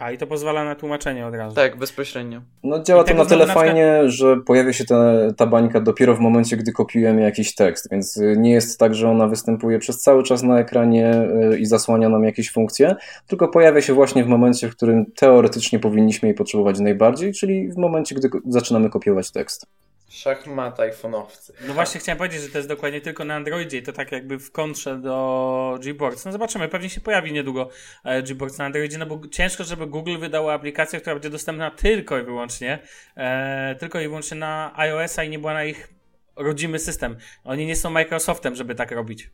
A 0.00 0.10
i 0.12 0.18
to 0.18 0.26
pozwala 0.26 0.64
na 0.64 0.74
tłumaczenie 0.74 1.26
od 1.26 1.34
razu. 1.34 1.56
Tak, 1.56 1.76
bezpośrednio. 1.76 2.40
No 2.64 2.82
działa 2.82 3.04
to 3.04 3.14
na 3.14 3.24
tyle 3.24 3.46
na 3.46 3.54
fajnie, 3.54 4.02
że 4.04 4.36
pojawia 4.36 4.72
się 4.72 4.84
ta, 4.84 5.12
ta 5.36 5.46
bańka 5.46 5.80
dopiero 5.80 6.14
w 6.14 6.20
momencie, 6.20 6.56
gdy 6.56 6.72
kopiujemy 6.72 7.22
jakiś 7.22 7.54
tekst, 7.54 7.88
więc 7.90 8.16
y, 8.16 8.36
nie 8.38 8.50
jest 8.50 8.78
tak, 8.78 8.94
że 8.94 9.10
ona 9.10 9.28
występuje 9.28 9.78
przez 9.78 9.98
cały 9.98 10.22
czas 10.22 10.42
na 10.42 10.58
ekranie 10.58 11.28
y, 11.52 11.58
i 11.58 11.66
zasłania 11.66 12.08
nam 12.08 12.24
jakieś 12.24 12.52
funkcje, 12.52 12.96
tylko 13.26 13.48
pojawia 13.48 13.80
się 13.80 13.92
właśnie 13.92 14.24
w 14.24 14.28
momencie, 14.28 14.68
w 14.68 14.76
którym 14.76 15.06
teoretycznie 15.16 15.78
powinniśmy 15.78 16.28
jej 16.28 16.34
potrzebować 16.34 16.80
najbardziej, 16.80 17.32
czyli 17.32 17.72
w 17.72 17.76
momencie, 17.76 18.14
gdy 18.14 18.28
zaczynamy 18.46 18.90
kopiować 18.90 19.30
tekst. 19.30 19.66
Szachmat 20.10 20.78
iPhone'owcy. 20.78 21.52
No 21.66 21.74
właśnie 21.74 22.00
chciałem 22.00 22.18
powiedzieć, 22.18 22.42
że 22.42 22.48
to 22.48 22.58
jest 22.58 22.68
dokładnie 22.68 23.00
tylko 23.00 23.24
na 23.24 23.34
Androidzie 23.34 23.78
i 23.78 23.82
to 23.82 23.92
tak 23.92 24.12
jakby 24.12 24.38
w 24.38 24.52
kontrze 24.52 24.98
do 24.98 25.78
Gboards. 25.82 26.24
No 26.24 26.32
zobaczymy, 26.32 26.68
pewnie 26.68 26.90
się 26.90 27.00
pojawi 27.00 27.32
niedługo 27.32 27.68
e, 28.04 28.22
Gboards 28.22 28.58
na 28.58 28.64
Androidzie, 28.64 28.98
no 28.98 29.06
bo 29.06 29.28
ciężko, 29.28 29.64
żeby 29.64 29.86
Google 29.86 30.18
wydało 30.18 30.52
aplikację, 30.52 31.00
która 31.00 31.14
będzie 31.16 31.30
dostępna 31.30 31.70
tylko 31.70 32.18
i 32.18 32.22
wyłącznie, 32.22 32.78
e, 33.16 33.74
tylko 33.74 34.00
i 34.00 34.08
wyłącznie 34.08 34.36
na 34.36 34.72
iOS-a 34.76 35.24
i 35.24 35.30
nie 35.30 35.38
była 35.38 35.54
na 35.54 35.64
ich 35.64 35.88
rodzimy 36.36 36.78
system. 36.78 37.16
Oni 37.44 37.66
nie 37.66 37.76
są 37.76 37.90
Microsoftem, 37.90 38.56
żeby 38.56 38.74
tak 38.74 38.90
robić. 38.90 39.30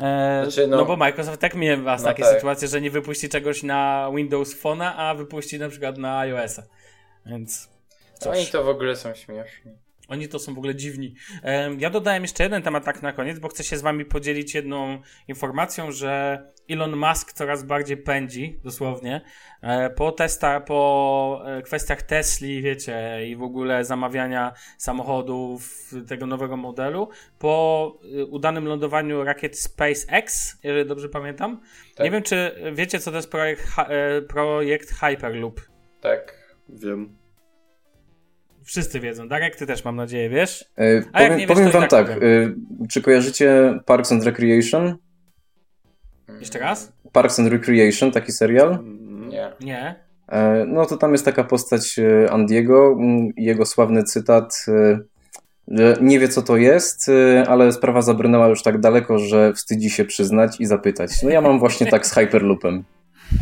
E, 0.00 0.40
znaczy, 0.42 0.68
no, 0.68 0.76
no, 0.76 0.84
bo 0.84 0.96
Microsoft 0.96 1.40
tak 1.40 1.54
miewa 1.54 1.96
no 1.96 2.04
takie 2.04 2.22
tak. 2.22 2.34
sytuacje, 2.34 2.68
że 2.68 2.80
nie 2.80 2.90
wypuści 2.90 3.28
czegoś 3.28 3.62
na 3.62 4.10
Windows 4.16 4.62
Phone'a, 4.62 4.92
a 4.96 5.14
wypuści 5.14 5.58
na 5.58 5.68
przykład 5.68 5.98
na 5.98 6.18
iOS-a. 6.18 6.62
Więc 7.26 7.77
Cóż. 8.18 8.36
Oni 8.36 8.46
to 8.46 8.64
w 8.64 8.68
ogóle 8.68 8.96
są 8.96 9.14
śmieszni. 9.14 9.72
Oni 10.08 10.28
to 10.28 10.38
są 10.38 10.54
w 10.54 10.58
ogóle 10.58 10.74
dziwni. 10.74 11.14
Ja 11.78 11.90
dodałem 11.90 12.22
jeszcze 12.22 12.42
jeden 12.42 12.62
temat 12.62 12.84
tak 12.84 13.02
na 13.02 13.12
koniec, 13.12 13.38
bo 13.38 13.48
chcę 13.48 13.64
się 13.64 13.76
z 13.76 13.82
wami 13.82 14.04
podzielić 14.04 14.54
jedną 14.54 15.02
informacją, 15.28 15.92
że 15.92 16.42
Elon 16.70 16.96
Musk 16.96 17.32
coraz 17.32 17.62
bardziej 17.62 17.96
pędzi, 17.96 18.60
dosłownie, 18.64 19.20
e, 19.62 19.90
po 19.90 20.12
testach, 20.12 20.64
po 20.64 21.42
e, 21.46 21.62
kwestiach 21.62 22.02
Tesli, 22.02 22.62
wiecie, 22.62 23.26
i 23.28 23.36
w 23.36 23.42
ogóle 23.42 23.84
zamawiania 23.84 24.52
samochodów 24.78 25.92
tego 26.08 26.26
nowego 26.26 26.56
modelu, 26.56 27.08
po 27.38 27.94
e, 28.20 28.24
udanym 28.24 28.64
lądowaniu 28.64 29.24
rakiet 29.24 29.58
SpaceX, 29.58 30.58
jeżeli 30.62 30.88
dobrze 30.88 31.08
pamiętam. 31.08 31.60
Tak. 31.96 32.04
Nie 32.04 32.10
wiem, 32.10 32.22
czy 32.22 32.54
wiecie, 32.72 32.98
co 32.98 33.10
to 33.10 33.16
jest 33.16 33.30
projekt, 33.30 33.68
projekt 34.28 34.90
Hyperloop. 34.90 35.60
Tak, 36.00 36.54
wiem. 36.68 37.16
Wszyscy 38.68 39.00
wiedzą. 39.00 39.28
Darek, 39.28 39.56
ty 39.56 39.66
też 39.66 39.84
mam 39.84 39.96
nadzieję, 39.96 40.28
wiesz? 40.28 40.64
E, 40.76 41.02
powiem, 41.02 41.38
wiesz, 41.38 41.48
powiem 41.48 41.70
wam 41.70 41.88
tak, 41.88 42.08
tak 42.08 42.10
e, 42.10 42.18
czy 42.90 43.02
kojarzycie 43.02 43.78
Parks 43.86 44.12
and 44.12 44.24
Recreation? 44.24 44.96
Jeszcze 46.40 46.58
raz? 46.58 46.92
Parks 47.12 47.40
and 47.40 47.52
Recreation, 47.52 48.12
taki 48.12 48.32
serial? 48.32 48.78
Nie. 49.28 49.52
Nie. 49.60 49.94
E, 50.28 50.64
no 50.66 50.86
to 50.86 50.96
tam 50.96 51.12
jest 51.12 51.24
taka 51.24 51.44
postać 51.44 51.98
e, 51.98 52.30
Andiego 52.30 52.96
jego 53.36 53.66
sławny 53.66 54.04
cytat, 54.04 54.64
e, 54.68 54.98
że 55.68 55.96
nie 56.00 56.18
wie 56.18 56.28
co 56.28 56.42
to 56.42 56.56
jest, 56.56 57.10
ale 57.46 57.72
sprawa 57.72 58.02
zabrnęła 58.02 58.48
już 58.48 58.62
tak 58.62 58.80
daleko, 58.80 59.18
że 59.18 59.52
wstydzi 59.52 59.90
się 59.90 60.04
przyznać 60.04 60.60
i 60.60 60.66
zapytać. 60.66 61.22
No 61.22 61.30
ja 61.30 61.40
mam 61.40 61.58
właśnie 61.58 61.86
tak 61.86 62.06
z 62.06 62.12
Hyperloopem. 62.14 62.84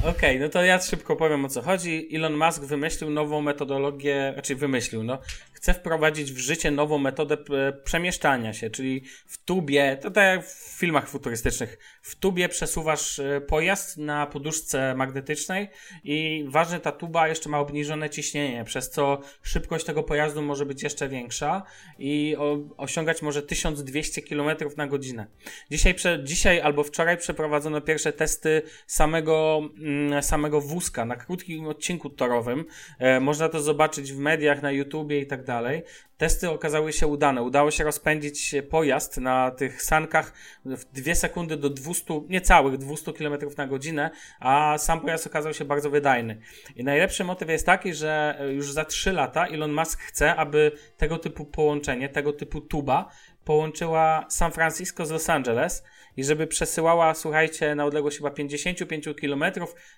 Okej, 0.04 0.40
no 0.40 0.48
to 0.48 0.64
ja 0.64 0.80
szybko 0.80 1.16
powiem 1.16 1.44
o 1.44 1.48
co 1.48 1.62
chodzi. 1.62 2.08
Elon 2.12 2.36
Musk 2.36 2.62
wymyślił 2.62 3.10
nową 3.10 3.42
metodologię, 3.42 4.30
znaczy 4.32 4.56
wymyślił, 4.56 5.02
no, 5.02 5.18
chce 5.56 5.74
wprowadzić 5.74 6.32
w 6.32 6.38
życie 6.38 6.70
nową 6.70 6.98
metodę 6.98 7.36
e, 7.50 7.72
przemieszczania 7.72 8.52
się, 8.52 8.70
czyli 8.70 9.02
w 9.26 9.44
tubie, 9.44 9.98
to 10.02 10.10
tak 10.10 10.24
jak 10.24 10.46
w 10.46 10.78
filmach 10.78 11.08
futurystycznych, 11.08 11.78
w 12.02 12.14
tubie 12.14 12.48
przesuwasz 12.48 13.18
e, 13.18 13.40
pojazd 13.40 13.98
na 13.98 14.26
poduszce 14.26 14.94
magnetycznej 14.94 15.68
i 16.04 16.44
ważne, 16.48 16.80
ta 16.80 16.92
tuba 16.92 17.28
jeszcze 17.28 17.48
ma 17.48 17.58
obniżone 17.58 18.10
ciśnienie, 18.10 18.64
przez 18.64 18.90
co 18.90 19.20
szybkość 19.42 19.84
tego 19.84 20.02
pojazdu 20.02 20.42
może 20.42 20.66
być 20.66 20.82
jeszcze 20.82 21.08
większa 21.08 21.62
i 21.98 22.36
osiągać 22.76 23.22
może 23.22 23.42
1200 23.42 24.22
km 24.22 24.56
na 24.76 24.86
godzinę. 24.86 25.26
Dzisiaj, 25.70 25.94
dzisiaj 26.24 26.60
albo 26.60 26.84
wczoraj 26.84 27.16
przeprowadzono 27.18 27.80
pierwsze 27.80 28.12
testy 28.12 28.62
samego, 28.86 29.60
mm, 29.78 30.22
samego 30.22 30.60
wózka 30.60 31.04
na 31.04 31.16
krótkim 31.16 31.66
odcinku 31.66 32.10
torowym. 32.10 32.64
E, 32.98 33.20
można 33.20 33.48
to 33.48 33.60
zobaczyć 33.60 34.12
w 34.12 34.18
mediach, 34.18 34.62
na 34.62 34.70
YouTubie 34.70 35.20
i 35.20 35.26
tak 35.26 35.45
dalej. 35.46 35.82
Testy 36.16 36.50
okazały 36.50 36.92
się 36.92 37.06
udane. 37.06 37.42
Udało 37.42 37.70
się 37.70 37.84
rozpędzić 37.84 38.54
pojazd 38.70 39.16
na 39.16 39.50
tych 39.50 39.82
sankach 39.82 40.32
w 40.64 40.84
2 40.84 41.14
sekundy 41.14 41.56
do 41.56 41.70
200, 41.70 42.20
niecałych 42.28 42.78
200 42.78 43.12
km 43.12 43.38
na 43.58 43.66
godzinę, 43.66 44.10
a 44.40 44.78
sam 44.78 45.00
pojazd 45.00 45.26
okazał 45.26 45.54
się 45.54 45.64
bardzo 45.64 45.90
wydajny. 45.90 46.40
I 46.76 46.84
najlepszy 46.84 47.24
motyw 47.24 47.48
jest 47.48 47.66
taki, 47.66 47.94
że 47.94 48.40
już 48.54 48.72
za 48.72 48.84
3 48.84 49.12
lata 49.12 49.46
Elon 49.46 49.72
Musk 49.72 50.00
chce, 50.00 50.36
aby 50.36 50.72
tego 50.96 51.18
typu 51.18 51.44
połączenie, 51.44 52.08
tego 52.08 52.32
typu 52.32 52.60
tuba 52.60 53.10
połączyła 53.44 54.26
San 54.28 54.52
Francisco 54.52 55.06
z 55.06 55.10
Los 55.10 55.30
Angeles 55.30 55.84
i 56.16 56.24
żeby 56.24 56.46
przesyłała, 56.46 57.14
słuchajcie, 57.14 57.74
na 57.74 57.84
odległość 57.84 58.16
chyba 58.16 58.30
55 58.30 59.08
km, 59.20 59.44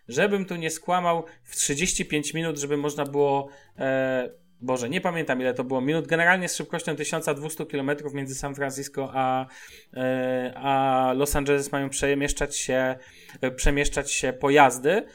żebym 0.09 0.45
tu 0.45 0.57
nie 0.57 0.71
skłamał, 0.71 1.25
w 1.43 1.57
35 1.57 2.35
minut, 2.35 2.59
żeby 2.59 2.77
można 2.77 3.05
było 3.05 3.49
e, 3.79 4.31
Boże, 4.61 4.89
nie 4.89 5.01
pamiętam 5.01 5.41
ile 5.41 5.55
to 5.55 5.65
było 5.65 5.81
minut. 5.81 6.07
Generalnie 6.07 6.49
z 6.49 6.57
szybkością 6.57 6.97
1200 6.97 7.67
km 7.67 7.91
między 8.15 8.35
San 8.35 8.55
Francisco 8.55 9.11
a, 9.15 9.47
e, 9.95 10.53
a 10.57 11.13
Los 11.17 11.37
Angeles 11.37 11.73
mają 11.73 11.89
przemieszczać 11.89 12.57
się, 12.57 12.97
e, 13.41 13.51
przemieszczać 13.51 14.13
się 14.13 14.33
pojazdy. 14.33 15.07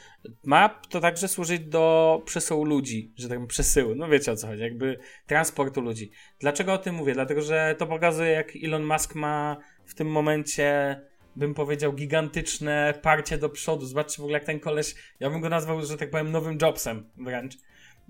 Ma 0.44 0.68
to 0.68 1.00
także 1.00 1.28
służyć 1.28 1.60
do 1.60 2.22
przesyłu 2.24 2.64
ludzi, 2.64 3.12
że 3.16 3.28
tak 3.28 3.46
przesyłu. 3.46 3.94
No 3.94 4.08
wiecie 4.08 4.32
o 4.32 4.36
co 4.36 4.46
chodzi, 4.46 4.62
jakby 4.62 4.98
transportu 5.26 5.80
ludzi. 5.80 6.10
Dlaczego 6.38 6.72
o 6.72 6.78
tym 6.78 6.94
mówię? 6.94 7.14
Dlatego, 7.14 7.42
że 7.42 7.74
to 7.78 7.86
pokazuje, 7.86 8.30
jak 8.30 8.52
Elon 8.64 8.84
Musk 8.84 9.14
ma 9.14 9.56
w 9.84 9.94
tym 9.94 10.08
momencie 10.08 11.00
bym 11.36 11.54
powiedział, 11.54 11.92
gigantyczne 11.92 12.94
parcie 13.02 13.38
do 13.38 13.48
przodu. 13.48 13.86
Zobaczcie 13.86 14.16
w 14.16 14.20
ogóle, 14.20 14.38
jak 14.38 14.44
ten 14.44 14.60
koleś, 14.60 14.94
ja 15.20 15.30
bym 15.30 15.40
go 15.40 15.48
nazwał, 15.48 15.82
że 15.82 15.96
tak 15.96 16.10
powiem, 16.10 16.30
nowym 16.30 16.58
Jobsem 16.62 17.10
wręcz. 17.16 17.54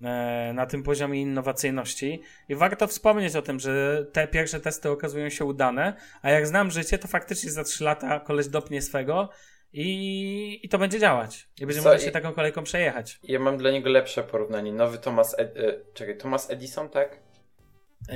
E, 0.03 0.53
na 0.55 0.67
tym 0.67 0.83
poziomie 0.83 1.21
innowacyjności. 1.21 2.23
I 2.49 2.55
warto 2.55 2.87
wspomnieć 2.87 3.37
o 3.37 3.43
tym, 3.43 3.61
że 3.61 4.07
te 4.13 4.29
pierwsze 4.29 4.61
testy 4.61 4.91
okazują 4.91 5.31
się 5.31 5.45
udane, 5.45 5.95
a 6.23 6.31
jak 6.31 6.47
znam 6.47 6.71
życie, 6.71 6.99
to 6.99 7.09
faktycznie 7.09 7.51
za 7.51 7.65
3 7.65 7.85
lata 7.85 8.21
koleś 8.21 8.49
dopnie 8.49 8.83
swego 8.83 9.29
i, 9.73 10.61
i 10.63 10.69
to 10.69 10.79
będzie 10.79 10.99
działać. 10.99 11.49
I 11.61 11.67
będzie 11.67 11.83
mógł 11.83 11.99
się 11.99 12.11
taką 12.11 12.33
kolejką 12.33 12.63
przejechać. 12.63 13.19
Ja 13.23 13.39
mam 13.39 13.57
dla 13.57 13.71
niego 13.71 13.91
lepsze 13.91 14.23
porównanie. 14.23 14.73
Nowy 14.73 14.99
Thomas, 14.99 15.39
Ed, 15.39 15.57
e, 15.57 15.75
czekaj, 15.95 16.17
Thomas 16.17 16.51
Edison, 16.51 16.89
tak? 16.89 17.19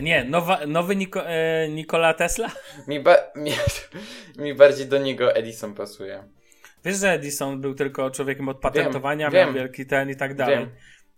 Nie, 0.03 0.24
nowa, 0.24 0.66
nowy 0.66 0.97
Niko, 0.97 1.26
e, 1.26 1.68
Nikola 1.68 2.14
Tesla? 2.14 2.51
Mi, 2.89 3.01
ba, 3.01 3.16
mi, 3.37 3.53
mi 4.45 4.55
bardziej 4.55 4.87
do 4.87 4.99
niego 4.99 5.35
Edison 5.35 5.74
pasuje. 5.74 6.24
Wiesz, 6.85 6.97
że 6.97 7.12
Edison 7.12 7.61
był 7.61 7.74
tylko 7.74 8.11
człowiekiem 8.11 8.49
od 8.49 8.59
patentowania, 8.59 9.31
wiem, 9.31 9.35
miał 9.35 9.55
wiem. 9.55 9.55
wielki 9.55 9.87
ten 9.87 10.11
i 10.11 10.16
tak 10.16 10.35
dalej. 10.35 10.59
Wiem. 10.59 10.70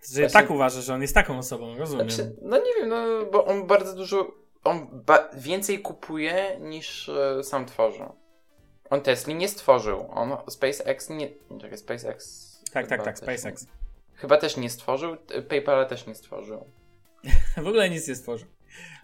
Że 0.02 0.20
Właśnie... 0.20 0.40
tak 0.40 0.50
uważasz, 0.50 0.84
że 0.84 0.94
on 0.94 1.02
jest 1.02 1.14
taką 1.14 1.38
osobą, 1.38 1.78
rozumiem. 1.78 2.10
Znaczy, 2.10 2.36
no 2.42 2.56
nie 2.56 2.74
wiem, 2.80 2.88
no 2.88 3.26
bo 3.32 3.44
on 3.44 3.66
bardzo 3.66 3.96
dużo, 3.96 4.34
on 4.64 5.02
ba 5.06 5.28
więcej 5.34 5.78
kupuje 5.78 6.58
niż 6.60 7.08
e, 7.08 7.44
sam 7.44 7.66
tworzy. 7.66 8.04
On 8.90 9.00
Tesla 9.00 9.34
nie 9.34 9.48
stworzył, 9.48 10.06
on 10.10 10.36
SpaceX 10.48 11.10
nie, 11.10 11.28
czekaj, 11.60 11.78
SpaceX... 11.78 12.50
Tak, 12.72 12.86
tak, 12.86 13.04
tak, 13.04 13.18
SpaceX. 13.18 13.62
Nie. 13.62 13.68
Chyba 14.14 14.36
też 14.36 14.56
nie 14.56 14.70
stworzył, 14.70 15.16
PayPala 15.48 15.84
też 15.84 16.06
nie 16.06 16.14
stworzył. 16.14 16.64
w 17.64 17.66
ogóle 17.68 17.90
nic 17.90 18.08
nie 18.08 18.14
stworzył. 18.14 18.48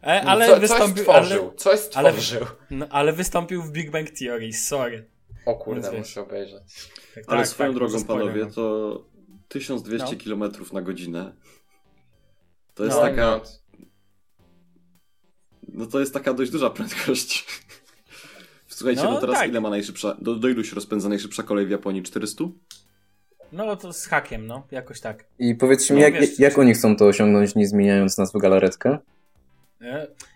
E, 0.02 0.24
no 0.24 0.30
ale 0.30 0.46
co, 0.46 0.60
wystąpił. 0.60 1.04
Coś 1.04 1.14
stworzył, 1.14 1.42
ale, 1.42 1.56
coś 1.56 1.80
stworzył. 1.80 2.42
Ale, 2.42 2.56
no, 2.70 2.86
ale 2.90 3.12
wystąpił 3.12 3.62
w 3.62 3.70
Big 3.70 3.90
Bang 3.90 4.10
Theory, 4.10 4.52
sorry. 4.52 5.08
O 5.46 5.54
kurde, 5.54 5.92
muszę 5.92 6.20
obejrzeć. 6.20 6.90
Tak, 7.14 7.24
ale 7.26 7.40
tak, 7.40 7.48
swoją 7.48 7.70
tak, 7.70 7.78
drogą, 7.78 8.04
panowie, 8.04 8.46
to 8.46 9.04
1200 9.48 10.16
no. 10.16 10.24
km 10.24 10.52
na 10.72 10.82
godzinę. 10.82 11.32
To 12.74 12.84
jest 12.84 12.96
no, 12.96 13.02
taka. 13.02 13.40
No 15.68 15.86
to 15.86 16.00
jest 16.00 16.14
taka 16.14 16.34
dość 16.34 16.50
duża 16.50 16.70
prędkość. 16.70 17.46
Słuchajcie, 18.68 19.02
no, 19.02 19.10
no 19.10 19.20
teraz 19.20 19.36
tak. 19.36 19.48
ile 19.48 19.60
ma 19.60 19.70
najszybsza. 19.70 20.16
Do, 20.20 20.34
do 20.34 20.48
ilu 20.48 20.64
się 20.64 20.74
rozpędza 20.74 21.08
najszybsza 21.08 21.42
kolej 21.42 21.66
w 21.66 21.70
Japonii? 21.70 22.02
400? 22.02 22.44
No 23.52 23.76
to 23.76 23.92
z 23.92 24.06
hakiem, 24.06 24.46
no, 24.46 24.66
jakoś 24.70 25.00
tak. 25.00 25.24
I 25.38 25.54
powiedzcie 25.54 25.94
mi, 25.94 26.00
no, 26.00 26.06
jak, 26.06 26.20
wiesz, 26.20 26.38
jak 26.38 26.58
oni 26.58 26.74
chcą 26.74 26.96
to 26.96 27.06
osiągnąć, 27.06 27.54
nie 27.54 27.68
zmieniając 27.68 28.18
nazwy 28.18 28.38
galaretkę? 28.38 28.98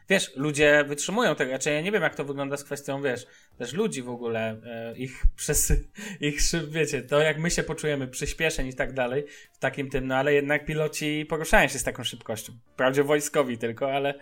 Wiesz, 0.08 0.36
ludzie 0.36 0.84
wytrzymują 0.88 1.34
tego, 1.34 1.50
znaczy 1.50 1.70
ja 1.70 1.80
nie 1.80 1.92
wiem 1.92 2.02
jak 2.02 2.14
to 2.14 2.24
wygląda 2.24 2.56
z 2.56 2.64
kwestią, 2.64 3.02
wiesz, 3.02 3.26
też 3.58 3.72
ludzi 3.72 4.02
w 4.02 4.08
ogóle, 4.08 4.60
e, 4.64 4.98
ich 4.98 5.22
przez, 5.36 5.72
ich, 6.20 6.40
wiecie, 6.68 7.02
to 7.02 7.20
jak 7.20 7.38
my 7.38 7.50
się 7.50 7.62
poczujemy, 7.62 8.08
przyspieszeń 8.08 8.66
i 8.66 8.74
tak 8.74 8.92
dalej, 8.92 9.24
w 9.52 9.58
takim 9.58 9.90
tym, 9.90 10.06
no 10.06 10.16
ale 10.16 10.34
jednak 10.34 10.64
piloci 10.64 11.26
poruszają 11.28 11.68
się 11.68 11.78
z 11.78 11.84
taką 11.84 12.04
szybkością. 12.04 12.52
Wprawdzie 12.72 13.04
wojskowi 13.04 13.58
tylko, 13.58 13.92
ale... 13.92 14.14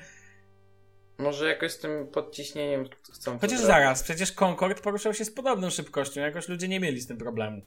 Może 1.19 1.49
jakoś 1.49 1.73
z 1.73 1.79
tym 1.79 2.09
podciśnieniem 2.09 2.89
chcą... 3.13 3.39
Chociaż 3.39 3.61
zaraz, 3.61 4.03
przecież 4.03 4.33
Concorde 4.33 4.83
poruszał 4.83 5.15
się 5.15 5.25
z 5.25 5.31
podobną 5.31 5.71
szybkością, 5.71 6.21
jakoś 6.21 6.49
ludzie 6.49 6.69
nie 6.69 6.81
mieli 6.81 7.01
z 7.01 7.07
tym 7.07 7.19
problemu. 7.19 7.63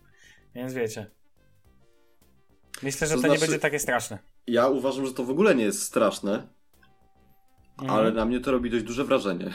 Więc 0.56 0.74
wiecie. 0.74 1.12
Myślę, 2.84 3.08
że 3.08 3.16
to, 3.16 3.22
to 3.22 3.28
znaczy, 3.28 3.42
nie 3.42 3.48
będzie 3.48 3.60
takie 3.60 3.80
straszne. 3.80 4.20
Ja 4.48 4.68
uważam, 4.68 5.06
że 5.06 5.14
to 5.14 5.24
w 5.24 5.30
ogóle 5.30 5.56
nie 5.56 5.64
jest 5.64 5.84
straszne, 5.84 6.48
Mhm. 7.82 8.00
Ale 8.00 8.12
na 8.12 8.26
mnie 8.26 8.40
to 8.40 8.52
robi 8.52 8.70
dość 8.70 8.84
duże 8.84 9.04
wrażenie. 9.04 9.50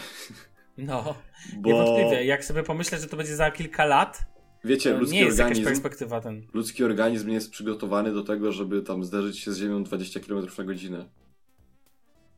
No, 0.78 1.14
Bo... 1.60 1.68
niewątpliwie. 1.68 2.24
Jak 2.24 2.44
sobie 2.44 2.62
pomyślę, 2.62 2.98
że 2.98 3.06
to 3.06 3.16
będzie 3.16 3.36
za 3.36 3.50
kilka 3.50 3.84
lat, 3.84 4.26
Wiecie, 4.64 4.94
ludzki 4.94 5.14
nie 5.14 5.20
jest 5.20 5.40
organizm, 5.40 5.64
perspektywa 5.64 6.20
ten. 6.20 6.46
Ludzki 6.54 6.84
organizm 6.84 7.28
nie 7.28 7.34
jest 7.34 7.50
przygotowany 7.50 8.12
do 8.12 8.22
tego, 8.22 8.52
żeby 8.52 8.82
tam 8.82 9.04
zderzyć 9.04 9.38
się 9.38 9.52
z 9.52 9.58
Ziemią 9.58 9.84
20 9.84 10.20
km 10.20 10.46
na 10.58 10.64
godzinę. 10.64 11.08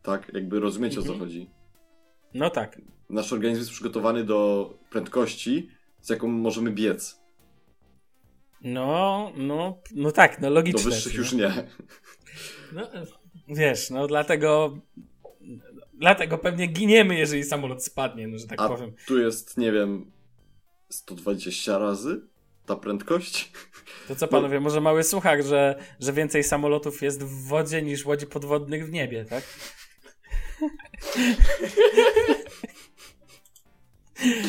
Tak, 0.03 0.30
jakby 0.34 0.61
rozumiecie 0.61 0.99
mhm. 0.99 1.05
o 1.05 1.07
co 1.07 1.12
mhm. 1.12 1.30
chodzi. 1.30 1.51
No 2.34 2.51
tak. 2.51 2.80
Nasz 3.11 3.32
organizm 3.32 3.61
jest 3.61 3.70
przygotowany 3.70 4.24
do 4.24 4.70
prędkości, 4.91 5.70
z 6.01 6.11
jaką 6.11 6.28
możemy 6.28 6.70
biec. 6.70 7.20
No, 8.62 9.32
no, 9.36 9.78
no 9.95 10.12
tak, 10.12 10.41
no 10.41 10.51
logicznie. 10.51 10.84
Do 10.84 10.91
wyższych 10.91 11.12
no. 11.12 11.18
już 11.18 11.32
nie. 11.32 11.53
No, 12.72 12.89
wiesz, 13.49 13.91
no 13.91 14.07
dlatego 14.07 14.78
Dlatego 15.99 16.38
pewnie 16.38 16.66
giniemy, 16.66 17.18
jeżeli 17.18 17.44
samolot 17.44 17.84
spadnie, 17.84 18.28
no, 18.28 18.38
że 18.38 18.46
tak 18.46 18.61
A 18.61 18.68
powiem. 18.68 18.92
Tu 19.07 19.18
jest, 19.18 19.57
nie 19.57 19.72
wiem, 19.72 20.11
120 20.88 21.78
razy 21.78 22.20
ta 22.66 22.76
prędkość. 22.76 23.53
To 24.09 24.16
co 24.16 24.28
panowie, 24.28 24.61
może 24.61 24.80
mały 24.80 25.05
słuchak, 25.05 25.42
że, 25.42 25.78
że 26.01 26.12
więcej 26.12 26.44
samolotów 26.44 27.03
jest 27.03 27.22
w 27.22 27.49
wodzie 27.49 27.82
niż 27.82 28.07
łodzi 28.07 28.26
podwodnych 28.26 28.86
w 28.86 28.90
niebie, 28.90 29.24
tak? 29.24 29.44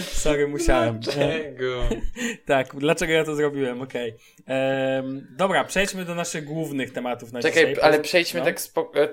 Sorry, 0.01 0.47
musiałem. 0.47 0.99
Dlaczego? 0.99 1.83
tak, 2.45 2.75
dlaczego 2.75 3.13
ja 3.13 3.23
to 3.23 3.35
zrobiłem? 3.35 3.81
Okej. 3.81 4.13
Okay. 4.13 5.21
dobra, 5.29 5.63
przejdźmy 5.63 6.05
do 6.05 6.15
naszych 6.15 6.43
głównych 6.43 6.91
tematów 6.91 7.31
na 7.31 7.41
Czekaj, 7.41 7.67
dzisiaj. 7.67 7.83
ale 7.83 7.99
przejdźmy 7.99 8.39
no. 8.39 8.45
tak, 8.45 8.57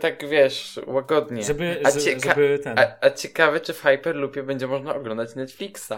tak, 0.00 0.28
wiesz, 0.28 0.80
łagodnie. 0.86 1.42
Żeby, 1.42 1.80
a, 1.84 1.92
cieka 1.92 2.28
żeby 2.28 2.58
ten... 2.58 2.78
a, 2.78 2.96
a 3.00 3.10
ciekawe, 3.10 3.60
czy 3.60 3.72
w 3.72 3.82
Hyperloopie 3.82 4.42
będzie 4.42 4.66
można 4.66 4.94
oglądać 4.94 5.34
Netflixa. 5.34 5.92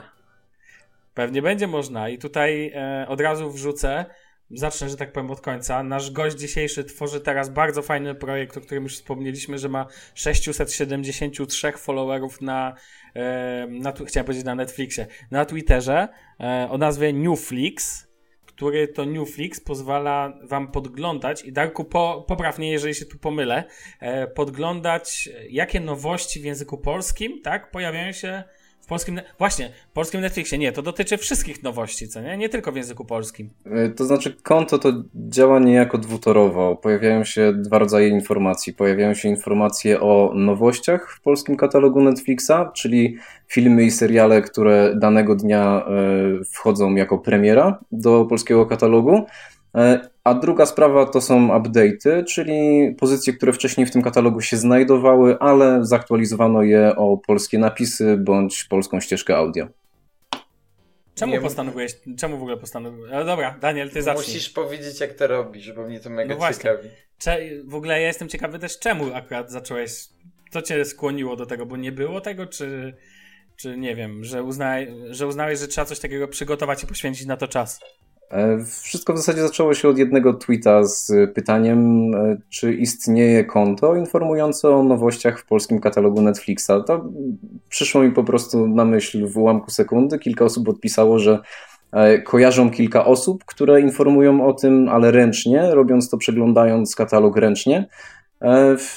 Pewnie 1.15 1.43
będzie 1.43 1.67
można 1.67 2.09
i 2.09 2.19
tutaj 2.19 2.73
e, 2.75 3.07
od 3.09 3.21
razu 3.21 3.51
wrzucę, 3.51 4.05
zacznę, 4.51 4.89
że 4.89 4.97
tak 4.97 5.13
powiem, 5.13 5.31
od 5.31 5.41
końca. 5.41 5.83
Nasz 5.83 6.11
gość 6.11 6.37
dzisiejszy 6.37 6.85
tworzy 6.85 7.21
teraz 7.21 7.49
bardzo 7.49 7.83
fajny 7.83 8.15
projekt, 8.15 8.57
o 8.57 8.61
którym 8.61 8.85
już 8.85 8.95
wspomnieliśmy, 8.95 9.59
że 9.59 9.69
ma 9.69 9.87
673 10.15 11.73
followerów 11.73 12.41
na, 12.41 12.75
e, 13.15 13.67
na 13.71 13.93
chciałem 14.07 14.25
powiedzieć 14.25 14.45
na 14.45 14.55
Netflixie, 14.55 15.07
na 15.31 15.45
Twitterze 15.45 16.09
e, 16.41 16.69
o 16.71 16.79
nazwie 16.79 17.13
Newflix, 17.13 18.09
który 18.47 18.89
to 18.89 19.05
Newflix 19.05 19.61
pozwala 19.61 20.39
wam 20.43 20.73
podglądać 20.73 21.45
i 21.45 21.53
Darku, 21.53 21.85
po, 21.85 22.25
poprawnie, 22.29 22.73
jeżeli 22.73 22.95
się 22.95 23.07
tu 23.07 23.19
pomylę, 23.19 23.65
e, 24.01 24.27
podglądać 24.27 25.29
jakie 25.51 25.81
nowości 25.81 26.41
w 26.41 26.45
języku 26.45 26.79
polskim, 26.79 27.43
tak, 27.43 27.71
pojawiają 27.71 28.13
się 28.13 28.45
polskim, 28.89 29.21
właśnie, 29.39 29.71
polskim 29.95 30.21
Netflixie, 30.21 30.59
nie, 30.59 30.73
to 30.73 30.83
dotyczy 30.83 31.17
wszystkich 31.17 31.63
nowości, 31.63 32.09
co 32.09 32.21
nie? 32.21 32.37
Nie 32.37 32.49
tylko 32.49 32.73
w 32.73 32.77
języku 32.77 33.05
polskim. 33.05 33.51
E, 33.67 33.89
to 33.89 34.05
znaczy, 34.05 34.37
konto 34.43 34.79
to 34.79 34.93
działa 35.15 35.59
niejako 35.59 35.99
dwutorowo. 35.99 36.77
Pojawiają 36.77 37.25
się 37.25 37.53
dwa 37.53 37.79
rodzaje 37.79 38.09
informacji. 38.09 38.73
Pojawiają 38.75 39.15
się 39.15 39.29
informacje 39.29 40.01
o 40.01 40.33
nowościach 40.35 41.13
w 41.13 41.21
polskim 41.21 41.57
katalogu 41.57 42.01
Netflixa, 42.01 42.53
czyli 42.75 43.17
filmy 43.49 43.85
i 43.85 43.91
seriale, 43.91 44.43
które 44.43 44.95
danego 44.97 45.37
dnia 45.37 45.87
e, 45.87 46.45
wchodzą 46.45 46.95
jako 46.95 47.19
premiera 47.19 47.79
do 47.93 48.25
polskiego 48.25 48.67
katalogu. 48.67 49.27
E, 49.75 50.09
a 50.25 50.35
druga 50.35 50.67
sprawa 50.67 51.07
to 51.07 51.21
są 51.21 51.49
update'y, 51.49 52.25
czyli 52.25 52.95
pozycje, 52.99 53.33
które 53.33 53.53
wcześniej 53.53 53.87
w 53.87 53.91
tym 53.91 54.03
katalogu 54.03 54.41
się 54.41 54.57
znajdowały, 54.57 55.39
ale 55.39 55.79
zaktualizowano 55.85 56.63
je 56.63 56.97
o 56.97 57.17
polskie 57.17 57.59
napisy 57.59 58.17
bądź 58.17 58.65
polską 58.65 59.01
ścieżkę 59.01 59.37
audio. 59.37 59.67
Czemu 61.15 61.33
nie 61.33 61.41
postanowiłeś, 61.41 61.93
czemu 62.19 62.39
w 62.39 62.43
ogóle 62.43 62.57
postanowiłeś? 62.57 63.11
No 63.13 63.25
dobra, 63.25 63.59
Daniel, 63.61 63.91
ty 63.91 64.03
zacznij. 64.03 64.27
Musisz 64.27 64.51
powiedzieć, 64.51 65.01
jak 65.01 65.15
to 65.15 65.27
robisz, 65.27 65.73
bo 65.73 65.87
mnie 65.87 66.01
to 66.01 66.11
mega 66.11 66.37
no 66.41 66.53
ciekawi. 66.53 66.89
Cze 67.19 67.39
w 67.65 67.75
ogóle 67.75 68.01
ja 68.01 68.07
jestem 68.07 68.29
ciekawy 68.29 68.59
też, 68.59 68.79
czemu 68.79 69.15
akurat 69.15 69.51
zacząłeś, 69.51 69.93
co 70.51 70.63
cię 70.63 70.85
skłoniło 70.85 71.37
do 71.37 71.47
tego, 71.47 71.67
bo 71.67 71.77
nie 71.77 71.93
było 71.93 72.21
tego, 72.21 72.47
czy, 72.47 72.97
czy 73.57 73.77
nie 73.77 73.97
wiem, 73.97 74.25
że, 74.25 74.43
uznaj, 74.43 74.95
że 75.11 75.27
uznałeś, 75.27 75.59
że 75.59 75.69
trzeba 75.69 75.85
coś 75.85 75.99
takiego 76.01 76.29
przygotować 76.29 76.85
i 76.85 76.87
poświęcić 76.87 77.27
na 77.27 77.37
to 77.37 77.49
czas? 77.49 77.81
E, 78.31 78.65
wszystko 78.65 79.13
w 79.13 79.17
zasadzie 79.17 79.43
zaczęło 79.43 79.75
się 79.75 79.89
od 79.89 79.99
jednego 79.99 80.35
tweeta 80.35 80.85
z 80.85 81.13
pytaniem, 81.35 82.15
e, 82.15 82.37
czy 82.49 82.75
istnieje 82.75 83.45
konto 83.45 83.97
informujące 83.97 84.71
o 84.71 84.83
nowościach 84.83 85.41
w 85.41 85.47
polskim 85.47 85.81
katalogu 85.81 86.23
Netflixa. 86.23 86.71
To 86.87 87.05
przyszło 87.69 88.03
mi 88.03 88.13
po 88.13 88.25
prostu 88.25 88.69
na 88.69 88.85
myśl 88.85 89.27
w 89.27 89.37
ułamku 89.37 89.71
sekundy. 89.71 90.19
Kilka 90.19 90.45
osób 90.45 90.69
odpisało, 90.69 91.19
że 91.19 91.39
e, 91.93 92.19
kojarzą 92.19 92.71
kilka 92.71 93.05
osób, 93.05 93.45
które 93.45 93.81
informują 93.81 94.47
o 94.47 94.53
tym, 94.53 94.89
ale 94.89 95.11
ręcznie, 95.11 95.75
robiąc 95.75 96.11
to 96.11 96.19
przeglądając 96.19 96.97
katalog 96.97 97.37
ręcznie. 97.37 97.89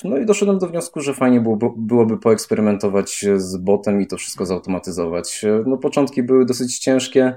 No 0.04 0.18
i 0.18 0.26
doszedłem 0.26 0.60
do 0.60 0.68
wniosku, 0.68 1.02
że 1.02 1.14
fajnie 1.14 1.44
byłoby 1.78 2.18
poeksperymentować 2.18 3.26
z 3.36 3.58
botem 3.58 4.02
i 4.02 4.08
to 4.08 4.18
wszystko 4.18 4.46
zautomatyzować. 4.46 5.46
No 5.66 5.78
początki 5.78 6.24
były 6.24 6.46
dosyć 6.46 6.80
ciężkie. 6.80 7.36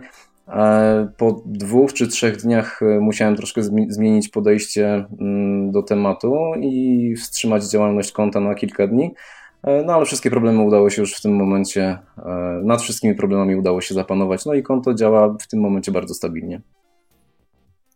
Po 1.16 1.42
dwóch 1.46 1.92
czy 1.92 2.08
trzech 2.08 2.36
dniach 2.36 2.82
e, 2.82 3.00
musiałem 3.00 3.36
troszkę 3.36 3.62
zmienić 3.88 4.28
podejście 4.28 5.06
mm, 5.20 5.72
do 5.72 5.82
tematu 5.82 6.36
i 6.60 7.14
wstrzymać 7.16 7.64
działalność 7.64 8.12
konta 8.12 8.40
na 8.40 8.54
kilka 8.54 8.86
dni. 8.86 9.14
E, 9.62 9.82
no 9.82 9.94
ale 9.94 10.04
wszystkie 10.04 10.30
problemy 10.30 10.62
udało 10.62 10.90
się 10.90 11.02
już 11.02 11.14
w 11.14 11.22
tym 11.22 11.36
momencie, 11.36 11.98
e, 12.18 12.60
nad 12.64 12.82
wszystkimi 12.82 13.14
problemami 13.14 13.56
udało 13.56 13.80
się 13.80 13.94
zapanować. 13.94 14.44
No 14.46 14.54
i 14.54 14.62
konto 14.62 14.94
działa 14.94 15.36
w 15.40 15.46
tym 15.46 15.60
momencie 15.60 15.92
bardzo 15.92 16.14
stabilnie. 16.14 16.60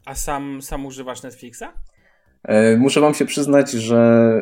A 0.04 0.14
sam, 0.14 0.62
sam 0.62 0.86
używasz 0.86 1.22
Netflixa? 1.22 1.64
Muszę 2.78 3.00
Wam 3.00 3.14
się 3.14 3.24
przyznać, 3.24 3.70
że 3.70 4.32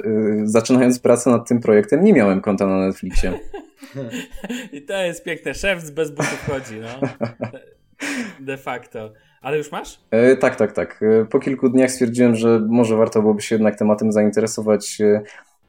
zaczynając 0.44 0.98
pracę 0.98 1.30
nad 1.30 1.48
tym 1.48 1.60
projektem, 1.60 2.04
nie 2.04 2.12
miałem 2.12 2.40
konta 2.40 2.66
na 2.66 2.86
Netflixie. 2.86 3.32
I 4.72 4.82
to 4.82 5.02
jest 5.02 5.24
piękne. 5.24 5.54
Szef 5.54 5.90
bez 5.90 6.10
butów 6.10 6.46
chodzi. 6.46 6.74
No. 6.80 7.08
De 8.40 8.56
facto. 8.56 9.12
Ale 9.40 9.58
już 9.58 9.72
masz? 9.72 10.00
E, 10.10 10.36
tak, 10.36 10.56
tak, 10.56 10.72
tak. 10.72 11.02
E, 11.02 11.24
po 11.24 11.38
kilku 11.38 11.68
dniach 11.68 11.90
stwierdziłem, 11.90 12.36
że 12.36 12.60
może 12.68 12.96
warto 12.96 13.20
byłoby 13.20 13.42
się 13.42 13.54
jednak 13.54 13.78
tematem 13.78 14.12
zainteresować 14.12 15.00
e, 15.00 15.22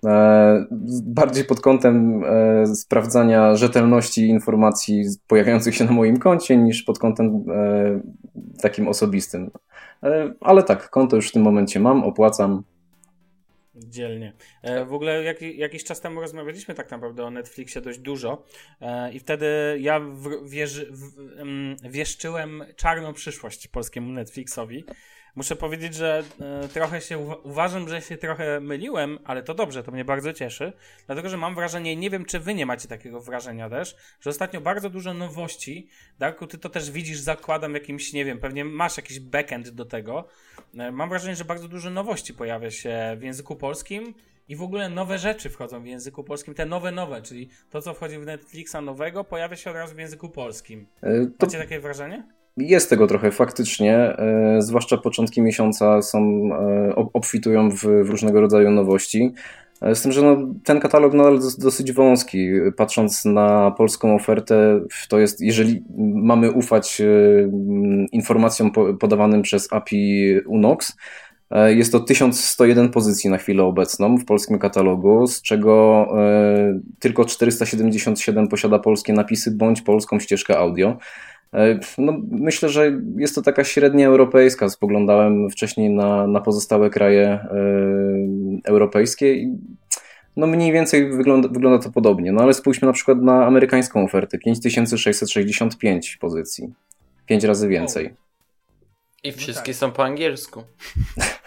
e 0.06 0.66
bardziej 1.04 1.46
pod 1.46 1.62
kątem 1.62 2.24
e, 2.24 2.76
sprawdzania 2.76 3.56
rzetelności 3.56 4.28
informacji 4.28 5.04
pojawiających 5.28 5.76
się 5.76 5.86
na 5.86 5.92
moim 5.92 6.18
koncie, 6.18 6.58
niż 6.58 6.84
pod 6.84 7.00
kątem 7.00 7.44
e, 7.52 8.00
takim 8.62 8.88
osobistym. 8.88 9.52
ale 10.42 10.64
tak, 10.64 10.90
konto 10.90 11.16
już 11.16 11.30
w 11.30 11.34
tym 11.34 11.42
momencie 11.42 11.80
mam, 11.80 12.04
opłacam. 12.04 12.64
Dzielnie. 13.88 14.34
E, 14.62 14.86
w 14.86 14.94
ogóle 14.94 15.24
jak, 15.24 15.42
jakiś 15.42 15.84
czas 15.84 16.02
temu 16.02 16.22
rozmawialiśmy 16.22 16.76
tak 16.76 16.92
naprawdę 16.92 17.24
o 17.24 17.32
Netflixie 17.32 17.82
dość 17.82 18.00
dużo 18.00 18.46
e, 18.82 19.14
i 19.14 19.20
wtedy 19.20 19.46
ja 19.80 20.00
w, 20.00 20.50
wierzy, 20.50 20.88
w, 20.92 21.12
wieszczyłem 21.90 22.64
czarną 22.76 23.14
przyszłość 23.14 23.68
polskiemu 23.68 24.12
Netflixowi. 24.12 24.86
Muszę 25.38 25.56
powiedzieć, 25.56 25.96
że 25.96 26.24
e, 26.42 26.68
trochę 26.68 27.02
się 27.02 27.18
uważam, 27.44 27.90
że 27.90 28.02
się 28.02 28.18
trochę 28.18 28.60
myliłem, 28.60 29.20
ale 29.24 29.44
to 29.44 29.54
dobrze, 29.54 29.84
to 29.84 29.92
mnie 29.92 30.06
bardzo 30.06 30.34
cieszy, 30.34 30.74
dlatego 31.06 31.30
że 31.30 31.38
mam 31.38 31.56
wrażenie, 31.56 31.96
nie 31.96 32.10
wiem 32.10 32.26
czy 32.26 32.40
wy 32.40 32.54
nie 32.54 32.66
macie 32.66 32.88
takiego 32.88 33.22
wrażenia 33.22 33.70
też, 33.70 33.96
że 34.22 34.30
ostatnio 34.30 34.62
bardzo 34.62 34.90
dużo 34.90 35.14
nowości. 35.14 35.88
Darku, 36.20 36.48
ty 36.48 36.58
to 36.58 36.70
też 36.70 36.92
widzisz, 36.92 37.20
zakładam 37.20 37.74
jakimś, 37.74 38.14
nie 38.14 38.26
wiem, 38.26 38.40
pewnie 38.40 38.66
masz 38.66 38.98
jakiś 38.98 39.20
backend 39.20 39.70
do 39.70 39.86
tego. 39.86 40.28
E, 40.78 40.92
mam 40.92 41.10
wrażenie, 41.10 41.36
że 41.36 41.46
bardzo 41.46 41.68
dużo 41.68 41.90
nowości 41.90 42.34
pojawia 42.34 42.72
się 42.72 43.18
w 43.20 43.24
języku 43.24 43.56
polskim 43.56 44.14
i 44.50 44.56
w 44.56 44.62
ogóle 44.62 44.90
nowe 44.90 45.18
rzeczy 45.18 45.50
wchodzą 45.50 45.84
w 45.84 45.86
języku 45.86 46.24
polskim, 46.24 46.54
te 46.54 46.66
nowe, 46.66 46.92
nowe, 46.92 47.22
czyli 47.22 47.50
to, 47.70 47.82
co 47.82 47.94
wchodzi 47.94 48.18
w 48.18 48.26
Netflixa 48.26 48.76
nowego, 48.82 49.24
pojawia 49.24 49.56
się 49.56 49.70
od 49.70 49.76
razu 49.76 49.96
w 49.96 50.00
języku 50.00 50.30
polskim. 50.30 50.88
E, 51.02 51.26
to... 51.38 51.46
Macie 51.46 51.58
takie 51.58 51.80
wrażenie? 51.80 52.37
Jest 52.58 52.90
tego 52.90 53.08
trochę 53.08 53.32
faktycznie, 53.32 53.96
e, 53.96 54.62
zwłaszcza 54.62 54.98
początki 54.98 55.42
miesiąca 55.42 56.02
są, 56.02 56.50
e, 56.54 56.96
obfitują 56.96 57.70
w, 57.70 57.78
w 57.78 58.10
różnego 58.10 58.42
rodzaju 58.42 58.72
nowości. 58.72 59.32
E, 59.82 59.96
z 59.96 60.02
tym, 60.02 60.12
że 60.12 60.22
no, 60.22 60.38
ten 60.64 60.80
katalog 60.80 61.14
nadal 61.14 61.40
dosyć 61.58 61.92
wąski. 61.92 62.50
Patrząc 62.78 63.26
na 63.26 63.72
polską 63.72 64.16
ofertę, 64.16 64.80
to 65.10 65.20
jest, 65.20 65.42
jeżeli 65.42 65.84
mamy 66.16 66.52
ufać 66.52 67.02
informacjom 68.12 68.72
podawanym 69.00 69.42
przez 69.42 69.74
API 69.74 70.36
Unox, 70.46 70.98
jest 71.68 71.92
to 71.92 72.00
1101 72.00 72.90
pozycji 72.90 73.30
na 73.30 73.38
chwilę 73.38 73.64
obecną 73.64 74.18
w 74.18 74.26
polskim 74.26 74.60
katalogu, 74.60 75.28
z 75.28 75.42
czego 75.42 76.08
tylko 77.00 77.26
477 77.26 78.48
posiada 78.48 78.80
polskie 78.80 79.14
napisy 79.14 79.52
bądź 79.52 79.82
polską 79.82 80.20
ścieżkę 80.20 80.58
audio. 80.58 80.98
E, 81.54 81.80
no, 81.98 82.22
myślę, 82.32 82.70
że 82.70 83.02
jest 83.18 83.36
to 83.36 83.42
taka 83.42 83.64
średnia 83.64 84.08
europejska. 84.08 84.70
Spoglądałem 84.70 85.50
wcześniej 85.50 85.90
na, 85.90 86.28
na 86.28 86.42
pozostałe 86.42 86.90
kraje 86.90 87.28
e, 87.28 87.50
europejskie 88.66 89.34
i 89.34 89.58
no 90.36 90.48
mniej 90.48 90.72
więcej 90.72 91.10
wygląda, 91.12 91.50
wygląda 91.50 91.84
to 91.84 91.92
podobnie. 91.92 92.32
No 92.32 92.42
ale 92.42 92.54
spójrzmy 92.54 92.86
na 92.86 92.94
przykład 92.94 93.22
na 93.22 93.46
amerykańską 93.46 94.04
ofertę. 94.04 94.38
5665 94.38 96.18
pozycji. 96.18 96.74
5 97.26 97.44
razy 97.44 97.68
więcej. 97.68 98.14
I 99.24 99.32
wszystkie 99.32 99.72
no 99.72 99.74
tak. 99.74 99.76
są 99.76 99.92
po 99.92 100.04
angielsku. 100.04 100.64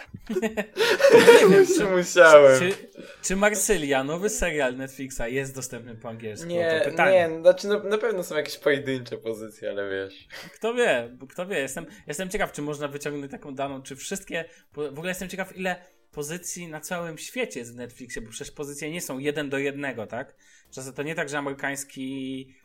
nie 1.41 1.47
wiem, 1.49 1.65
czy 1.77 1.85
musiałem. 1.85 2.59
Czy, 2.59 2.73
czy 3.21 3.35
Marsylia, 3.35 4.03
nowy 4.03 4.29
serial 4.29 4.77
Netflixa, 4.77 5.21
jest 5.27 5.55
dostępny 5.55 5.95
po 5.95 6.09
angielsku? 6.09 6.47
Nie, 6.47 6.81
nie, 6.95 7.39
znaczy 7.41 7.67
na, 7.67 7.83
na, 7.83 7.97
pewno 7.97 8.23
są 8.23 8.35
jakieś 8.35 8.57
pojedyncze 8.57 9.17
pozycje, 9.17 9.69
ale 9.69 9.89
wiesz. 9.89 10.27
Kto 10.55 10.73
wie, 10.73 11.17
kto 11.29 11.47
wie. 11.47 11.59
Jestem, 11.59 11.85
jestem 12.07 12.29
ciekaw, 12.29 12.51
czy 12.51 12.61
można 12.61 12.87
wyciągnąć 12.87 13.31
taką 13.31 13.55
daną, 13.55 13.81
czy 13.81 13.95
wszystkie. 13.95 14.45
W 14.73 14.79
ogóle 14.79 15.09
jestem 15.09 15.29
ciekaw, 15.29 15.57
ile 15.57 15.75
pozycji 16.11 16.67
na 16.67 16.79
całym 16.79 17.17
świecie 17.17 17.59
jest 17.59 17.73
w 17.73 17.77
Netflixie, 17.77 18.21
bo 18.21 18.29
przecież 18.29 18.51
pozycje 18.51 18.91
nie 18.91 19.01
są 19.01 19.19
jeden 19.19 19.49
do 19.49 19.57
jednego, 19.57 20.07
tak? 20.07 20.35
Czasem 20.71 20.93
to 20.93 21.03
nie 21.03 21.15
tak, 21.15 21.29
że 21.29 21.37
amerykański 21.37 22.55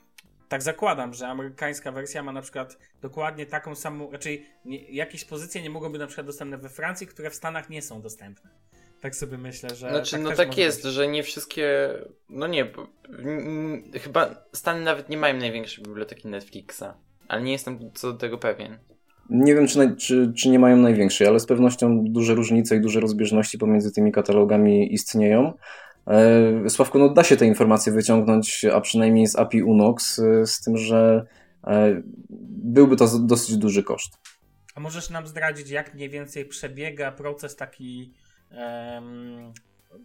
tak 0.48 0.62
zakładam, 0.62 1.14
że 1.14 1.28
amerykańska 1.28 1.92
wersja 1.92 2.22
ma 2.22 2.32
na 2.32 2.42
przykład 2.42 2.78
dokładnie 3.02 3.46
taką 3.46 3.74
samą, 3.74 4.10
raczej 4.10 4.46
nie, 4.64 4.78
jakieś 4.78 5.24
pozycje 5.24 5.62
nie 5.62 5.70
mogą 5.70 5.92
być 5.92 6.00
na 6.00 6.06
przykład 6.06 6.26
dostępne 6.26 6.58
we 6.58 6.68
Francji, 6.68 7.06
które 7.06 7.30
w 7.30 7.34
Stanach 7.34 7.70
nie 7.70 7.82
są 7.82 8.02
dostępne. 8.02 8.50
Tak 9.00 9.16
sobie 9.16 9.38
myślę, 9.38 9.70
że. 9.70 9.90
Znaczy, 9.90 10.12
tak 10.12 10.20
no 10.20 10.32
tak 10.32 10.58
jest, 10.58 10.82
być. 10.82 10.92
że 10.92 11.08
nie 11.08 11.22
wszystkie. 11.22 11.88
No 12.28 12.46
nie, 12.46 12.64
bo, 12.64 12.86
chyba 14.00 14.34
Stany 14.52 14.80
nawet 14.80 15.08
nie 15.08 15.16
mają 15.16 15.36
największej 15.36 15.84
biblioteki 15.84 16.28
Netflixa, 16.28 16.84
ale 17.28 17.42
nie 17.42 17.52
jestem 17.52 17.90
co 17.94 18.12
do 18.12 18.18
tego 18.18 18.38
pewien. 18.38 18.78
Nie 19.30 19.54
wiem, 19.54 19.66
czy, 19.66 19.96
czy, 19.96 20.32
czy 20.36 20.48
nie 20.48 20.58
mają 20.58 20.76
największej, 20.76 21.26
ale 21.26 21.40
z 21.40 21.46
pewnością 21.46 22.04
duże 22.04 22.34
różnice 22.34 22.76
i 22.76 22.80
duże 22.80 23.00
rozbieżności 23.00 23.58
pomiędzy 23.58 23.92
tymi 23.92 24.12
katalogami 24.12 24.94
istnieją. 24.94 25.52
E, 26.06 26.70
Sławku, 26.70 26.98
no 26.98 27.08
da 27.08 27.24
się 27.24 27.36
te 27.36 27.46
informacje 27.46 27.92
wyciągnąć, 27.92 28.64
a 28.64 28.80
przynajmniej 28.80 29.26
z 29.26 29.36
API 29.36 29.62
Unox, 29.62 30.18
e, 30.18 30.46
z 30.46 30.60
tym, 30.60 30.76
że 30.76 31.26
e, 31.66 32.02
byłby 32.50 32.96
to 32.96 33.18
dosyć 33.18 33.56
duży 33.56 33.82
koszt. 33.82 34.18
A 34.74 34.80
możesz 34.80 35.10
nam 35.10 35.26
zdradzić, 35.26 35.70
jak 35.70 35.94
mniej 35.94 36.10
więcej 36.10 36.44
przebiega 36.44 37.12
proces 37.12 37.56
taki. 37.56 38.12
Um, 38.50 39.52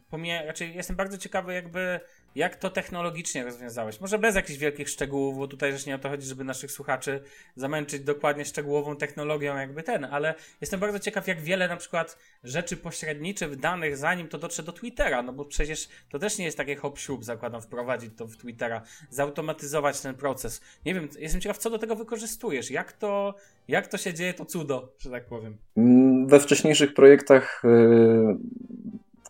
pomie- 0.10 0.46
raczej 0.46 0.76
jestem 0.76 0.96
bardzo 0.96 1.18
ciekawy, 1.18 1.54
jakby 1.54 2.00
jak 2.36 2.56
to 2.56 2.70
technologicznie 2.70 3.44
rozwiązałeś? 3.44 4.02
Może 4.02 4.20
bez 4.20 4.36
jakichś 4.36 4.60
wielkich 4.60 4.90
szczegółów, 4.90 5.38
bo 5.38 5.48
tutaj 5.48 5.72
też 5.72 5.86
nie 5.86 5.96
o 5.96 6.00
to 6.00 6.10
chodzi, 6.10 6.28
żeby 6.28 6.44
naszych 6.44 6.72
słuchaczy 6.72 7.24
zamęczyć 7.56 8.04
dokładnie 8.04 8.46
szczegółową 8.46 8.96
technologią 8.96 9.58
jakby 9.58 9.84
ten, 9.84 10.06
ale 10.06 10.36
jestem 10.62 10.80
bardzo 10.80 11.00
ciekaw, 11.00 11.28
jak 11.28 11.42
wiele 11.42 11.68
na 11.68 11.78
przykład 11.78 12.18
rzeczy 12.44 12.78
pośredniczych 12.78 13.56
danych, 13.56 13.98
zanim 13.98 14.28
to 14.28 14.38
dotrze 14.38 14.64
do 14.64 14.72
Twittera, 14.72 15.22
no 15.22 15.34
bo 15.34 15.46
przecież 15.46 15.90
to 16.10 16.20
też 16.20 16.38
nie 16.38 16.46
jest 16.46 16.58
takie 16.58 16.76
hop 16.76 17.00
siup 17.00 17.24
zakładam, 17.24 17.62
wprowadzić 17.62 18.12
to 18.18 18.28
w 18.28 18.38
Twittera, 18.38 18.82
zautomatyzować 19.10 20.02
ten 20.02 20.16
proces. 20.16 20.62
Nie 20.86 20.94
wiem, 20.94 21.10
jestem 21.20 21.42
ciekaw, 21.42 21.58
co 21.58 21.70
do 21.70 21.80
tego 21.80 21.96
wykorzystujesz, 21.96 22.72
jak 22.72 22.94
to, 22.94 23.36
jak 23.68 23.88
to 23.88 23.98
się 23.98 24.14
dzieje, 24.14 24.34
to 24.34 24.46
cudo, 24.46 24.94
że 25.00 25.10
tak 25.10 25.26
powiem. 25.26 25.58
Mm, 25.78 26.28
we 26.28 26.40
wcześniejszych 26.40 26.94
projektach 26.94 27.62
yy, 27.64 28.38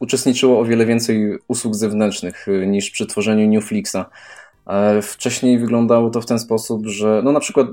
uczestniczyło 0.02 0.60
o 0.60 0.66
wiele 0.66 0.86
więcej 0.86 1.38
usług 1.47 1.76
zewnętrznych 1.76 2.45
yy, 2.47 2.68
niż 2.68 2.91
przy 2.91 3.06
tworzeniu 3.06 3.47
Newflixa. 3.47 3.97
E, 4.68 5.02
wcześniej 5.02 5.60
wyglądało 5.60 6.10
to 6.10 6.22
w 6.22 6.26
ten 6.26 6.39
sposób, 6.39 6.88
że 6.88 7.22
no 7.26 7.32
na 7.32 7.39
przykład, 7.39 7.68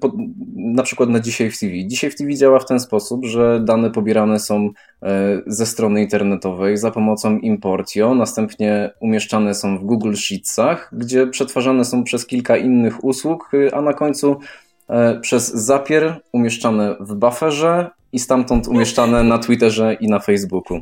po, 0.00 0.12
na 0.56 0.82
przykład 0.82 1.08
na 1.08 1.20
dzisiaj 1.20 1.50
w 1.50 1.58
TV. 1.58 1.72
Dzisiaj 1.86 2.10
w 2.10 2.16
TV 2.16 2.34
działa 2.34 2.58
w 2.58 2.66
ten 2.66 2.80
sposób, 2.80 3.24
że 3.24 3.60
dane 3.64 3.90
pobierane 3.90 4.40
są 4.40 4.70
e, 5.02 5.42
ze 5.46 5.66
strony 5.66 6.02
internetowej 6.02 6.76
za 6.76 6.90
pomocą 6.90 7.38
Importio, 7.38 8.14
następnie 8.14 8.90
umieszczane 9.00 9.54
są 9.54 9.78
w 9.78 9.84
Google 9.84 10.14
Sheetsach, 10.14 10.90
gdzie 10.92 11.26
przetwarzane 11.26 11.84
są 11.84 12.04
przez 12.04 12.26
kilka 12.26 12.56
innych 12.56 13.04
usług, 13.04 13.50
a 13.72 13.80
na 13.80 13.92
końcu 13.92 14.36
E, 14.92 15.20
przez 15.20 15.54
zapier 15.54 16.20
umieszczane 16.32 16.96
w 17.00 17.14
bufferze 17.14 17.90
i 18.12 18.18
stamtąd 18.18 18.68
umieszczane 18.68 19.22
na 19.22 19.38
Twitterze 19.38 19.94
i 19.94 20.08
na 20.08 20.18
Facebooku. 20.18 20.80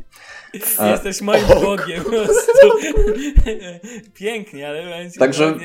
E, 0.79 0.91
Jesteś 0.91 1.21
moim 1.21 1.43
bogiem 1.63 2.03
po 2.03 2.09
prostu. 2.09 2.51
Pięknie, 4.13 4.67
ale 4.67 5.09
Także 5.19 5.55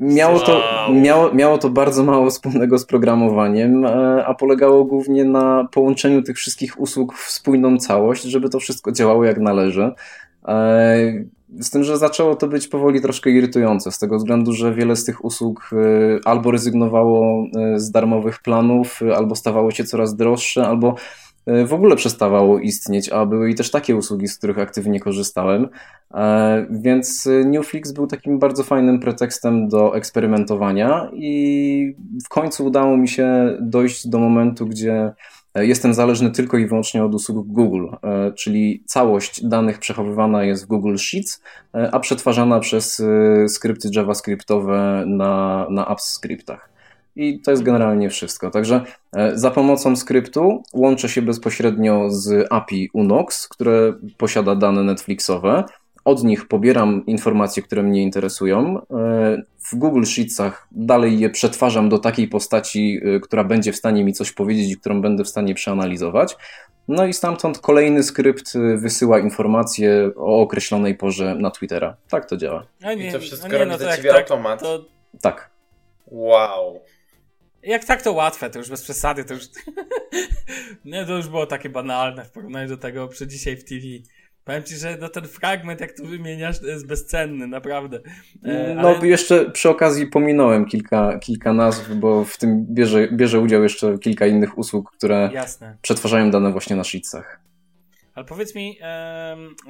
miało 0.00 0.40
to, 0.40 0.62
miało, 0.92 1.34
miało 1.34 1.58
to 1.58 1.70
bardzo 1.70 2.04
mało 2.04 2.30
wspólnego 2.30 2.78
z 2.78 2.86
programowaniem, 2.86 3.84
e, 3.84 4.24
a 4.26 4.34
polegało 4.34 4.84
głównie 4.84 5.24
na 5.24 5.68
połączeniu 5.72 6.22
tych 6.22 6.36
wszystkich 6.36 6.80
usług 6.80 7.14
w 7.14 7.30
spójną 7.30 7.78
całość, 7.78 8.22
żeby 8.22 8.48
to 8.48 8.60
wszystko 8.60 8.92
działało 8.92 9.24
jak 9.24 9.38
należy. 9.38 9.92
Z 11.60 11.70
tym, 11.70 11.84
że 11.84 11.98
zaczęło 11.98 12.36
to 12.36 12.48
być 12.48 12.68
powoli 12.68 13.00
troszkę 13.00 13.30
irytujące, 13.30 13.92
z 13.92 13.98
tego 13.98 14.16
względu, 14.16 14.52
że 14.52 14.74
wiele 14.74 14.96
z 14.96 15.04
tych 15.04 15.24
usług 15.24 15.70
y, 15.72 16.20
albo 16.24 16.50
rezygnowało 16.50 17.46
z 17.76 17.90
darmowych 17.90 18.38
planów, 18.42 19.00
albo 19.16 19.34
stawało 19.34 19.70
się 19.70 19.84
coraz 19.84 20.16
droższe, 20.16 20.66
albo 20.66 20.94
w 21.66 21.72
ogóle 21.72 21.96
przestawało 21.96 22.58
istnieć, 22.58 23.08
a 23.08 23.26
były 23.26 23.50
i 23.50 23.54
też 23.54 23.70
takie 23.70 23.96
usługi, 23.96 24.28
z 24.28 24.38
których 24.38 24.58
aktywnie 24.58 25.00
korzystałem. 25.00 25.68
E, 26.14 26.66
więc 26.70 27.28
Newflix 27.44 27.92
był 27.92 28.06
takim 28.06 28.38
bardzo 28.38 28.64
fajnym 28.64 29.00
pretekstem 29.00 29.68
do 29.68 29.96
eksperymentowania 29.96 31.10
i 31.14 31.96
w 32.24 32.28
końcu 32.28 32.66
udało 32.66 32.96
mi 32.96 33.08
się 33.08 33.56
dojść 33.60 34.08
do 34.08 34.18
momentu, 34.18 34.66
gdzie 34.66 35.12
E, 35.56 35.66
jestem 35.66 35.94
zależny 35.94 36.30
tylko 36.30 36.58
i 36.58 36.66
wyłącznie 36.66 37.04
od 37.04 37.14
usług 37.14 37.46
Google, 37.46 37.86
e, 38.02 38.32
czyli 38.32 38.82
całość 38.86 39.44
danych 39.44 39.78
przechowywana 39.78 40.44
jest 40.44 40.64
w 40.64 40.66
Google 40.66 40.96
Sheets, 40.96 41.42
e, 41.74 41.94
a 41.94 42.00
przetwarzana 42.00 42.60
przez 42.60 43.02
skrypty 43.48 43.88
JavaScriptowe 43.94 45.04
na, 45.06 45.66
na 45.70 45.86
apps 45.86 46.04
scriptach. 46.04 46.75
I 47.16 47.40
to 47.40 47.50
jest 47.50 47.62
generalnie 47.62 48.10
wszystko. 48.10 48.50
Także 48.50 48.80
za 49.34 49.50
pomocą 49.50 49.96
skryptu 49.96 50.62
łączę 50.74 51.08
się 51.08 51.22
bezpośrednio 51.22 52.10
z 52.10 52.46
API 52.50 52.90
Unox, 52.92 53.48
które 53.48 53.94
posiada 54.16 54.56
dane 54.56 54.82
Netflixowe 54.82 55.64
od 56.06 56.24
nich 56.24 56.48
pobieram 56.48 57.06
informacje, 57.06 57.62
które 57.62 57.82
mnie 57.82 58.02
interesują. 58.02 58.78
E, 58.78 59.42
w 59.58 59.74
Google 59.74 60.04
Sheetsach 60.04 60.68
dalej 60.72 61.18
je 61.18 61.30
przetwarzam 61.30 61.88
do 61.88 61.98
takiej 61.98 62.28
postaci, 62.28 63.00
e, 63.04 63.20
która 63.20 63.44
będzie 63.44 63.72
w 63.72 63.76
stanie 63.76 64.04
mi 64.04 64.12
coś 64.12 64.32
powiedzieć 64.32 64.72
i 64.72 64.76
którą 64.76 65.00
będę 65.00 65.24
w 65.24 65.28
stanie 65.28 65.54
przeanalizować. 65.54 66.36
No 66.88 67.06
i 67.06 67.12
stamtąd 67.12 67.58
kolejny 67.58 68.02
skrypt 68.02 68.56
e, 68.56 68.76
wysyła 68.76 69.18
informacje 69.18 70.10
o 70.16 70.40
określonej 70.40 70.94
porze 70.94 71.34
na 71.34 71.50
Twittera. 71.50 71.96
Tak 72.08 72.28
to 72.28 72.36
działa. 72.36 72.66
A 72.82 72.94
nie, 72.94 73.08
I 73.08 73.12
to 73.12 73.20
wszystko 73.20 73.48
nie, 73.48 73.58
robi 73.58 73.70
no 73.70 73.78
za 73.78 73.96
ciebie 73.96 74.10
tak, 74.10 74.30
automat? 74.30 74.60
To... 74.60 74.84
Tak. 75.20 75.50
Wow. 76.06 76.80
Jak 77.66 77.84
tak 77.84 78.02
to 78.02 78.12
łatwe, 78.12 78.50
to 78.50 78.58
już 78.58 78.70
bez 78.70 78.82
przesady, 78.82 79.24
to 79.24 79.34
już... 79.34 79.42
nie, 80.84 81.06
to 81.06 81.16
już 81.16 81.28
było 81.28 81.46
takie 81.46 81.68
banalne 81.68 82.24
w 82.24 82.30
porównaniu 82.30 82.68
do 82.68 82.76
tego 82.76 83.08
przy 83.08 83.26
dzisiaj 83.26 83.56
w 83.56 83.64
TV. 83.64 83.82
Powiem 84.44 84.62
ci, 84.62 84.76
że 84.76 84.96
no 85.00 85.08
ten 85.08 85.24
fragment, 85.24 85.80
jak 85.80 85.96
tu 85.96 86.06
wymieniasz, 86.06 86.60
to 86.60 86.66
jest 86.66 86.86
bezcenny, 86.86 87.46
naprawdę. 87.46 88.00
E, 88.44 88.74
no, 88.74 88.88
ale... 88.88 89.06
jeszcze 89.08 89.50
przy 89.50 89.68
okazji 89.68 90.06
pominąłem 90.06 90.66
kilka, 90.66 91.18
kilka 91.18 91.52
nazw, 91.52 91.94
bo 91.94 92.24
w 92.24 92.38
tym 92.38 92.66
bierze, 92.74 93.08
bierze 93.12 93.40
udział 93.40 93.62
jeszcze 93.62 93.98
kilka 93.98 94.26
innych 94.26 94.58
usług, 94.58 94.92
które 94.92 95.30
Jasne. 95.32 95.76
przetwarzają 95.82 96.30
dane 96.30 96.52
właśnie 96.52 96.76
na 96.76 96.84
sheetsach. 96.84 97.45
Ale 98.16 98.24
powiedz 98.24 98.54
mi, 98.54 98.78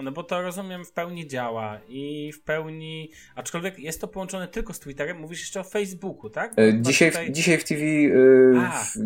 no 0.02 0.12
bo 0.12 0.22
to 0.22 0.42
rozumiem 0.42 0.84
w 0.84 0.92
pełni 0.92 1.28
działa 1.28 1.78
i 1.88 2.32
w 2.32 2.42
pełni, 2.42 3.10
aczkolwiek 3.34 3.78
jest 3.78 4.00
to 4.00 4.08
połączone 4.08 4.48
tylko 4.48 4.72
z 4.72 4.80
Twitterem, 4.80 5.20
mówisz 5.20 5.40
jeszcze 5.40 5.60
o 5.60 5.64
Facebooku, 5.64 6.30
tak? 6.30 6.58
E, 6.58 6.82
dzisiaj, 6.82 7.10
tutaj... 7.10 7.32
dzisiaj 7.32 7.58
w 7.58 7.64
TV 7.64 7.82
y, 7.82 8.54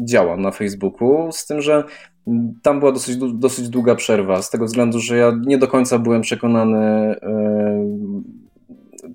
działa 0.04 0.36
na 0.36 0.50
Facebooku, 0.50 1.32
z 1.32 1.46
tym, 1.46 1.62
że 1.62 1.84
tam 2.62 2.78
była 2.78 2.92
dosyć, 2.92 3.16
dosyć 3.16 3.68
długa 3.68 3.94
przerwa, 3.94 4.42
z 4.42 4.50
tego 4.50 4.64
względu, 4.64 5.00
że 5.00 5.16
ja 5.16 5.32
nie 5.46 5.58
do 5.58 5.68
końca 5.68 5.98
byłem 5.98 6.22
przekonany, 6.22 7.14
y, 7.14 7.18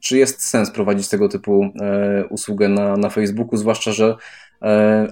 czy 0.02 0.18
jest 0.18 0.42
sens 0.42 0.72
prowadzić 0.72 1.08
tego 1.08 1.30
typu 1.30 1.64
y, 1.64 1.70
usługę 2.30 2.70
na, 2.70 2.98
na 2.98 3.10
Facebooku, 3.10 3.58
zwłaszcza, 3.58 3.92
że 3.92 4.06
E, 4.06 4.16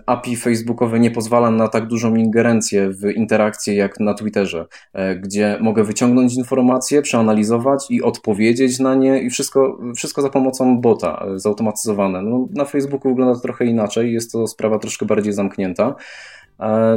API 0.06 0.36
facebookowe 0.36 1.00
nie 1.00 1.12
pozwala 1.12 1.52
na 1.52 1.68
tak 1.68 1.88
dużą 1.88 2.16
ingerencję 2.16 2.90
w 2.90 3.12
interakcje 3.12 3.76
jak 3.76 4.00
na 4.00 4.14
Twitterze, 4.14 4.66
e, 4.94 5.16
gdzie 5.16 5.58
mogę 5.62 5.84
wyciągnąć 5.84 6.36
informacje, 6.36 7.02
przeanalizować 7.02 7.86
i 7.90 8.04
odpowiedzieć 8.04 8.80
na 8.80 8.96
nie 8.96 9.22
i 9.22 9.30
wszystko, 9.30 9.80
wszystko 9.96 10.22
za 10.22 10.30
pomocą 10.30 10.82
bota, 10.82 11.26
e, 11.36 11.40
zautomatyzowane. 11.40 12.22
No, 12.22 12.48
na 12.52 12.66
Facebooku 12.66 13.10
wygląda 13.10 13.36
to 13.36 13.42
trochę 13.42 13.66
inaczej, 13.66 14.14
jest 14.14 14.32
to 14.32 14.48
sprawa 14.48 14.80
troszkę 14.80 15.06
bardziej 15.06 15.34
zamknięta. 15.34 15.96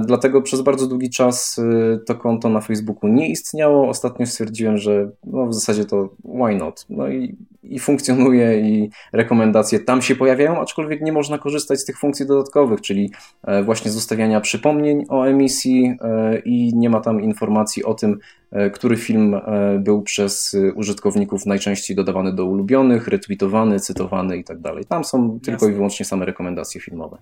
Dlatego 0.07 0.43
przez 0.43 0.63
bardzo 0.63 0.87
długi 0.87 1.11
czas 1.11 1.61
to 2.07 2.15
konto 2.15 2.49
na 2.49 2.61
Facebooku 2.61 3.11
nie 3.11 3.29
istniało. 3.29 3.89
Ostatnio 3.89 4.27
stwierdziłem, 4.27 4.79
że 4.79 5.11
no 5.25 5.47
w 5.47 5.55
zasadzie 5.55 5.85
to 5.85 6.09
why 6.25 6.57
not? 6.57 6.87
No 6.89 7.09
i 7.09 7.37
i 7.71 7.79
funkcjonuje 7.79 8.61
i 8.61 8.91
rekomendacje 9.13 9.81
tam 9.81 10.03
się 10.03 10.17
pojawiają, 10.17 10.61
aczkolwiek 10.61 11.01
nie 11.01 11.13
można 11.13 11.39
korzystać 11.39 11.81
z 11.81 11.85
tych 11.85 11.99
funkcji 11.99 12.27
dodatkowych, 12.27 12.81
czyli 12.81 13.11
e, 13.43 13.63
właśnie 13.63 13.91
z 13.91 13.97
ustawiania 13.97 14.41
przypomnień 14.41 15.05
o 15.09 15.25
emisji 15.25 15.95
e, 16.01 16.39
i 16.39 16.75
nie 16.75 16.91
ma 16.91 17.01
tam 17.01 17.21
informacji 17.21 17.85
o 17.85 17.95
tym, 17.95 18.19
e, 18.51 18.71
który 18.71 18.97
film 18.97 19.41
był 19.79 20.03
przez 20.03 20.57
użytkowników 20.75 21.47
najczęściej 21.47 21.97
dodawany 21.97 22.33
do 22.33 22.45
ulubionych, 22.45 23.09
retweetowany, 23.09 23.81
cytowany 23.81 24.37
i 24.37 24.45
tak. 24.45 24.59
Tam 24.89 25.05
są 25.05 25.25
Jasne. 25.25 25.41
tylko 25.41 25.69
i 25.69 25.73
wyłącznie 25.73 26.07
same 26.07 26.27
rekomendacje 26.27 26.81
filmowe. 26.81 27.19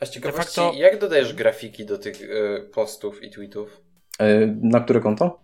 A 0.00 0.06
z 0.06 0.10
ciekawości, 0.10 0.60
facto... 0.60 0.72
jak 0.78 0.98
dodajesz 0.98 1.34
grafiki 1.34 1.86
do 1.86 1.98
tych 1.98 2.28
postów 2.72 3.22
i 3.22 3.30
tweetów? 3.30 3.80
Na 4.62 4.80
które 4.80 5.00
konto? 5.00 5.40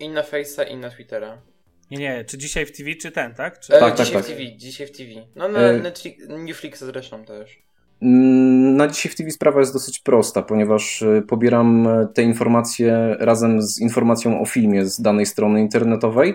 I 0.00 0.08
na 0.08 0.22
Face'a, 0.22 0.70
i 0.70 0.76
na 0.76 0.90
Twittera. 0.90 1.42
Nie, 1.90 1.98
nie, 1.98 2.24
czy 2.24 2.38
dzisiaj 2.38 2.66
w 2.66 2.76
TV, 2.76 2.94
czy 2.94 3.10
ten, 3.10 3.34
tak? 3.34 3.60
Czy... 3.60 3.74
E, 3.74 3.80
tak, 3.80 3.96
dzisiaj 3.96 4.14
tak, 4.14 4.24
w 4.24 4.26
TV, 4.28 4.56
dzisiaj 4.56 4.86
w 4.86 4.90
TV. 4.90 5.10
No 5.36 5.48
na 5.48 5.60
e... 5.60 5.92
Zresztą 6.76 7.24
też. 7.24 7.62
Mm, 8.02 8.76
na 8.76 8.88
dzisiaj 8.88 9.12
w 9.12 9.16
TV 9.16 9.30
sprawa 9.30 9.60
jest 9.60 9.72
dosyć 9.72 9.98
prosta, 9.98 10.42
ponieważ 10.42 11.02
e, 11.02 11.22
pobieram 11.22 11.86
e, 11.86 12.08
te 12.14 12.22
informacje 12.22 13.16
razem 13.18 13.62
z 13.62 13.80
informacją 13.80 14.40
o 14.40 14.46
filmie 14.46 14.86
z 14.86 15.00
danej 15.00 15.26
strony 15.26 15.60
internetowej, 15.60 16.30
e, 16.30 16.34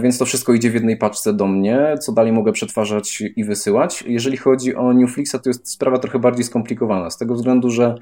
więc 0.00 0.18
to 0.18 0.24
wszystko 0.24 0.52
idzie 0.52 0.70
w 0.70 0.74
jednej 0.74 0.96
paczce 0.96 1.32
do 1.32 1.46
mnie, 1.46 1.94
co 2.00 2.12
dalej 2.12 2.32
mogę 2.32 2.52
przetwarzać 2.52 3.22
i 3.36 3.44
wysyłać. 3.44 4.04
Jeżeli 4.06 4.36
chodzi 4.36 4.74
o 4.74 4.92
Newflixa, 4.92 5.36
to 5.44 5.50
jest 5.50 5.70
sprawa 5.70 5.98
trochę 5.98 6.18
bardziej 6.18 6.44
skomplikowana, 6.44 7.10
z 7.10 7.18
tego 7.18 7.34
względu, 7.34 7.70
że 7.70 7.94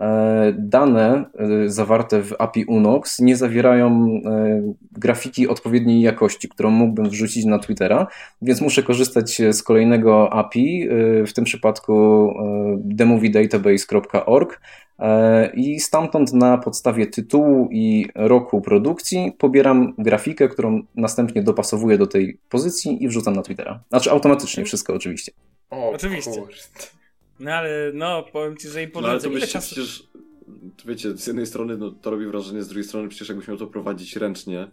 E, 0.00 0.52
dane 0.58 1.24
e, 1.38 1.68
zawarte 1.68 2.22
w 2.22 2.34
API 2.38 2.64
Unox 2.64 3.18
nie 3.18 3.36
zawierają 3.36 4.08
e, 4.24 4.62
grafiki 4.92 5.48
odpowiedniej 5.48 6.00
jakości, 6.00 6.48
którą 6.48 6.70
mógłbym 6.70 7.08
wrzucić 7.08 7.44
na 7.44 7.58
Twittera, 7.58 8.06
więc 8.42 8.60
muszę 8.60 8.82
korzystać 8.82 9.42
z 9.52 9.62
kolejnego 9.62 10.32
API, 10.32 10.88
w 11.26 11.32
tym 11.32 11.44
przypadku 11.44 12.34
demoviedatabase.org 12.78 14.60
i 15.54 15.80
stamtąd 15.80 16.32
na 16.32 16.58
podstawie 16.58 17.06
tytułu 17.06 17.68
i 17.72 18.06
roku 18.14 18.60
produkcji 18.60 19.32
pobieram 19.38 19.94
grafikę, 19.98 20.48
którą 20.48 20.82
następnie 20.94 21.42
dopasowuję 21.42 21.98
do 21.98 22.06
tej 22.06 22.38
pozycji 22.48 23.04
i 23.04 23.08
wrzucam 23.08 23.36
na 23.36 23.42
Twittera. 23.42 23.82
Znaczy 23.88 24.10
automatycznie 24.10 24.64
wszystko 24.64 24.94
oczywiście. 24.94 25.32
O, 25.70 25.90
oczywiście. 25.90 26.30
Kurde. 26.40 26.54
No 27.40 27.52
ale 27.52 27.90
no, 27.94 28.22
powiem 28.32 28.56
ci, 28.56 28.68
że 28.68 28.82
imponujące. 28.82 29.28
No 29.28 29.30
ale 29.30 29.40
to 29.40 29.40
byście 29.40 29.52
czasu... 29.52 29.74
przecież, 29.74 30.08
wiecie, 30.86 31.16
z 31.16 31.26
jednej 31.26 31.46
strony 31.46 31.76
no, 31.76 31.90
to 31.90 32.10
robi 32.10 32.26
wrażenie, 32.26 32.62
z 32.62 32.68
drugiej 32.68 32.84
strony 32.84 33.08
przecież 33.08 33.28
jakbyś 33.28 33.48
miał 33.48 33.56
to 33.56 33.66
prowadzić 33.66 34.16
ręcznie, 34.16 34.68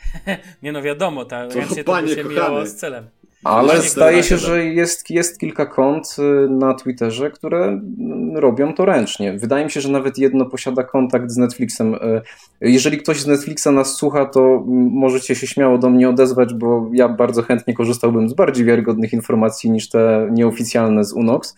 nie 0.62 0.72
no 0.72 0.82
wiadomo, 0.82 1.24
ta 1.24 1.48
To, 1.48 1.54
ręcznie 1.54 1.84
to 1.84 2.02
by 2.02 2.08
się 2.08 2.16
kochany. 2.16 2.34
mijało 2.34 2.66
z 2.66 2.74
celem. 2.74 3.08
Ale 3.44 3.82
zdaje 3.82 4.22
się, 4.22 4.36
że 4.36 4.64
jest, 4.64 5.10
jest 5.10 5.40
kilka 5.40 5.66
kont 5.66 6.16
y, 6.18 6.48
na 6.50 6.74
Twitterze, 6.74 7.30
które 7.30 7.64
mm, 7.64 8.36
robią 8.36 8.74
to 8.74 8.84
ręcznie. 8.84 9.32
Wydaje 9.38 9.64
mi 9.64 9.70
się, 9.70 9.80
że 9.80 9.88
nawet 9.88 10.18
jedno 10.18 10.46
posiada 10.46 10.82
kontakt 10.84 11.30
z 11.30 11.36
Netflixem. 11.36 11.94
Y, 11.94 12.22
Jeżeli 12.60 12.98
ktoś 12.98 13.20
z 13.20 13.26
Netflixa 13.26 13.66
nas 13.66 13.94
słucha, 13.96 14.26
to 14.26 14.40
mm, 14.40 14.90
możecie 14.92 15.34
się 15.34 15.46
śmiało 15.46 15.78
do 15.78 15.90
mnie 15.90 16.08
odezwać, 16.08 16.54
bo 16.54 16.90
ja 16.92 17.08
bardzo 17.08 17.42
chętnie 17.42 17.74
korzystałbym 17.74 18.28
z 18.28 18.34
bardziej 18.34 18.64
wiarygodnych 18.64 19.12
informacji 19.12 19.70
niż 19.70 19.88
te 19.88 20.28
nieoficjalne 20.32 21.04
z 21.04 21.12
Unox. 21.12 21.54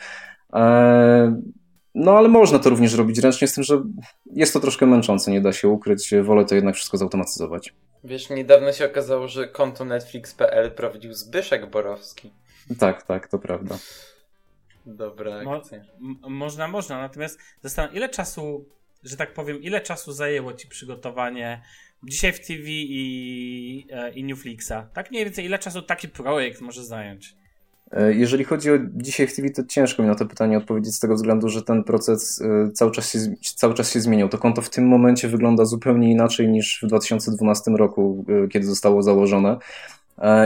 E, 0.54 1.36
No 1.94 2.12
ale 2.18 2.28
można 2.28 2.58
to 2.58 2.70
również 2.70 2.94
robić 2.94 3.18
ręcznie, 3.18 3.48
z 3.48 3.54
tym, 3.54 3.64
że 3.64 3.82
jest 4.32 4.52
to 4.52 4.60
troszkę 4.60 4.86
męczące, 4.86 5.30
nie 5.30 5.40
da 5.40 5.52
się 5.52 5.68
ukryć. 5.68 6.14
Wolę 6.22 6.44
to 6.44 6.54
jednak 6.54 6.74
wszystko 6.74 6.96
zautomatyzować. 6.96 7.74
Wiesz, 8.04 8.30
niedawno 8.30 8.72
się 8.72 8.86
okazało, 8.86 9.28
że 9.28 9.48
konto 9.48 9.84
Netflix.pl 9.84 10.70
prowadził 10.70 11.12
Zbyszek 11.12 11.70
Borowski. 11.70 12.30
Tak, 12.78 13.02
tak, 13.02 13.28
to 13.28 13.38
prawda. 13.38 13.78
Dobra 14.86 15.42
Mo- 15.44 15.56
akcja. 15.56 15.78
m- 15.78 16.18
można, 16.32 16.68
można, 16.68 16.98
natomiast 16.98 17.38
zastanawiam 17.62 17.96
ile 17.96 18.08
czasu, 18.08 18.68
że 19.02 19.16
tak 19.16 19.32
powiem, 19.34 19.62
ile 19.62 19.80
czasu 19.80 20.12
zajęło 20.12 20.52
ci 20.54 20.68
przygotowanie 20.68 21.62
dzisiaj 22.02 22.32
w 22.32 22.40
TV 22.46 22.62
i, 22.68 23.86
e, 23.90 24.10
i 24.12 24.24
Newflixa? 24.24 24.72
Tak 24.94 25.10
mniej 25.10 25.24
więcej, 25.24 25.44
ile 25.44 25.58
czasu 25.58 25.82
taki 25.82 26.08
projekt 26.08 26.60
może 26.60 26.84
zająć? 26.84 27.34
E, 27.92 28.14
Jeżeli 28.14 28.44
chodzi 28.44 28.70
o 28.70 28.74
dzisiaj 28.94 29.26
w 29.26 29.36
TV, 29.36 29.50
to 29.50 29.62
ciężko 29.64 30.02
mi 30.02 30.08
na 30.08 30.14
to 30.14 30.26
pytanie 30.26 30.58
odpowiedzieć 30.58 30.94
z 30.94 31.00
tego 31.00 31.14
względu, 31.14 31.48
że 31.48 31.62
ten 31.62 31.84
proces 31.84 32.42
e, 32.42 32.70
cały 32.72 32.90
czas 32.90 33.12
się, 33.12 33.18
cały 33.56 33.74
czas 33.74 33.92
się 33.92 34.00
zmieniał. 34.00 34.28
To 34.28 34.38
konto 34.38 34.62
w 34.62 34.70
tym 34.70 34.86
momencie 34.88 35.28
wygląda 35.28 35.64
zupełnie 35.64 36.10
inaczej 36.10 36.48
niż 36.48 36.80
w 36.82 36.86
2012 36.86 37.70
roku, 37.70 38.24
e, 38.44 38.48
kiedy 38.48 38.66
zostało 38.66 39.02
założone. 39.02 39.56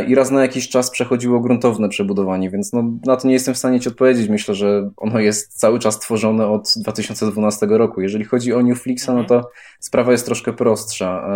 I 0.07 0.15
raz 0.15 0.31
na 0.31 0.43
jakiś 0.43 0.69
czas 0.69 0.91
przechodziło 0.91 1.41
gruntowne 1.41 1.89
przebudowanie, 1.89 2.51
więc 2.51 2.73
no, 2.73 2.85
na 3.07 3.17
to 3.17 3.29
nie 3.29 3.35
jestem 3.35 3.55
w 3.55 3.59
stanie 3.59 3.81
Ci 3.81 3.89
odpowiedzieć. 3.89 4.29
Myślę, 4.29 4.55
że 4.55 4.91
ono 4.97 5.19
jest 5.19 5.59
cały 5.61 5.79
czas 5.79 5.99
tworzone 5.99 6.47
od 6.47 6.73
2012 6.77 7.67
roku. 7.67 8.01
Jeżeli 8.01 8.25
chodzi 8.25 8.53
o 8.53 8.63
Newflixa, 8.63 9.09
no 9.09 9.25
to 9.25 9.51
sprawa 9.81 10.13
jest 10.13 10.27
troszkę 10.27 10.53
prostsza. 10.53 11.29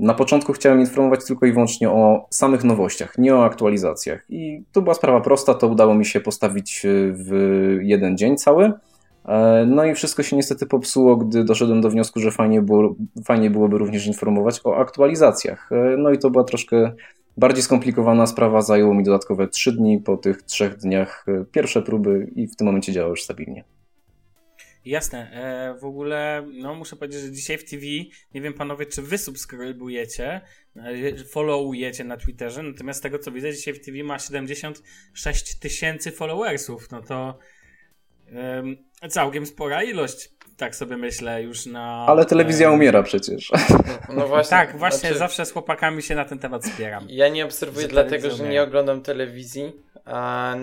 E, 0.00 0.04
Na 0.04 0.14
początku 0.14 0.52
chciałem 0.52 0.80
informować 0.80 1.24
tylko 1.26 1.46
i 1.46 1.52
wyłącznie 1.52 1.90
o 1.90 2.26
samych 2.30 2.64
nowościach, 2.64 3.18
nie 3.18 3.34
o 3.36 3.44
aktualizacjach. 3.44 4.24
I 4.28 4.62
tu 4.72 4.82
była 4.82 4.94
sprawa 4.94 5.20
prosta, 5.20 5.54
to 5.54 5.66
udało 5.68 5.94
mi 5.94 6.04
się 6.04 6.20
postawić 6.20 6.84
y, 6.84 7.12
w 7.16 7.30
jeden 7.82 8.16
dzień 8.16 8.36
cały. 8.36 8.72
E, 9.28 9.64
No 9.66 9.84
i 9.84 9.94
wszystko 9.94 10.22
się 10.22 10.36
niestety 10.36 10.66
popsuło, 10.66 11.16
gdy 11.16 11.44
doszedłem 11.44 11.80
do 11.80 11.90
wniosku, 11.90 12.20
że 12.20 12.30
fajnie, 12.30 12.62
było, 12.62 12.94
fajnie 13.24 13.50
byłoby 13.50 13.78
również 13.78 14.06
informować 14.06 14.60
o 14.64 14.76
aktualizacjach. 14.76 15.72
E, 15.72 15.96
No 15.98 16.10
i 16.10 16.18
to 16.18 16.30
była 16.30 16.44
troszkę 16.44 16.92
bardziej 17.36 17.62
skomplikowana 17.62 18.26
sprawa, 18.26 18.62
zajęło 18.62 18.94
mi 18.94 19.04
dodatkowe 19.04 19.48
trzy 19.48 19.72
dni. 19.72 19.98
Po 19.98 20.16
tych 20.16 20.42
trzech 20.42 20.76
dniach 20.76 21.24
e, 21.28 21.44
pierwsze 21.52 21.82
próby 21.82 22.30
i 22.36 22.46
w 22.46 22.56
tym 22.56 22.66
momencie 22.66 22.92
działa 22.92 23.08
już 23.08 23.22
stabilnie. 23.22 23.64
Jasne, 24.84 25.30
e, 25.32 25.78
w 25.78 25.84
ogóle, 25.84 26.46
no 26.52 26.74
muszę 26.74 26.96
powiedzieć, 26.96 27.20
że 27.20 27.30
dzisiaj 27.30 27.58
w 27.58 27.70
TV, 27.70 27.82
nie 28.34 28.40
wiem 28.40 28.54
panowie, 28.54 28.86
czy 28.86 29.02
wy 29.02 29.18
subskrybujecie, 29.18 30.40
e, 30.76 31.24
followujecie 31.24 32.04
na 32.04 32.16
Twitterze, 32.16 32.62
natomiast 32.62 32.98
z 32.98 33.02
tego 33.02 33.18
co 33.18 33.30
widzę, 33.30 33.52
dzisiaj 33.52 33.74
w 33.74 33.84
TV 33.84 34.04
ma 34.04 34.18
76 34.18 35.58
tysięcy 35.58 36.12
followersów, 36.12 36.90
no 36.90 37.02
to 37.02 37.38
em, 38.32 38.76
całkiem 39.08 39.46
spora 39.46 39.82
ilość, 39.82 40.30
tak 40.56 40.76
sobie 40.76 40.96
myślę, 40.96 41.42
już 41.42 41.66
na... 41.66 42.06
Ale 42.08 42.24
telewizja 42.24 42.70
umiera 42.70 43.02
przecież. 43.02 43.50
No, 44.08 44.14
no 44.14 44.28
właśnie. 44.28 44.50
Tak, 44.50 44.78
właśnie 44.78 44.98
znaczy, 44.98 45.18
zawsze 45.18 45.46
z 45.46 45.52
chłopakami 45.52 46.02
się 46.02 46.14
na 46.14 46.24
ten 46.24 46.38
temat 46.38 46.66
spieram. 46.66 47.06
Ja 47.08 47.28
nie 47.28 47.44
obserwuję 47.44 47.82
Że 47.86 47.88
dlatego, 47.88 48.30
że 48.30 48.34
umiera. 48.34 48.50
nie 48.50 48.62
oglądam 48.62 49.02
telewizji, 49.02 49.72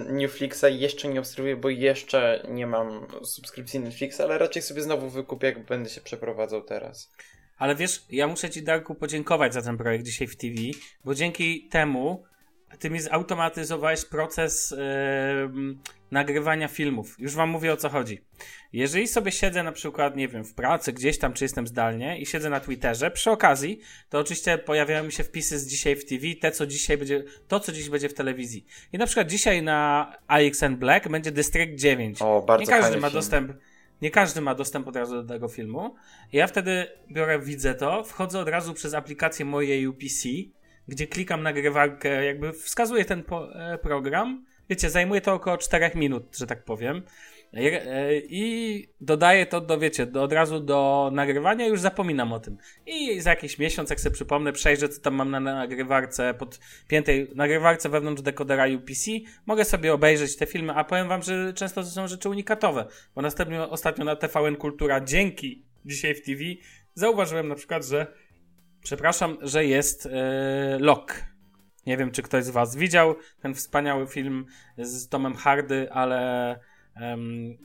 Newflixa 0.09 0.63
jeszcze 0.69 1.07
nie 1.07 1.19
obserwuję, 1.19 1.55
bo 1.55 1.69
jeszcze 1.69 2.45
nie 2.49 2.67
mam 2.67 3.07
subskrypcji 3.23 3.79
Netflixa, 3.79 4.21
ale 4.21 4.37
raczej 4.37 4.61
sobie 4.61 4.81
znowu 4.81 5.09
wykupię, 5.09 5.47
jak 5.47 5.65
będę 5.65 5.89
się 5.89 6.01
przeprowadzał 6.01 6.61
teraz. 6.61 7.11
Ale 7.57 7.75
wiesz, 7.75 8.05
ja 8.09 8.27
muszę 8.27 8.49
Ci, 8.49 8.63
Darku, 8.63 8.95
podziękować 8.95 9.53
za 9.53 9.61
ten 9.61 9.77
projekt 9.77 10.05
dzisiaj 10.05 10.27
w 10.27 10.37
TV, 10.37 10.55
bo 11.05 11.15
dzięki 11.15 11.67
temu 11.67 12.23
Ty 12.79 12.89
mi 12.89 12.99
zautomatyzowałeś 12.99 14.05
proces 14.05 14.75
em, 15.43 15.79
nagrywania 16.11 16.67
filmów. 16.67 17.15
Już 17.19 17.33
Wam 17.35 17.49
mówię 17.49 17.73
o 17.73 17.77
co 17.77 17.89
chodzi. 17.89 18.21
Jeżeli 18.73 19.07
sobie 19.07 19.31
siedzę 19.31 19.63
na 19.63 19.71
przykład, 19.71 20.15
nie 20.15 20.27
wiem, 20.27 20.43
w 20.43 20.53
pracy 20.53 20.93
gdzieś 20.93 21.17
tam, 21.17 21.33
czy 21.33 21.45
jestem 21.45 21.67
zdalnie 21.67 22.19
i 22.19 22.25
siedzę 22.25 22.49
na 22.49 22.59
Twitterze, 22.59 23.11
przy 23.11 23.31
okazji, 23.31 23.79
to 24.09 24.19
oczywiście 24.19 24.57
pojawiają 24.57 25.03
mi 25.03 25.11
się 25.11 25.23
wpisy 25.23 25.59
z 25.59 25.67
dzisiaj 25.67 25.95
w 25.95 26.05
TV, 26.05 26.27
te 26.41 26.51
co 26.51 26.67
dzisiaj 26.67 26.97
będzie, 26.97 27.23
to 27.47 27.59
co 27.59 27.71
dziś 27.71 27.89
będzie 27.89 28.09
w 28.09 28.13
telewizji. 28.13 28.65
I 28.93 28.97
na 28.97 29.05
przykład 29.05 29.27
dzisiaj 29.27 29.63
na 29.63 30.11
AXN 30.27 30.75
Black 30.75 31.09
będzie 31.09 31.31
District 31.31 31.79
9. 31.79 32.21
O, 32.21 32.41
bardzo 32.41 32.61
Nie 32.61 32.67
każdy 32.79 32.97
ma 32.97 33.07
film. 33.07 33.13
dostęp. 33.13 33.51
Nie 34.01 34.11
każdy 34.11 34.41
ma 34.41 34.55
dostęp 34.55 34.87
od 34.87 34.95
razu 34.95 35.23
do 35.23 35.33
tego 35.33 35.47
filmu. 35.47 35.95
Ja 36.33 36.47
wtedy 36.47 36.87
biorę, 37.11 37.39
widzę 37.39 37.75
to, 37.75 38.03
wchodzę 38.03 38.39
od 38.39 38.49
razu 38.49 38.73
przez 38.73 38.93
aplikację 38.93 39.45
mojej 39.45 39.87
UPC, 39.87 40.23
gdzie 40.87 41.07
klikam 41.07 41.43
nagrywarkę, 41.43 42.25
jakby 42.25 42.53
wskazuję 42.53 43.05
ten 43.05 43.23
po, 43.23 43.55
e, 43.55 43.77
program. 43.77 44.45
Wiecie, 44.69 44.89
zajmuje 44.89 45.21
to 45.21 45.33
około 45.33 45.57
4 45.57 45.91
minut, 45.95 46.37
że 46.37 46.47
tak 46.47 46.63
powiem. 46.63 47.03
E, 47.53 47.59
e, 47.59 48.17
I 48.19 48.87
dodaję 49.01 49.45
to 49.45 49.61
do, 49.61 49.79
wiecie, 49.79 50.05
do, 50.05 50.23
od 50.23 50.33
razu 50.33 50.59
do 50.59 51.09
nagrywania 51.13 51.67
już 51.67 51.81
zapominam 51.81 52.33
o 52.33 52.39
tym. 52.39 52.57
I 52.85 53.21
za 53.21 53.29
jakiś 53.29 53.59
miesiąc, 53.59 53.89
jak 53.89 53.99
sobie 53.99 54.13
przypomnę, 54.13 54.53
przejrzę, 54.53 54.89
co 54.89 55.01
tam 55.01 55.15
mam 55.15 55.31
na 55.31 55.39
nagrywarce, 55.39 56.33
podpiętej 56.33 57.31
nagrywarce 57.35 57.89
wewnątrz 57.89 58.21
dekodera 58.21 58.65
UPC, 58.75 59.11
mogę 59.45 59.65
sobie 59.65 59.93
obejrzeć 59.93 60.35
te 60.35 60.45
filmy, 60.45 60.73
a 60.73 60.83
powiem 60.83 61.07
wam, 61.07 61.23
że 61.23 61.53
często 61.53 61.83
to 61.83 61.89
są 61.89 62.07
rzeczy 62.07 62.29
unikatowe, 62.29 62.85
bo 63.15 63.21
następnie, 63.21 63.61
ostatnio 63.61 64.05
na 64.05 64.15
TVN 64.15 64.55
Kultura, 64.55 65.01
dzięki 65.01 65.63
dzisiaj 65.85 66.15
w 66.15 66.21
TV, 66.21 66.43
zauważyłem 66.93 67.47
na 67.47 67.55
przykład, 67.55 67.85
że 67.85 68.07
przepraszam, 68.87 69.37
że 69.41 69.65
jest 69.65 70.09
Lock. 70.79 71.25
Nie 71.85 71.97
wiem, 71.97 72.11
czy 72.11 72.21
ktoś 72.21 72.43
z 72.43 72.49
was 72.49 72.75
widział 72.75 73.15
ten 73.41 73.53
wspaniały 73.53 74.07
film 74.07 74.45
z 74.77 75.09
Tomem 75.09 75.35
Hardy, 75.35 75.91
ale 75.91 76.51
em, 76.95 77.57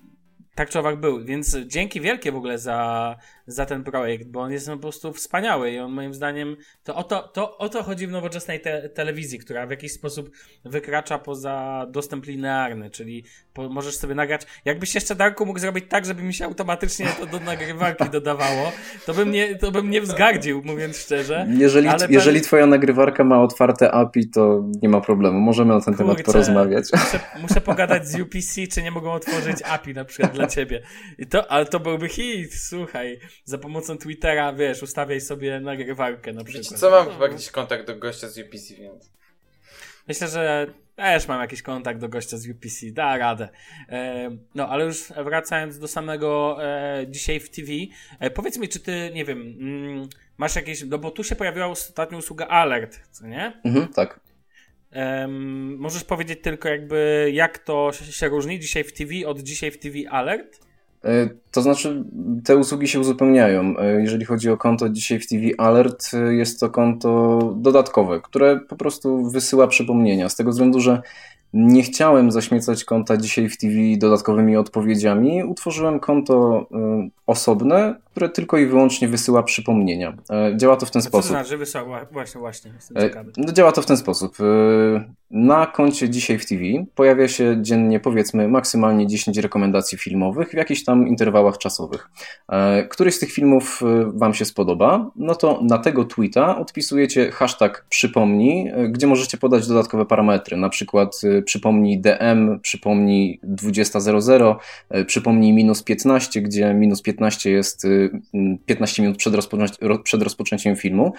tak 0.55 0.71
czy 0.71 0.79
owak 0.79 1.01
był. 1.01 1.25
Więc 1.25 1.57
dzięki 1.67 2.01
wielkie 2.01 2.33
w 2.33 2.37
ogóle 2.37 2.59
za, 2.59 3.17
za 3.47 3.67
ten 3.67 3.85
projekt, 3.85 4.29
bo 4.29 4.41
on 4.41 4.53
jest 4.53 4.69
po 4.69 4.77
prostu 4.77 5.13
wspaniały 5.13 5.71
i 5.71 5.79
on 5.79 5.93
moim 5.93 6.15
zdaniem 6.15 6.57
to 6.85 6.95
o 6.95 7.03
to, 7.03 7.29
to, 7.29 7.59
o 7.59 7.69
to 7.69 7.83
chodzi 7.83 8.07
w 8.07 8.11
nowoczesnej 8.11 8.61
te, 8.61 8.89
telewizji, 8.89 9.39
która 9.39 9.67
w 9.67 9.71
jakiś 9.71 9.93
sposób 9.93 10.31
wykracza 10.65 11.19
poza 11.19 11.87
dostęp 11.91 12.27
linearny, 12.27 12.91
czyli 12.91 13.25
po, 13.55 13.69
możesz 13.69 13.97
sobie 13.97 14.15
nagrać. 14.15 14.47
Jakbyś 14.65 14.95
jeszcze 14.95 15.15
Darku 15.15 15.47
mógł 15.47 15.59
zrobić 15.59 15.85
tak, 15.89 16.07
żeby 16.07 16.23
mi 16.23 16.35
się 16.35 16.45
automatycznie 16.45 17.07
to 17.21 17.27
do 17.27 17.41
nagrywarki 17.41 18.11
dodawało, 18.11 18.73
to 19.07 19.15
bym 19.15 19.31
nie, 19.31 19.57
to 19.57 19.71
bym 19.71 19.91
nie 19.91 20.01
wzgardził, 20.01 20.63
mówiąc 20.65 20.97
szczerze. 20.97 21.47
Jeżeli, 21.59 21.89
Ale 21.89 22.07
jeżeli 22.11 22.41
twoja 22.41 22.67
nagrywarka 22.67 23.25
ma 23.25 23.43
otwarte 23.43 23.91
API, 23.91 24.29
to 24.29 24.65
nie 24.83 24.89
ma 24.89 25.01
problemu. 25.01 25.41
Możemy 25.41 25.75
na 25.75 25.81
ten 25.81 25.95
temat 25.95 26.17
Kurczę, 26.17 26.33
porozmawiać. 26.33 26.85
Muszę, 26.93 27.21
muszę 27.41 27.61
pogadać 27.61 28.09
z 28.09 28.21
UPC, 28.21 28.67
czy 28.73 28.83
nie 28.83 28.91
mogą 28.91 29.13
otworzyć 29.13 29.57
API 29.63 29.95
na 29.95 30.05
przykład 30.05 30.33
dla 30.33 30.47
ciebie. 30.47 30.83
I 31.19 31.27
to, 31.27 31.51
ale 31.51 31.67
to 31.67 31.81
byłby 31.81 32.09
hit, 32.09 32.55
słuchaj. 32.55 33.19
Za 33.45 33.59
pomocą 33.59 33.99
Twittera, 33.99 34.53
wiesz, 34.53 34.83
ustawiaj 34.83 35.21
sobie 35.21 35.61
nagrywarkę 35.61 36.33
na 36.33 36.45
przykład. 36.45 36.65
Wiecie 36.65 36.77
co, 36.77 36.91
mam 36.91 37.11
chyba 37.11 37.29
gdzieś 37.29 37.51
kontakt 37.51 37.87
do 37.87 37.97
gościa 37.97 38.29
z 38.29 38.39
UPC, 38.39 38.75
więc... 38.75 39.13
Myślę, 40.09 40.29
że 40.29 40.67
też 40.97 41.29
mam 41.29 41.41
jakiś 41.41 41.63
kontakt 41.63 42.01
do 42.01 42.09
gościa 42.09 42.37
z 42.37 42.49
UPC, 42.49 42.87
da 42.93 43.19
radę. 43.19 43.49
E, 43.89 44.31
no, 44.55 44.69
ale 44.69 44.85
już 44.85 45.13
wracając 45.25 45.79
do 45.79 45.89
samego 45.89 46.59
e, 46.65 47.07
dzisiaj 47.09 47.41
w 47.41 47.51
TV, 47.51 47.73
e, 48.21 48.31
powiedz 48.31 48.59
mi, 48.59 48.69
czy 48.69 48.81
ty, 48.81 49.11
nie 49.15 49.25
wiem, 49.25 49.41
mm, 49.41 50.09
masz 50.39 50.57
jakieś, 50.57 50.85
no 50.85 50.99
bo 50.99 51.11
tu 51.11 51.25
się 51.25 51.37
pojawiła 51.37 51.67
ostatnio 51.67 52.19
usługa 52.19 52.47
Alert, 52.47 53.01
co 53.11 53.27
nie? 53.27 53.61
Mhm, 53.65 53.89
tak. 53.89 54.21
Em, 54.91 55.77
możesz 55.77 56.05
powiedzieć 56.05 56.39
tylko 56.43 56.69
jakby, 56.69 57.31
jak 57.35 57.59
to 57.59 57.91
się 57.93 58.29
różni 58.29 58.61
dzisiaj 58.61 58.85
w 58.85 58.93
TV 58.93 59.15
od 59.27 59.41
dzisiaj 59.41 59.71
w 59.71 59.79
TV 59.79 59.99
Alert? 60.11 60.72
E, 61.05 61.29
To 61.51 61.63
znaczy, 61.63 62.05
te 62.45 62.57
usługi 62.57 62.89
się 62.89 63.01
uzupełniają. 63.01 63.75
E, 63.79 64.01
Jeżeli 64.01 64.25
chodzi 64.25 64.51
o 64.51 64.57
konto 64.57 64.89
dzisiaj 64.89 65.21
w 65.21 65.29
TV 65.29 65.43
Alert, 65.59 66.11
e, 66.15 66.35
jest 66.35 66.61
to 66.61 66.71
konto 66.71 67.39
dodatkowe, 67.57 68.21
które 68.21 68.61
po 68.61 68.77
prostu 68.77 69.31
wysyła 69.31 69.67
przypomnienia. 69.67 70.29
Z 70.29 70.37
tego 70.37 70.51
względu, 70.51 70.81
że 70.81 71.03
nie 71.53 71.83
chciałem 71.83 72.31
zaśmiecać 72.31 72.85
konta 72.85 73.17
dzisiaj 73.17 73.49
w 73.49 73.59
TV 73.59 73.75
dodatkowymi 73.99 74.57
odpowiedziami, 74.57 75.45
utworzyłem 75.45 76.01
konto 76.01 76.67
osobne, 77.27 77.95
które 78.13 78.29
tylko 78.29 78.59
i 78.59 78.67
wyłącznie 78.67 79.09
wysyła 79.09 79.43
przypomnienia. 79.43 80.17
E, 80.31 80.57
działa 80.57 80.77
to 80.77 80.87
w 80.87 80.91
ten 80.91 81.01
A 81.01 81.03
co 81.03 81.11
to 81.11 81.19
sposób. 81.19 81.31
znaczy 81.31 81.57
wysyła? 81.57 82.07
Właśnie, 82.13 82.41
właśnie. 82.41 82.73
E. 82.97 83.25
No, 83.37 83.53
działa 83.53 83.73
to 83.73 83.83
w 83.83 83.87
ten 83.87 83.97
sposób. 83.97 84.37
E, 84.41 84.45
Na 85.31 85.67
koncie 85.67 86.11
Dzisiaj 86.11 86.39
w 86.39 86.47
TV 86.47 86.63
pojawia 86.95 87.29
się 87.29 87.57
dziennie 87.63 88.01
powiedzmy 88.01 88.49
maksymalnie 88.49 89.07
10 89.07 89.39
rekomendacji 89.39 89.99
filmowych 89.99 90.51
w 90.51 90.55
jakichś 90.55 90.85
tam 90.85 91.09
interwałach 91.09 91.59
czasowych. 91.59 92.09
Któryś 92.91 93.15
z 93.15 93.19
tych 93.19 93.33
filmów 93.33 93.81
Wam 94.07 94.35
się 94.35 94.45
spodoba, 94.45 95.11
no 95.17 95.35
to 95.35 95.61
na 95.63 95.79
tego 95.79 96.05
tweeta 96.05 96.59
odpisujecie 96.59 97.31
hashtag 97.31 97.87
przypomnij, 97.89 98.73
gdzie 98.91 99.07
możecie 99.07 99.39
podać 99.39 99.69
dodatkowe 99.69 100.07
parametry, 100.07 100.57
na 100.57 100.69
przykład 100.69 101.21
przypomnij 101.45 102.01
DM, 102.01 102.61
przypomnij 102.61 103.41
20.00, 103.45 104.57
e, 104.91 105.05
przypomnij 105.05 105.53
minus 105.53 105.83
15, 105.83 106.43
gdzie 106.43 106.75
minus 106.75 107.03
15 107.03 107.51
jest 107.51 107.87
15 108.67 109.03
minut 109.03 109.17
przed, 109.17 109.35
przed 110.05 110.23
rozpoczęciem 110.23 110.77
filmu. 110.77 111.13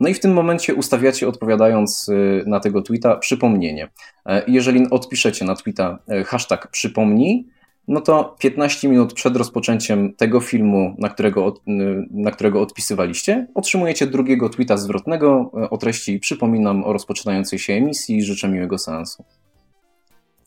No 0.00 0.08
i 0.08 0.14
w 0.14 0.20
tym 0.20 0.32
momencie 0.32 0.74
ustawiacie, 0.74 1.28
odpowiadając 1.28 2.08
y, 2.08 2.44
na 2.46 2.60
tego 2.60 2.82
tweeta, 2.82 3.16
przypomnienie. 3.16 3.88
E, 4.26 4.42
Jeżeli 4.48 4.90
odpiszecie 4.90 5.44
na 5.44 5.54
tweeta 5.54 5.98
e, 6.08 6.24
hashtag 6.24 6.68
przypomnij, 6.70 7.48
no 7.88 8.00
to 8.00 8.36
15 8.38 8.88
minut 8.88 9.14
przed 9.14 9.36
rozpoczęciem 9.36 10.14
tego 10.14 10.40
filmu, 10.40 10.94
na 10.98 11.08
którego, 11.08 11.54
y, 11.68 12.06
na 12.10 12.30
którego 12.30 12.62
odpisywaliście, 12.62 13.46
otrzymujecie 13.54 14.06
drugiego 14.06 14.48
tweeta 14.48 14.76
zwrotnego 14.76 15.50
e, 15.54 15.70
o 15.70 15.78
treści 15.78 16.18
przypominam 16.18 16.84
o 16.84 16.92
rozpoczynającej 16.92 17.58
się 17.58 17.72
emisji 17.72 18.16
i 18.16 18.22
życzę 18.22 18.48
miłego 18.48 18.78
seansu. 18.78 19.24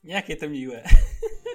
Jakie 0.04 0.36
to 0.36 0.50
miłe. 0.50 0.84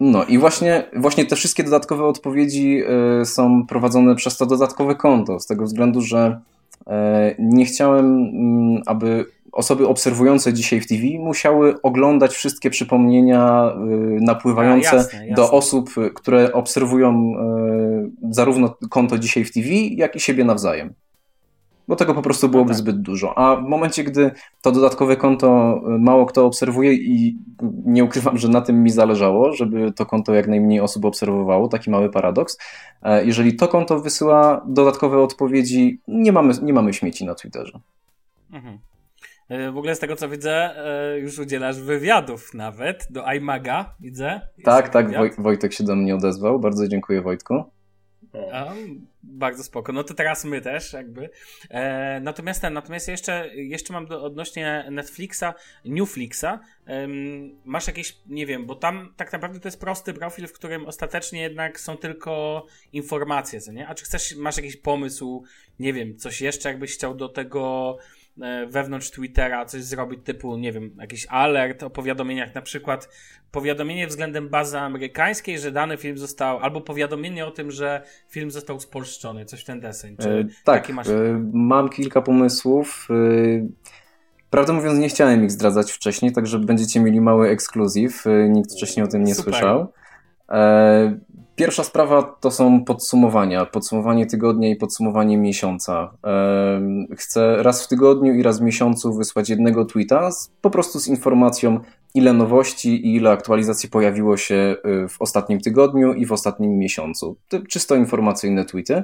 No 0.00 0.24
i 0.24 0.38
właśnie, 0.38 0.84
właśnie 0.96 1.26
te 1.26 1.36
wszystkie 1.36 1.64
dodatkowe 1.64 2.04
odpowiedzi 2.04 2.82
y, 3.22 3.24
są 3.24 3.66
prowadzone 3.66 4.14
przez 4.14 4.36
to 4.36 4.46
dodatkowe 4.46 4.94
konto, 4.94 5.40
z 5.40 5.46
tego 5.46 5.64
względu, 5.64 6.00
że 6.00 6.40
e, 6.86 7.34
nie 7.38 7.64
chciałem, 7.64 8.06
mm, 8.06 8.82
aby 8.86 9.26
osoby 9.52 9.88
obserwujące 9.88 10.52
dzisiaj 10.52 10.80
w 10.80 10.86
TV 10.86 11.02
musiały 11.18 11.82
oglądać 11.82 12.32
wszystkie 12.32 12.70
przypomnienia 12.70 13.72
y, 14.16 14.18
napływające 14.20 14.90
A, 14.90 14.94
jasne, 14.94 15.18
jasne. 15.18 15.34
do 15.34 15.50
osób, 15.50 15.90
które 16.14 16.52
obserwują 16.52 17.32
y, 17.32 18.34
zarówno 18.34 18.76
konto 18.90 19.18
dzisiaj 19.18 19.44
w 19.44 19.52
TV, 19.52 19.68
jak 19.72 20.16
i 20.16 20.20
siebie 20.20 20.44
nawzajem. 20.44 20.94
Bo 21.88 21.96
tego 21.96 22.14
po 22.14 22.22
prostu 22.22 22.48
byłoby 22.48 22.68
tak. 22.68 22.76
zbyt 22.78 23.02
dużo. 23.02 23.38
A 23.38 23.56
w 23.56 23.62
momencie, 23.62 24.04
gdy 24.04 24.30
to 24.62 24.72
dodatkowe 24.72 25.16
konto 25.16 25.80
y, 25.96 25.98
mało 25.98 26.26
kto 26.26 26.46
obserwuje 26.46 26.92
i 26.92 27.38
nie 27.84 28.04
ukrywam, 28.04 28.38
że 28.38 28.48
na 28.48 28.60
tym 28.60 28.82
mi 28.82 28.90
zależało, 28.90 29.52
żeby 29.52 29.92
to 29.92 30.06
konto 30.06 30.34
jak 30.34 30.48
najmniej 30.48 30.80
osób 30.80 31.04
obserwowało, 31.04 31.68
taki 31.68 31.90
mały 31.90 32.10
paradoks. 32.10 32.58
E, 33.02 33.24
Jeżeli 33.24 33.56
to 33.56 33.68
konto 33.68 34.00
wysyła 34.00 34.64
dodatkowe 34.68 35.18
odpowiedzi, 35.22 36.00
nie 36.08 36.32
mamy, 36.32 36.54
nie 36.62 36.72
mamy 36.72 36.92
śmieci 36.94 37.24
na 37.24 37.34
Twitterze. 37.34 37.80
Mhm. 38.52 38.78
E, 39.48 39.72
W 39.72 39.76
ogóle 39.78 39.94
z 39.94 39.98
tego 39.98 40.16
co 40.16 40.28
widzę, 40.28 40.70
e, 40.86 41.18
już 41.18 41.38
udzielasz 41.38 41.80
wywiadów 41.80 42.54
nawet 42.54 43.06
do 43.10 43.32
iMaga, 43.32 43.94
widzę. 44.00 44.40
Jest 44.56 44.64
Tak, 44.64 44.88
tak. 44.88 45.08
Woj- 45.10 45.42
Wojtek 45.42 45.72
się 45.72 45.84
do 45.84 45.96
mnie 45.96 46.14
odezwał. 46.14 46.60
Bardzo 46.60 46.88
dziękuję, 46.88 47.22
Wojtku. 47.22 47.64
A, 48.52 48.74
bardzo 49.22 49.64
spoko. 49.64 49.92
No 49.92 50.04
to 50.04 50.14
teraz 50.14 50.44
my 50.44 50.60
też 50.60 50.92
jakby. 50.92 51.30
E, 51.70 52.20
natomiast 52.20 52.60
ten, 52.60 52.72
natomiast 52.72 53.08
jeszcze, 53.08 53.50
jeszcze 53.54 53.92
mam 53.92 54.06
do, 54.06 54.24
odnośnie 54.24 54.86
Netflixa, 54.90 55.44
Newflixa. 55.84 56.60
Em, 56.86 57.10
masz 57.64 57.86
jakieś, 57.86 58.16
nie 58.26 58.46
wiem, 58.46 58.66
bo 58.66 58.74
tam 58.74 59.14
tak 59.16 59.32
naprawdę 59.32 59.60
to 59.60 59.68
jest 59.68 59.80
prosty 59.80 60.14
profil, 60.14 60.46
w 60.46 60.52
którym 60.52 60.86
ostatecznie 60.86 61.40
jednak 61.40 61.80
są 61.80 61.96
tylko 61.96 62.66
informacje, 62.92 63.60
co 63.60 63.72
nie? 63.72 63.88
A 63.88 63.94
czy 63.94 64.04
chcesz, 64.04 64.36
masz 64.36 64.56
jakiś 64.56 64.76
pomysł, 64.76 65.44
nie 65.78 65.92
wiem, 65.92 66.16
coś 66.16 66.40
jeszcze 66.40 66.68
jakbyś 66.68 66.94
chciał 66.94 67.14
do 67.14 67.28
tego 67.28 67.96
e, 67.98 68.19
wewnątrz 68.68 69.10
Twittera 69.10 69.64
coś 69.64 69.82
zrobić 69.82 70.20
typu, 70.24 70.56
nie 70.56 70.72
wiem, 70.72 70.90
jakiś 71.00 71.26
alert 71.30 71.82
o 71.82 71.90
powiadomieniach, 71.90 72.54
na 72.54 72.62
przykład 72.62 73.08
powiadomienie 73.50 74.06
względem 74.06 74.48
bazy 74.48 74.78
amerykańskiej, 74.78 75.58
że 75.58 75.72
dany 75.72 75.96
film 75.96 76.18
został, 76.18 76.58
albo 76.58 76.80
powiadomienie 76.80 77.46
o 77.46 77.50
tym, 77.50 77.70
że 77.70 78.02
film 78.28 78.50
został 78.50 78.80
spolszczony, 78.80 79.44
coś 79.44 79.60
w 79.60 79.64
ten 79.64 79.80
deseń. 79.80 80.16
Czy 80.16 80.28
E, 80.28 80.44
tak, 80.64 80.88
masz... 80.88 81.08
e, 81.08 81.44
mam 81.52 81.88
kilka 81.88 82.22
pomysłów. 82.22 83.08
E, 83.10 83.68
Prawdę 84.50 84.72
mówiąc, 84.72 84.98
nie 84.98 85.08
chciałem 85.08 85.44
ich 85.44 85.50
zdradzać 85.50 85.92
wcześniej, 85.92 86.32
także 86.32 86.58
będziecie 86.58 87.00
mieli 87.00 87.20
mały 87.20 87.48
ekskluzyw. 87.48 88.26
E, 88.26 88.48
Nikt 88.48 88.72
wcześniej 88.72 89.04
o 89.04 89.08
tym 89.08 89.24
nie 89.24 89.34
Super. 89.34 89.54
słyszał. 89.54 89.92
Pierwsza 91.56 91.84
sprawa 91.84 92.22
to 92.22 92.50
są 92.50 92.84
podsumowania. 92.84 93.66
Podsumowanie 93.66 94.26
tygodnia 94.26 94.68
i 94.68 94.76
podsumowanie 94.76 95.38
miesiąca. 95.38 96.10
Chcę 97.16 97.62
raz 97.62 97.84
w 97.84 97.88
tygodniu 97.88 98.34
i 98.34 98.42
raz 98.42 98.58
w 98.58 98.62
miesiącu 98.62 99.14
wysłać 99.14 99.48
jednego 99.48 99.84
tweeta 99.84 100.30
z, 100.30 100.50
po 100.60 100.70
prostu 100.70 100.98
z 100.98 101.08
informacją, 101.08 101.80
ile 102.14 102.32
nowości 102.32 103.06
i 103.06 103.16
ile 103.16 103.30
aktualizacji 103.30 103.88
pojawiło 103.88 104.36
się 104.36 104.54
e, 104.54 105.08
w 105.08 105.22
ostatnim 105.22 105.60
tygodniu 105.60 106.14
i 106.14 106.26
w 106.26 106.32
ostatnim 106.32 106.78
miesiącu. 106.78 107.36
To 107.48 107.58
czysto 107.68 107.96
informacyjne 107.96 108.64
tweety. 108.64 109.02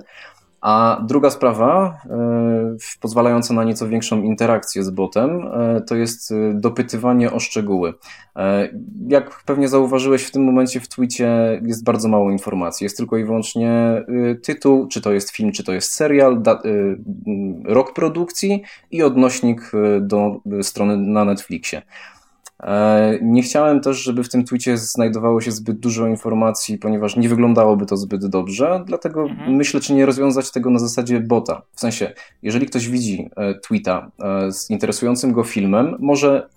A 0.67 1.03
druga 1.07 1.31
sprawa, 1.31 1.99
e, 2.11 2.77
pozwalająca 3.01 3.55
na 3.55 3.65
nieco 3.65 3.89
większą 3.89 4.23
interakcję 4.23 4.85
z 4.85 4.91
botem, 4.91 5.47
e, 5.47 5.81
to 5.81 5.97
jest 5.97 6.33
e, 6.33 6.55
dopytywanie 6.55 7.33
o 7.33 7.41
szczegóły. 7.41 7.95
Jak 9.09 9.43
pewnie 9.45 9.69
zauważyłeś, 9.69 10.25
w 10.25 10.31
tym 10.31 10.45
momencie 10.45 10.81
w 10.81 10.89
Twicie 10.89 11.61
jest 11.63 11.85
bardzo 11.85 12.09
mało 12.09 12.31
informacji. 12.31 12.85
Jest 12.85 12.97
tylko 12.97 13.17
i 13.17 13.25
wyłącznie 13.25 14.05
tytuł, 14.43 14.89
czy 14.89 15.01
to 15.01 15.13
jest 15.13 15.31
film, 15.31 15.53
czy 15.53 15.65
to 15.65 15.73
jest 15.73 15.93
serial, 15.93 16.43
rok 17.65 17.95
produkcji 17.95 18.63
i 18.91 19.03
odnośnik 19.03 19.73
do 20.01 20.41
strony 20.63 20.97
na 20.97 21.25
Netflixie. 21.25 21.83
E, 22.63 23.19
Nie 23.23 23.43
chciałem 23.43 23.81
też, 23.81 23.97
żeby 24.03 24.25
w 24.25 24.29
tym 24.29 24.45
tweetie 24.45 24.77
znajdowało 24.77 25.41
się 25.41 25.51
zbyt 25.53 25.79
dużo 25.79 26.07
informacji, 26.07 26.79
ponieważ 26.79 27.17
nie 27.17 27.29
wyglądałoby 27.29 27.87
to 27.87 27.97
zbyt 27.97 28.27
dobrze, 28.27 28.83
dlatego 28.87 29.23
Mhm. 29.23 29.55
myślę, 29.57 29.81
czy 29.81 29.95
nie 29.95 30.07
rozwiązać 30.07 30.51
tego 30.53 30.71
na 30.71 30.79
zasadzie 30.79 31.21
bota. 31.21 31.63
W 31.73 31.81
sensie, 31.81 32.13
jeżeli 32.43 32.67
ktoś 32.67 32.89
widzi 32.89 33.31
e, 33.37 33.55
tweeta 33.55 34.11
e, 34.23 34.53
z 34.53 34.71
interesującym 34.71 35.33
go 35.33 35.45
filmem, 35.45 35.97
może 36.01 36.49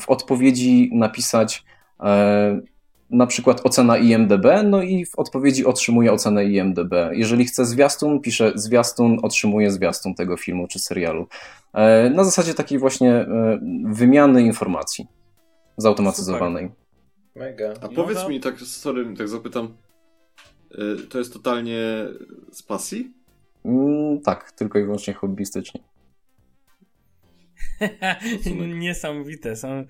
w 0.00 0.08
odpowiedzi 0.08 0.90
napisać 0.94 1.64
na 3.12 3.26
przykład 3.26 3.60
ocena 3.66 3.98
IMDB, 3.98 4.46
no 4.64 4.82
i 4.82 5.06
w 5.06 5.18
odpowiedzi 5.18 5.66
otrzymuje 5.66 6.12
ocenę 6.12 6.44
IMDB. 6.44 6.94
Jeżeli 7.12 7.44
chce 7.44 7.66
zwiastun, 7.66 8.20
pisze 8.20 8.52
zwiastun, 8.54 9.18
otrzymuje 9.22 9.70
zwiastun 9.70 10.14
tego 10.14 10.36
filmu 10.36 10.68
czy 10.68 10.78
serialu. 10.78 11.26
E, 11.74 12.10
Na 12.10 12.24
zasadzie 12.24 12.54
takiej 12.54 12.78
właśnie 12.78 13.12
e, 13.14 13.58
wymiany 13.84 14.42
informacji 14.42 15.06
zautomatyzowanej. 15.76 16.70
Mega. 17.36 17.74
A 17.82 17.86
No 17.86 17.92
powiedz 17.92 18.18
to- 18.22 18.28
mi, 18.28 18.40
tak, 18.40 18.60
sorry, 18.60 19.16
tak 19.16 19.28
zapytam, 19.28 19.76
y, 20.72 21.06
to 21.08 21.18
jest 21.18 21.32
totalnie 21.32 21.78
z 22.52 22.62
pasji? 22.62 23.12
Mm, 23.64 24.20
tak, 24.20 24.52
tylko 24.52 24.78
i 24.78 24.82
wyłącznie 24.84 25.14
hobbystycznie. 25.14 25.80
Niesamowite 28.78 29.56
są 29.56 29.68
e, 29.68 29.84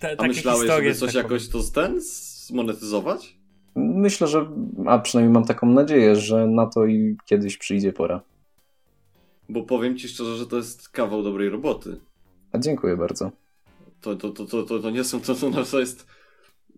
te, 0.00 0.20
A 0.20 0.26
myślałeś, 0.26 0.60
historie. 0.60 0.94
żeby 0.94 1.00
coś 1.00 1.12
że 1.12 1.22
tak 1.22 1.30
jakoś 1.30 1.48
to 1.48 1.62
ten 1.74 2.00
zmonetyzować? 2.00 3.38
Myślę, 3.74 4.26
że, 4.26 4.46
a 4.86 4.98
przynajmniej 4.98 5.34
mam 5.34 5.44
taką 5.44 5.70
nadzieję, 5.70 6.16
że 6.16 6.46
na 6.46 6.66
to 6.66 6.86
i 6.86 7.16
kiedyś 7.26 7.56
przyjdzie 7.56 7.92
pora. 7.92 8.20
Bo 9.48 9.62
powiem 9.62 9.98
ci 9.98 10.08
szczerze, 10.08 10.36
że 10.36 10.46
to 10.46 10.56
jest 10.56 10.88
kawał 10.88 11.22
dobrej 11.22 11.48
roboty. 11.48 12.00
A 12.52 12.58
dziękuję 12.58 12.96
bardzo. 12.96 13.30
To, 14.00 14.16
to, 14.16 14.30
to, 14.30 14.46
to, 14.46 14.62
to, 14.62 14.78
to 14.78 14.90
nie 14.90 15.04
są, 15.04 15.20
to, 15.20 15.34
to, 15.34 15.64
to 15.64 15.80
jest, 15.80 16.06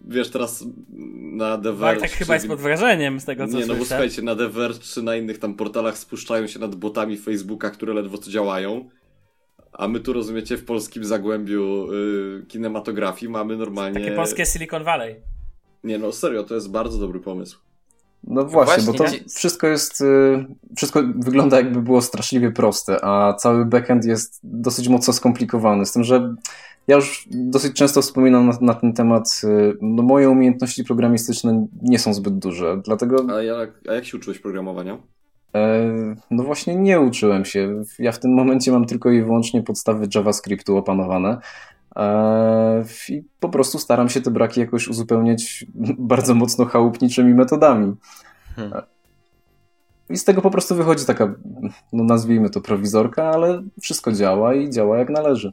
wiesz, 0.04 0.30
teraz 0.30 0.64
na 1.32 1.56
The 1.58 1.62
powiem. 1.62 1.76
Verge... 1.78 2.00
Bartek 2.00 2.10
czy 2.10 2.16
chyba 2.16 2.34
jest 2.34 2.46
pod 2.46 2.60
wrażeniem 2.60 3.20
z 3.20 3.24
tego, 3.24 3.48
co 3.48 3.58
Nie, 3.58 3.66
no 3.66 3.74
bo 3.74 3.84
słuchajcie, 3.84 4.22
na 4.22 4.36
The 4.36 4.48
Verge 4.48 4.78
czy 4.78 5.02
na 5.02 5.16
innych 5.16 5.38
tam 5.38 5.54
portalach 5.54 5.98
spuszczają 5.98 6.46
się 6.46 6.58
nad 6.58 6.74
botami 6.74 7.16
Facebooka, 7.16 7.70
które 7.70 7.94
ledwo 7.94 8.18
co 8.18 8.30
działają. 8.30 8.90
A 9.72 9.88
my 9.88 10.00
tu, 10.00 10.12
rozumiecie, 10.12 10.56
w 10.56 10.64
polskim 10.64 11.04
zagłębiu 11.04 11.92
y, 11.92 12.46
kinematografii 12.48 13.32
mamy 13.32 13.56
normalnie... 13.56 14.00
Takie 14.00 14.16
polskie 14.16 14.46
Silicon 14.46 14.84
Valley. 14.84 15.16
Nie, 15.84 15.98
no 15.98 16.12
serio, 16.12 16.44
to 16.44 16.54
jest 16.54 16.70
bardzo 16.70 16.98
dobry 16.98 17.20
pomysł. 17.20 17.58
No 18.24 18.44
właśnie, 18.44 18.84
bo 18.84 18.92
to 18.92 18.98
właśnie. 18.98 19.20
wszystko 19.36 19.66
jest, 19.66 20.00
y, 20.00 20.46
wszystko 20.76 21.02
wygląda 21.16 21.56
jakby 21.56 21.82
było 21.82 22.02
straszliwie 22.02 22.50
proste, 22.50 23.04
a 23.04 23.34
cały 23.34 23.64
backend 23.64 24.04
jest 24.04 24.40
dosyć 24.42 24.88
mocno 24.88 25.12
skomplikowany, 25.12 25.86
z 25.86 25.92
tym, 25.92 26.04
że 26.04 26.34
ja 26.86 26.96
już 26.96 27.28
dosyć 27.30 27.76
często 27.76 28.02
wspominam 28.02 28.46
na, 28.46 28.58
na 28.60 28.74
ten 28.74 28.92
temat, 28.92 29.40
y, 29.44 29.76
no 29.80 30.02
moje 30.02 30.30
umiejętności 30.30 30.84
programistyczne 30.84 31.66
nie 31.82 31.98
są 31.98 32.14
zbyt 32.14 32.38
duże, 32.38 32.80
dlatego 32.84 33.26
A 33.36 33.42
jak, 33.42 33.70
a 33.88 33.94
jak 33.94 34.04
się 34.04 34.16
uczyłeś 34.16 34.38
programowania? 34.38 34.98
E, 35.54 36.14
no 36.30 36.42
właśnie 36.42 36.76
nie 36.76 37.00
uczyłem 37.00 37.44
się. 37.44 37.82
Ja 37.98 38.12
w 38.12 38.18
tym 38.18 38.34
momencie 38.34 38.72
mam 38.72 38.86
tylko 38.86 39.10
i 39.10 39.22
wyłącznie 39.22 39.62
podstawy 39.62 40.08
JavaScriptu 40.14 40.76
opanowane. 40.76 41.38
E, 41.96 42.84
I 43.08 43.22
po 43.40 43.48
prostu 43.48 43.78
staram 43.78 44.08
się 44.08 44.20
te 44.20 44.30
braki 44.30 44.60
jakoś 44.60 44.88
uzupełniać 44.88 45.66
bardzo 45.98 46.34
mocno 46.34 46.64
chałupniczymi 46.64 47.34
metodami. 47.34 47.94
Hmm. 48.56 48.82
I 50.10 50.16
z 50.16 50.24
tego 50.24 50.42
po 50.42 50.50
prostu 50.50 50.74
wychodzi 50.74 51.06
taka, 51.06 51.34
no 51.92 52.04
nazwijmy 52.04 52.50
to 52.50 52.60
prowizorka, 52.60 53.30
ale 53.30 53.62
wszystko 53.82 54.12
działa 54.12 54.54
i 54.54 54.70
działa 54.70 54.98
jak 54.98 55.10
należy. 55.10 55.52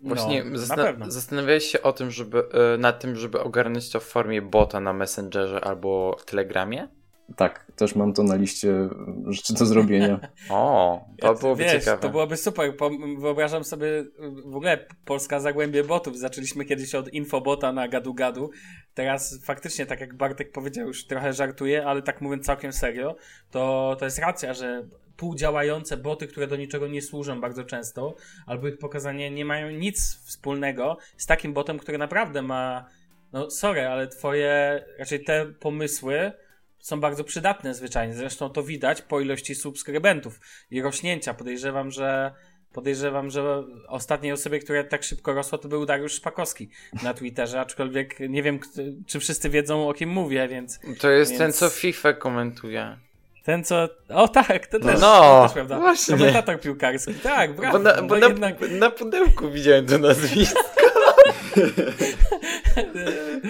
Właśnie 0.00 0.44
no, 0.44 0.58
zastan- 0.58 1.10
zastanawiałeś 1.10 1.64
się 1.64 1.82
o 1.82 1.92
tym, 1.92 2.10
żeby 2.10 2.44
e, 2.74 2.78
nad 2.78 3.00
tym, 3.00 3.16
żeby 3.16 3.40
ogarnąć 3.40 3.90
to 3.90 4.00
w 4.00 4.04
formie 4.04 4.42
bota 4.42 4.80
na 4.80 4.92
Messengerze 4.92 5.64
albo 5.64 6.16
w 6.20 6.24
Telegramie? 6.24 6.88
Tak, 7.36 7.72
też 7.76 7.94
mam 7.94 8.12
to 8.12 8.22
na 8.22 8.36
liście 8.36 8.88
rzeczy 9.26 9.54
do 9.54 9.66
zrobienia. 9.66 10.20
O, 10.50 11.04
to 11.20 11.34
byłoby 11.34 11.62
wiesz, 11.62 11.72
ciekawe. 11.72 12.02
To 12.02 12.08
byłoby 12.08 12.36
super. 12.36 12.72
Wyobrażam 13.18 13.64
sobie 13.64 14.04
w 14.44 14.56
ogóle 14.56 14.86
Polska 15.04 15.40
Zagłębie 15.40 15.84
Botów. 15.84 16.18
Zaczęliśmy 16.18 16.64
kiedyś 16.64 16.94
od 16.94 17.12
infobota 17.12 17.72
na 17.72 17.88
gadu-gadu. 17.88 18.50
Teraz 18.94 19.38
faktycznie, 19.44 19.86
tak 19.86 20.00
jak 20.00 20.14
Bartek 20.14 20.52
powiedział, 20.52 20.86
już 20.86 21.06
trochę 21.06 21.32
żartuję, 21.32 21.86
ale 21.86 22.02
tak 22.02 22.20
mówiąc 22.20 22.46
całkiem 22.46 22.72
serio, 22.72 23.16
to, 23.50 23.96
to 23.98 24.04
jest 24.04 24.18
racja, 24.18 24.54
że 24.54 24.86
półdziałające 25.16 25.96
boty, 25.96 26.26
które 26.26 26.46
do 26.46 26.56
niczego 26.56 26.88
nie 26.88 27.02
służą 27.02 27.40
bardzo 27.40 27.64
często, 27.64 28.14
albo 28.46 28.68
ich 28.68 28.78
pokazanie 28.78 29.30
nie 29.30 29.44
mają 29.44 29.70
nic 29.70 30.18
wspólnego 30.24 30.98
z 31.16 31.26
takim 31.26 31.52
botem, 31.52 31.78
który 31.78 31.98
naprawdę 31.98 32.42
ma, 32.42 32.86
no 33.32 33.50
sorry, 33.50 33.86
ale 33.86 34.08
twoje, 34.08 34.84
raczej 34.98 35.24
te 35.24 35.46
pomysły 35.46 36.32
są 36.80 37.00
bardzo 37.00 37.24
przydatne 37.24 37.74
zwyczajnie. 37.74 38.14
Zresztą 38.14 38.50
to 38.50 38.62
widać 38.62 39.02
po 39.02 39.20
ilości 39.20 39.54
subskrybentów 39.54 40.40
i 40.70 40.82
rośnięcia. 40.82 41.34
Podejrzewam, 41.34 41.90
że 41.90 42.32
podejrzewam, 42.72 43.30
że 43.30 43.64
ostatniej 43.88 44.32
osobie, 44.32 44.58
która 44.58 44.84
tak 44.84 45.02
szybko 45.02 45.32
rosła, 45.34 45.58
to 45.58 45.68
był 45.68 45.86
Dariusz 45.86 46.12
Szpakowski 46.12 46.70
na 47.02 47.14
Twitterze, 47.14 47.60
aczkolwiek 47.60 48.20
nie 48.28 48.42
wiem, 48.42 48.58
kto- 48.58 48.82
czy 49.06 49.20
wszyscy 49.20 49.50
wiedzą, 49.50 49.88
o 49.88 49.94
kim 49.94 50.10
mówię, 50.10 50.48
więc 50.48 50.80
To 51.00 51.10
jest 51.10 51.30
Więc- 51.30 51.38
ten, 51.38 51.52
co 51.52 51.68
FIFA 51.68 52.12
komentuje. 52.12 52.96
ten, 53.44 53.64
co... 53.64 53.88
O 54.08 54.28
tak, 54.28 54.66
to 54.66 54.80
też, 54.80 55.00
No, 55.00 55.20
to 55.20 55.42
też 55.42 55.52
prawda. 55.52 55.78
właśnie. 55.78 56.16
Komentator 56.18 56.60
piłkarski, 56.60 57.14
tak, 57.14 57.56
brawo. 57.56 57.78
Bo, 57.78 57.84
na, 57.84 58.02
bo 58.02 58.14
no 58.14 58.20
na, 58.20 58.26
jednak... 58.28 58.70
na 58.70 58.90
pudełku 58.90 59.50
widziałem 59.50 59.86
to 59.86 59.98
nazwisko. 59.98 60.60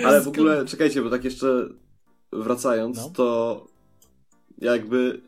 Ale 0.07 0.21
w 0.21 0.29
ogóle, 0.29 0.67
czekajcie, 0.67 1.03
bo 1.03 1.11
tak 1.11 1.25
jeszcze 1.25 1.47
wracając, 2.33 2.97
No. 2.99 3.11
to 3.11 3.67
jakby, 4.59 5.21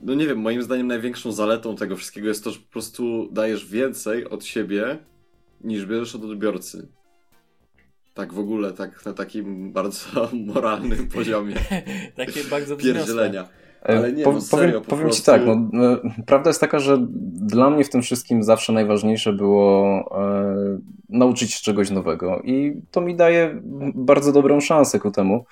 no 0.00 0.14
nie 0.14 0.26
wiem, 0.26 0.38
moim 0.38 0.62
zdaniem 0.62 0.86
największą 0.86 1.32
zaletą 1.32 1.76
tego 1.76 1.96
wszystkiego 1.96 2.28
jest 2.28 2.44
to, 2.44 2.50
że 2.50 2.58
po 2.60 2.72
prostu 2.72 3.28
dajesz 3.32 3.66
więcej 3.66 4.30
od 4.30 4.44
siebie, 4.44 4.98
niż 5.64 5.86
bierzesz 5.86 6.14
od 6.14 6.24
odbiorcy. 6.24 6.88
Tak 8.14 8.32
w 8.32 8.38
ogóle, 8.38 8.72
tak 8.72 9.06
na 9.06 9.12
takim 9.12 9.72
bardzo 9.72 10.06
moralnym 10.54 11.08
poziomie 11.14 11.54
Takie 12.16 12.44
bardzo 12.50 12.76
pierdzielenia. 12.76 13.48
E, 13.82 13.98
Ale 13.98 14.12
nie, 14.12 14.24
po- 14.24 14.32
no 14.32 14.40
serio, 14.40 14.66
powiem, 14.66 14.82
po 14.84 14.90
powiem 14.90 15.04
ci 15.10 15.22
prostu- 15.22 15.30
tak, 15.32 15.42
no, 15.72 15.92
e, 15.92 15.98
prawda 16.26 16.50
jest 16.50 16.60
taka, 16.60 16.78
że 16.78 16.98
dla 17.32 17.70
mnie 17.70 17.84
w 17.84 17.90
tym 17.90 18.02
wszystkim 18.02 18.42
zawsze 18.42 18.72
najważniejsze 18.72 19.32
było 19.32 19.84
e, 20.20 20.78
nauczyć 21.08 21.52
się 21.54 21.62
czegoś 21.62 21.90
nowego 21.90 22.40
i 22.44 22.82
to 22.90 23.00
mi 23.00 23.16
daje 23.16 23.60
bardzo 23.94 24.32
dobrą 24.32 24.60
szansę 24.60 24.98
ku 24.98 25.10
temu, 25.10 25.44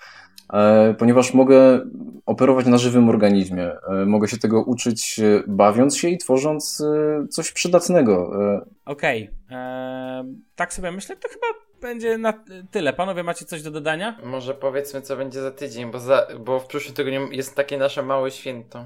ponieważ 0.99 1.35
mogę 1.35 1.81
operować 2.27 2.67
na 2.67 2.79
żywym 2.79 3.09
organizmie, 3.09 3.73
e, 3.89 4.07
mogę 4.07 4.29
się 4.29 4.39
tego 4.39 4.63
uczyć 4.63 5.21
e, 5.21 5.43
bawiąc 5.47 5.97
się 5.97 6.09
i 6.09 6.19
tworząc 6.19 6.81
e, 6.81 7.29
coś 7.29 7.53
przydatnego. 7.53 8.33
E, 8.55 8.67
Okej, 8.85 9.31
em, 9.51 10.43
tak 10.57 10.75
sobie 10.75 10.93
myślę, 10.93 11.17
to 11.17 11.29
chyba 11.29 11.47
będzie 11.81 12.19
na 12.19 12.45
tyle. 12.71 12.93
Panowie, 12.93 13.23
macie 13.23 13.45
coś 13.45 13.63
do 13.63 13.71
dodania? 13.71 14.19
Może 14.25 14.55
powiedzmy, 14.55 15.03
co 15.03 15.17
będzie 15.17 15.43
za 15.43 15.51
tydzień, 15.51 15.91
bo, 15.91 15.99
za, 15.99 16.27
bo 16.41 16.61
w 16.61 16.67
przyszłym 16.67 16.95
tygodniu 16.95 17.33
jest 17.33 17.55
takie 17.55 17.79
nasze 17.79 18.03
małe 18.03 18.31
święto. 18.31 18.85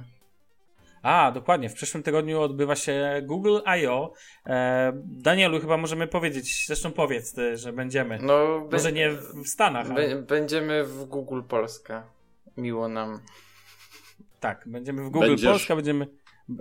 A, 1.02 1.32
dokładnie. 1.32 1.68
W 1.68 1.74
przyszłym 1.74 2.02
tygodniu 2.02 2.40
odbywa 2.40 2.76
się 2.76 3.20
Google 3.22 3.58
I.O. 3.82 4.12
E, 4.46 4.92
Danielu, 5.04 5.60
chyba 5.60 5.76
możemy 5.76 6.06
powiedzieć, 6.06 6.64
zresztą 6.66 6.92
powiedz, 6.92 7.32
ty, 7.32 7.56
że 7.56 7.72
będziemy. 7.72 8.18
No, 8.22 8.60
be- 8.60 8.76
Może 8.76 8.92
nie 8.92 9.10
w 9.10 9.48
Stanach, 9.48 9.90
ale 9.90 10.16
będziemy 10.22 10.84
w 10.84 11.04
Google 11.04 11.42
Polska. 11.48 12.02
Miło 12.56 12.88
nam. 12.88 13.20
tak, 14.40 14.62
będziemy 14.66 15.02
w 15.04 15.10
Google 15.10 15.28
Będziesz? 15.28 15.50
Polska, 15.50 15.76
będziemy... 15.76 16.06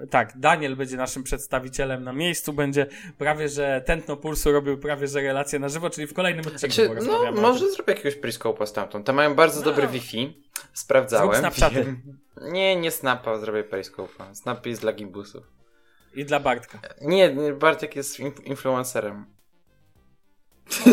Tak, 0.09 0.39
Daniel 0.39 0.75
będzie 0.75 0.97
naszym 0.97 1.23
przedstawicielem 1.23 2.03
na 2.03 2.13
miejscu, 2.13 2.53
będzie 2.53 2.85
prawie, 3.17 3.49
że 3.49 3.81
Tętno 3.85 4.17
Pulsu 4.17 4.51
robił 4.51 4.77
prawie, 4.77 5.07
że 5.07 5.21
relację 5.21 5.59
na 5.59 5.69
żywo, 5.69 5.89
czyli 5.89 6.07
w 6.07 6.13
kolejnym 6.13 6.45
odcinku 6.47 6.75
Znaczy, 6.75 6.89
no, 7.07 7.31
może 7.31 7.71
zrobię 7.71 7.93
jakiegoś 7.93 8.15
periscope'a 8.17 8.65
stamtąd. 8.65 9.05
Tam 9.05 9.15
mają 9.15 9.35
bardzo 9.35 9.59
No. 9.59 9.65
dobre 9.65 9.87
Wi-Fi. 9.87 10.43
Sprawdzałem. 10.73 11.27
Zrób 11.29 11.39
Snapchaty. 11.39 11.95
Nie, 12.51 12.75
nie 12.75 12.91
Snapa, 12.91 13.37
zrobię 13.37 13.63
periscope'a. 13.63 14.35
Snap 14.35 14.65
jest 14.65 14.81
dla 14.81 14.93
gimbusów. 14.93 15.43
I 16.15 16.25
dla 16.25 16.39
Bartka. 16.39 16.79
Nie, 17.01 17.29
Bartek 17.59 17.95
jest 17.95 18.19
in- 18.19 18.31
influencerem. 18.43 19.25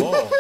O. 0.03 0.13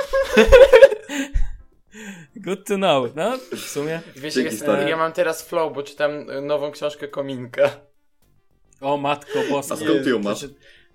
Good 2.36 2.66
to 2.66 2.74
know. 2.76 3.14
No, 3.14 3.38
w 3.56 3.60
sumie. 3.60 4.00
Wiesz, 4.16 4.34
Dzięki, 4.34 4.50
jest, 4.50 4.62
stary. 4.62 4.90
ja 4.90 4.96
mam 4.96 5.12
teraz 5.12 5.42
flow, 5.42 5.74
bo 5.74 5.82
czytam 5.82 6.12
nową 6.46 6.70
książkę 6.70 7.08
Kominka. 7.08 7.70
O, 8.80 8.96
matko 8.96 9.38
boska. 9.50 9.74
A 9.74 9.76
skąd 9.76 10.04
ty 10.04 10.10
ją 10.10 10.18
masz? 10.18 10.38
Znaczy, 10.38 10.54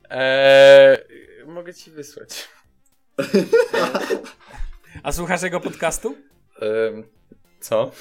Eee, 0.10 0.98
mogę 1.48 1.74
ci 1.74 1.92
wysłać. 1.92 2.48
A 5.04 5.12
słuchasz 5.12 5.42
jego 5.42 5.60
podcastu? 5.60 6.18
Ehm, 6.62 7.04
co? 7.60 7.92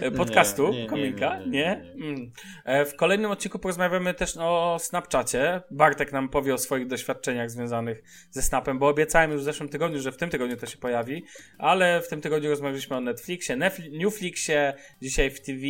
E, 0.00 0.10
Podcastu, 0.10 0.68
Nie, 0.68 0.82
nie, 0.82 0.86
kominka? 0.88 1.38
nie, 1.38 1.46
Nie? 1.46 1.50
nie, 1.50 2.02
nie. 2.06 2.08
Mm. 2.08 2.32
E, 2.64 2.84
W 2.84 2.96
kolejnym 2.96 3.30
odcinku 3.30 3.58
porozmawiamy 3.58 4.14
też 4.14 4.36
o 4.40 4.76
Snapchacie. 4.80 5.62
Bartek 5.70 6.12
nam 6.12 6.28
powie 6.28 6.54
o 6.54 6.58
swoich 6.58 6.86
doświadczeniach 6.86 7.50
związanych 7.50 8.02
ze 8.30 8.42
Snapem, 8.42 8.78
bo 8.78 8.88
obiecałem 8.88 9.30
już 9.32 9.40
w 9.40 9.44
zeszłym 9.44 9.68
tygodniu, 9.68 10.00
że 10.00 10.12
w 10.12 10.16
tym 10.16 10.30
tygodniu 10.30 10.56
to 10.56 10.66
się 10.66 10.78
pojawi, 10.78 11.24
ale 11.58 12.00
w 12.02 12.08
tym 12.08 12.20
tygodniu 12.20 12.50
rozmawialiśmy 12.50 12.96
o 12.96 13.00
Netflixie, 13.00 13.56
Nef- 13.56 13.90
Newflixie, 13.90 14.74
dzisiaj 15.02 15.30
w 15.30 15.40
TV 15.40 15.60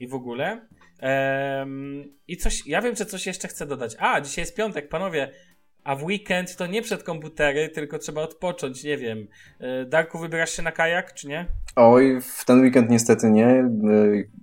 i 0.00 0.08
w 0.08 0.14
ogóle. 0.14 0.66
Em, 1.00 2.04
I 2.28 2.36
coś, 2.36 2.66
ja 2.66 2.82
wiem, 2.82 2.96
że 2.96 3.06
coś 3.06 3.26
jeszcze 3.26 3.48
chcę 3.48 3.66
dodać. 3.66 3.96
A, 3.98 4.20
dzisiaj 4.20 4.42
jest 4.42 4.56
piątek, 4.56 4.88
panowie. 4.88 5.30
A 5.84 5.96
w 5.96 6.04
weekend 6.04 6.56
to 6.56 6.66
nie 6.66 6.82
przed 6.82 7.02
komputery, 7.02 7.68
tylko 7.68 7.98
trzeba 7.98 8.22
odpocząć, 8.22 8.84
nie 8.84 8.96
wiem. 8.98 9.26
E, 9.60 9.84
Darku, 9.84 10.18
wybierasz 10.18 10.50
się 10.50 10.62
na 10.62 10.72
kajak, 10.72 11.14
czy 11.14 11.28
nie? 11.28 11.46
Oj, 11.76 12.20
w 12.20 12.44
ten 12.44 12.60
weekend 12.60 12.90
niestety 12.90 13.30
nie. 13.30 13.46
E, 13.46 13.66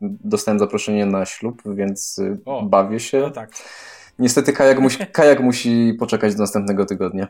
Dostałem 0.02 0.60
zaproszenie 0.60 1.06
na 1.06 1.26
ślub, 1.26 1.62
więc 1.76 2.20
e, 2.20 2.38
O, 2.46 2.66
bawię 2.66 3.00
się. 3.00 3.20
No 3.20 3.30
tak. 3.32 3.50
Niestety 4.20 4.54
kajak 4.54 4.80
musi, 4.80 4.98
kajak 5.12 5.40
musi 5.40 5.94
poczekać 6.00 6.36
do 6.36 6.40
następnego 6.40 6.86
tygodnia. 6.86 7.28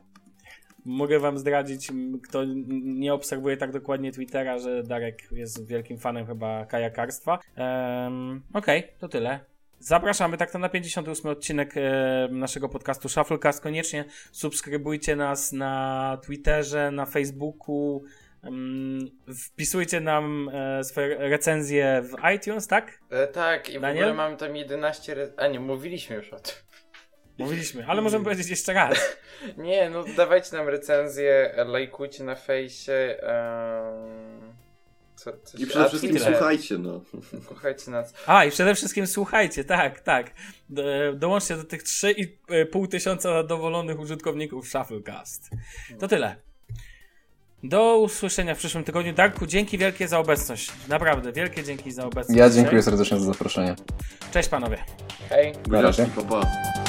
Mogę 0.85 1.19
wam 1.19 1.37
zdradzić, 1.37 1.91
kto 2.23 2.43
nie 2.83 3.13
obserwuje 3.13 3.57
tak 3.57 3.71
dokładnie 3.71 4.11
Twittera, 4.11 4.59
że 4.59 4.83
Darek 4.83 5.31
jest 5.31 5.67
wielkim 5.67 5.97
fanem 5.97 6.25
chyba 6.25 6.65
kajakarstwa. 6.65 7.39
Um, 7.57 8.41
Okej, 8.53 8.87
to 8.99 9.07
tyle. 9.07 9.39
Zapraszamy 9.79 10.37
tak 10.37 10.51
to 10.51 10.59
na 10.59 10.69
58 10.69 11.31
odcinek 11.31 11.73
e, 11.77 12.27
naszego 12.31 12.69
podcastu 12.69 13.09
Shufflecast. 13.09 13.63
Koniecznie 13.63 14.05
subskrybujcie 14.31 15.15
nas 15.15 15.51
na 15.51 16.17
Twitterze, 16.25 16.91
na 16.91 17.05
Facebooku. 17.05 18.03
wpisujcie 19.45 19.99
nam 19.99 20.49
e, 20.53 20.83
swoje 20.83 21.17
recenzje 21.17 22.01
w 22.01 22.35
iTunes, 22.35 22.67
tak? 22.67 22.99
E, 23.09 23.27
tak, 23.27 23.69
i 23.69 23.79
w 23.79 23.81
Daniel? 23.81 24.03
ogóle 24.03 24.13
mam 24.13 24.37
tam 24.37 24.55
11... 24.55 25.13
Re... 25.15 25.31
A 25.37 25.47
nie, 25.47 25.59
mówiliśmy 25.59 26.15
już 26.15 26.33
o 26.33 26.39
tym. 26.39 26.53
Mówiliśmy, 27.37 27.85
ale 27.87 28.01
możemy 28.01 28.23
powiedzieć 28.23 28.49
jeszcze 28.49 28.73
raz. 28.73 28.97
Nie, 29.57 29.89
no 29.89 30.03
dawajcie 30.17 30.55
nam 30.57 30.67
recenzję, 30.69 31.53
e, 31.55 31.63
lajkujcie 31.65 32.23
na 32.23 32.35
fejsie. 32.35 33.17
em, 33.21 34.53
Co, 35.15 35.31
coś... 35.43 35.61
I 35.61 35.67
przede 35.67 35.89
wszystkim 35.89 36.13
tyle. 36.17 36.25
słuchajcie, 36.31 36.77
no. 36.77 37.01
Kochajcie 37.49 37.91
nas. 37.91 38.13
A, 38.27 38.45
i 38.45 38.51
przede 38.51 38.75
wszystkim 38.75 39.07
słuchajcie, 39.07 39.63
tak, 39.63 39.99
tak. 40.01 40.31
Do, 40.69 40.83
dołączcie 41.13 41.57
do 41.57 41.63
tych 41.63 41.83
3,5 41.83 42.87
tysiąca 42.87 43.33
zadowolonych 43.33 43.99
użytkowników 43.99 44.67
Shufflecast. 44.67 45.49
To 45.99 46.07
tyle. 46.07 46.35
Do 47.63 47.97
usłyszenia 47.97 48.55
w 48.55 48.57
przyszłym 48.57 48.83
tygodniu. 48.83 49.13
Darku, 49.13 49.45
dzięki 49.47 49.77
wielkie 49.77 50.07
za 50.07 50.19
obecność. 50.19 50.71
Naprawdę, 50.87 51.31
wielkie 51.31 51.63
dzięki 51.63 51.91
za 51.91 52.05
obecność. 52.05 52.39
Ja 52.39 52.49
dziękuję 52.49 52.81
serdecznie 52.83 53.19
za 53.19 53.25
zaproszenie. 53.25 53.75
Cześć 54.33 54.49
panowie. 54.49 54.77
Hej. 55.29 55.53
Na 55.67 55.81
razie. 55.81 56.03
Buziaczki, 56.05 56.27
pa, 56.29 56.41
pa. 56.41 56.82